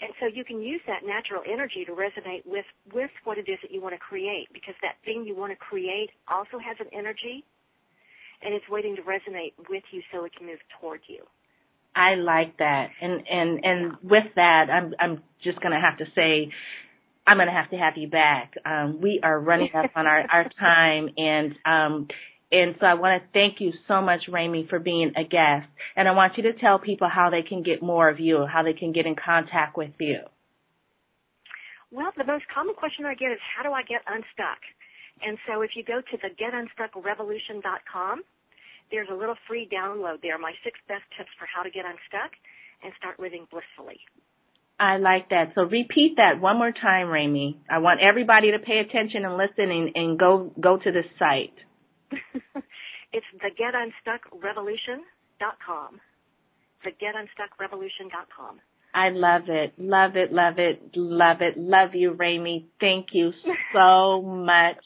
And 0.01 0.11
so 0.19 0.27
you 0.27 0.43
can 0.43 0.61
use 0.61 0.81
that 0.87 1.05
natural 1.05 1.41
energy 1.47 1.85
to 1.85 1.93
resonate 1.93 2.45
with, 2.45 2.65
with 2.93 3.11
what 3.23 3.37
it 3.37 3.47
is 3.47 3.57
that 3.61 3.71
you 3.71 3.81
want 3.81 3.95
to 3.95 3.99
create 3.99 4.47
because 4.53 4.75
that 4.81 4.95
thing 5.05 5.23
you 5.25 5.35
want 5.35 5.51
to 5.51 5.55
create 5.55 6.09
also 6.27 6.59
has 6.59 6.75
an 6.79 6.87
energy 6.91 7.45
and 8.41 8.53
it's 8.53 8.67
waiting 8.69 8.95
to 8.97 9.01
resonate 9.03 9.53
with 9.69 9.83
you 9.91 10.01
so 10.11 10.25
it 10.25 10.33
can 10.37 10.47
move 10.47 10.59
toward 10.79 10.99
you. 11.07 11.23
I 11.95 12.15
like 12.15 12.57
that. 12.57 12.89
And 13.01 13.23
and 13.29 13.63
and 13.63 13.93
with 14.03 14.25
that, 14.35 14.65
I'm 14.69 14.93
I'm 14.99 15.23
just 15.43 15.61
going 15.61 15.71
to 15.71 15.79
have 15.79 15.97
to 15.99 16.05
say 16.13 16.51
I'm 17.25 17.37
going 17.37 17.47
to 17.47 17.53
have 17.53 17.69
to 17.69 17.77
have 17.77 17.93
you 17.95 18.09
back. 18.09 18.53
Um, 18.65 18.99
we 19.01 19.21
are 19.23 19.39
running 19.39 19.69
up 19.73 19.91
on 19.95 20.05
our 20.05 20.25
our 20.29 20.43
time 20.59 21.09
and 21.17 21.55
um 21.65 22.07
and 22.55 22.75
so 22.79 22.85
I 22.85 22.93
want 22.93 23.21
to 23.21 23.27
thank 23.33 23.59
you 23.59 23.71
so 23.87 24.01
much, 24.01 24.21
Remy, 24.31 24.67
for 24.69 24.79
being 24.79 25.11
a 25.17 25.23
guest. 25.23 25.67
And 25.95 26.07
I 26.07 26.11
want 26.11 26.37
you 26.37 26.43
to 26.43 26.53
tell 26.53 26.79
people 26.79 27.09
how 27.11 27.29
they 27.29 27.41
can 27.41 27.63
get 27.63 27.83
more 27.83 28.07
of 28.07 28.19
you, 28.19 28.45
how 28.45 28.63
they 28.63 28.73
can 28.73 28.93
get 28.93 29.05
in 29.05 29.15
contact 29.15 29.75
with 29.77 29.91
you. 29.99 30.19
Well, 31.91 32.11
the 32.17 32.23
most 32.23 32.45
common 32.53 32.75
question 32.75 33.05
I 33.05 33.15
get 33.15 33.31
is, 33.31 33.39
how 33.43 33.63
do 33.63 33.71
I 33.71 33.83
get 33.83 34.01
unstuck? 34.07 34.59
And 35.21 35.37
so 35.47 35.61
if 35.61 35.71
you 35.75 35.83
go 35.83 35.99
to 35.99 36.17
the 36.17 36.31
getunstuckrevolution.com, 36.31 38.23
there's 38.91 39.07
a 39.11 39.15
little 39.15 39.35
free 39.47 39.67
download 39.71 40.21
there, 40.21 40.37
my 40.37 40.53
six 40.63 40.79
best 40.87 41.03
tips 41.17 41.31
for 41.39 41.47
how 41.47 41.63
to 41.63 41.69
get 41.69 41.85
unstuck 41.85 42.31
and 42.83 42.91
start 42.97 43.19
living 43.19 43.47
blissfully. 43.51 43.99
I 44.79 44.97
like 44.97 45.29
that. 45.29 45.53
So 45.55 45.63
repeat 45.63 46.17
that 46.17 46.41
one 46.41 46.57
more 46.57 46.71
time, 46.71 47.09
Remy. 47.09 47.59
I 47.69 47.79
want 47.79 48.01
everybody 48.01 48.51
to 48.51 48.59
pay 48.59 48.79
attention 48.79 49.23
and 49.23 49.37
listen 49.37 49.71
and, 49.71 49.91
and 49.95 50.19
go 50.19 50.51
go 50.59 50.77
to 50.77 50.91
the 50.91 51.03
site. 51.17 51.55
It's 53.13 53.25
the 53.41 53.49
getunstuckrevolution.com. 53.59 55.99
The 56.83 56.91
getunstuckrevolution.com. 56.91 58.59
I 58.93 59.09
love 59.09 59.49
it, 59.49 59.73
love 59.77 60.15
it, 60.15 60.31
love 60.31 60.57
it, 60.57 60.81
love 60.95 61.41
it, 61.41 61.57
love 61.57 61.95
you, 61.95 62.11
Remy. 62.13 62.65
Thank 62.79 63.07
you 63.11 63.33
so 63.73 64.21
much 64.25 64.77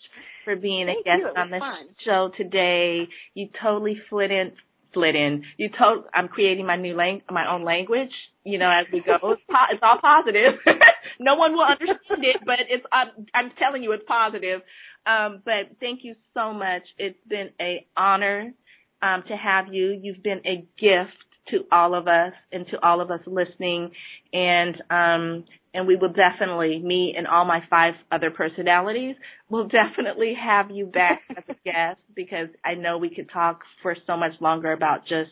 for 0.46 0.56
being 0.56 0.88
Thank 0.88 1.02
a 1.02 1.04
guest 1.04 1.38
on 1.38 1.52
the 1.52 1.60
fun. 1.60 1.90
show 2.04 2.32
today. 2.36 3.08
You 3.36 3.50
totally 3.62 4.02
flit 4.10 4.32
in, 4.32 4.54
flit 4.96 5.14
in. 5.16 5.44
You 5.58 5.70
told 5.78 6.06
I'm 6.14 6.28
creating 6.28 6.66
my 6.66 6.76
new 6.76 6.96
lang- 6.96 7.22
my 7.30 7.46
own 7.52 7.64
language. 7.64 8.10
You 8.44 8.58
know, 8.58 8.72
as 8.72 8.88
we 8.92 9.02
go, 9.02 9.14
it's, 9.34 9.42
po- 9.48 9.68
it's 9.72 9.84
all 9.84 10.00
positive. 10.02 10.56
no 11.20 11.36
one 11.36 11.54
will 11.54 11.66
understand 11.70 12.24
it, 12.24 12.38
but 12.44 12.60
it's 12.68 12.86
I'm, 12.92 13.28
I'm 13.36 13.52
telling 13.60 13.84
you, 13.84 13.92
it's 13.92 14.06
positive. 14.08 14.62
Um, 15.06 15.42
but 15.44 15.78
thank 15.80 16.02
you 16.04 16.16
so 16.34 16.54
much. 16.54 16.84
It's 16.98 17.18
been 17.28 17.50
a 17.60 17.86
honor 17.98 18.54
um, 19.02 19.24
to 19.28 19.36
have 19.36 19.74
you. 19.74 19.98
You've 20.02 20.24
been 20.24 20.42
a 20.46 20.66
gift 20.80 21.18
to 21.52 21.66
all 21.72 21.96
of 21.96 22.08
us 22.08 22.34
and 22.52 22.66
to 22.68 22.86
all 22.86 23.02
of 23.02 23.10
us 23.10 23.22
listening, 23.26 23.92
and 24.34 24.76
um, 24.90 25.46
and 25.74 25.88
we 25.88 25.96
will 25.96 26.14
definitely, 26.14 26.80
me 26.80 27.14
and 27.18 27.28
all 27.28 27.46
my 27.46 27.60
five 27.70 27.94
other 28.12 28.32
personalities, 28.32 29.16
will 29.50 29.68
definitely 29.70 30.34
have 30.40 30.72
you 30.72 30.86
back 30.86 31.22
as 31.30 31.44
a 31.50 31.56
guest 31.64 32.00
because 32.16 32.50
I 32.64 32.76
know 32.76 32.98
we 32.98 33.14
could 33.14 33.30
talk 33.32 33.62
for 33.82 33.96
so 34.08 34.18
much 34.18 34.34
longer 34.40 34.72
about 34.72 35.04
just 35.04 35.32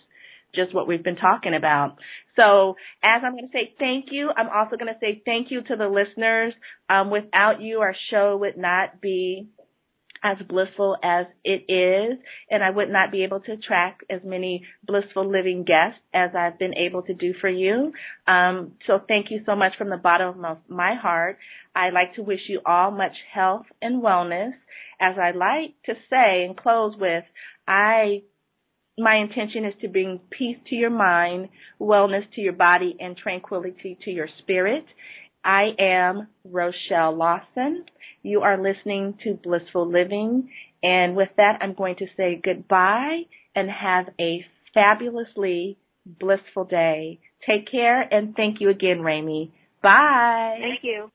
just 0.55 0.73
what 0.73 0.87
we've 0.87 1.03
been 1.03 1.17
talking 1.17 1.53
about. 1.53 1.97
So 2.35 2.75
as 3.03 3.21
I'm 3.23 3.33
going 3.33 3.47
to 3.47 3.51
say 3.51 3.73
thank 3.77 4.05
you, 4.11 4.31
I'm 4.35 4.47
also 4.47 4.77
going 4.77 4.91
to 4.93 4.99
say 4.99 5.21
thank 5.25 5.51
you 5.51 5.61
to 5.61 5.75
the 5.75 5.87
listeners. 5.87 6.53
Um, 6.89 7.11
without 7.11 7.61
you, 7.61 7.79
our 7.79 7.95
show 8.09 8.37
would 8.37 8.57
not 8.57 9.01
be 9.01 9.49
as 10.23 10.37
blissful 10.47 10.97
as 11.03 11.25
it 11.43 11.71
is, 11.71 12.19
and 12.49 12.63
I 12.63 12.69
would 12.69 12.89
not 12.89 13.11
be 13.11 13.23
able 13.23 13.39
to 13.41 13.53
attract 13.53 14.03
as 14.09 14.21
many 14.23 14.63
blissful 14.85 15.29
living 15.29 15.63
guests 15.65 15.99
as 16.13 16.31
I've 16.35 16.59
been 16.59 16.75
able 16.75 17.03
to 17.03 17.13
do 17.13 17.33
for 17.39 17.49
you. 17.49 17.93
Um, 18.27 18.73
so 18.85 18.99
thank 19.07 19.27
you 19.29 19.41
so 19.45 19.55
much 19.55 19.73
from 19.77 19.89
the 19.89 19.97
bottom 19.97 20.45
of 20.45 20.57
my 20.67 20.95
heart. 20.95 21.37
I'd 21.75 21.93
like 21.93 22.15
to 22.15 22.23
wish 22.23 22.41
you 22.47 22.61
all 22.65 22.91
much 22.91 23.15
health 23.33 23.65
and 23.81 24.01
wellness. 24.01 24.53
As 24.99 25.15
I 25.21 25.31
like 25.31 25.75
to 25.85 25.93
say 26.09 26.43
and 26.45 26.57
close 26.57 26.95
with, 26.97 27.23
I 27.67 28.23
my 28.97 29.17
intention 29.17 29.63
is 29.63 29.75
to 29.81 29.87
bring 29.87 30.19
peace 30.31 30.57
to 30.69 30.75
your 30.75 30.89
mind, 30.89 31.49
wellness 31.79 32.23
to 32.33 32.41
your 32.41 32.53
body, 32.53 32.95
and 32.99 33.15
tranquility 33.15 33.97
to 34.03 34.09
your 34.09 34.27
spirit. 34.39 34.85
I 35.47 35.69
am 35.79 36.27
Rochelle 36.43 37.15
Lawson. 37.15 37.85
You 38.21 38.41
are 38.41 38.61
listening 38.61 39.17
to 39.23 39.39
Blissful 39.41 39.89
Living. 39.89 40.49
And 40.83 41.15
with 41.15 41.29
that, 41.37 41.59
I'm 41.61 41.73
going 41.73 41.95
to 41.99 42.07
say 42.17 42.41
goodbye 42.43 43.21
and 43.55 43.69
have 43.69 44.07
a 44.19 44.45
fabulously 44.73 45.77
blissful 46.05 46.65
day. 46.65 47.21
Take 47.47 47.71
care 47.71 48.01
and 48.01 48.35
thank 48.35 48.59
you 48.59 48.69
again, 48.69 49.01
Remy. 49.01 49.53
Bye. 49.81 50.57
Thank 50.59 50.83
you. 50.83 51.09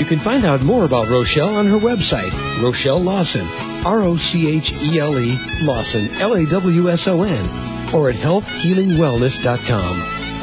You 0.00 0.06
can 0.06 0.18
find 0.18 0.44
out 0.44 0.60
more 0.62 0.84
about 0.84 1.08
Rochelle 1.08 1.54
on 1.54 1.66
her 1.66 1.78
website, 1.78 2.32
Rochelle 2.60 2.98
Lawson, 2.98 3.46
R-O-C-H-E-L-E, 3.86 5.38
Lawson, 5.62 6.08
L-A-W-S-O-N, 6.20 7.94
or 7.94 8.10
at 8.10 8.16
healthhealingwellness.com. 8.16 10.23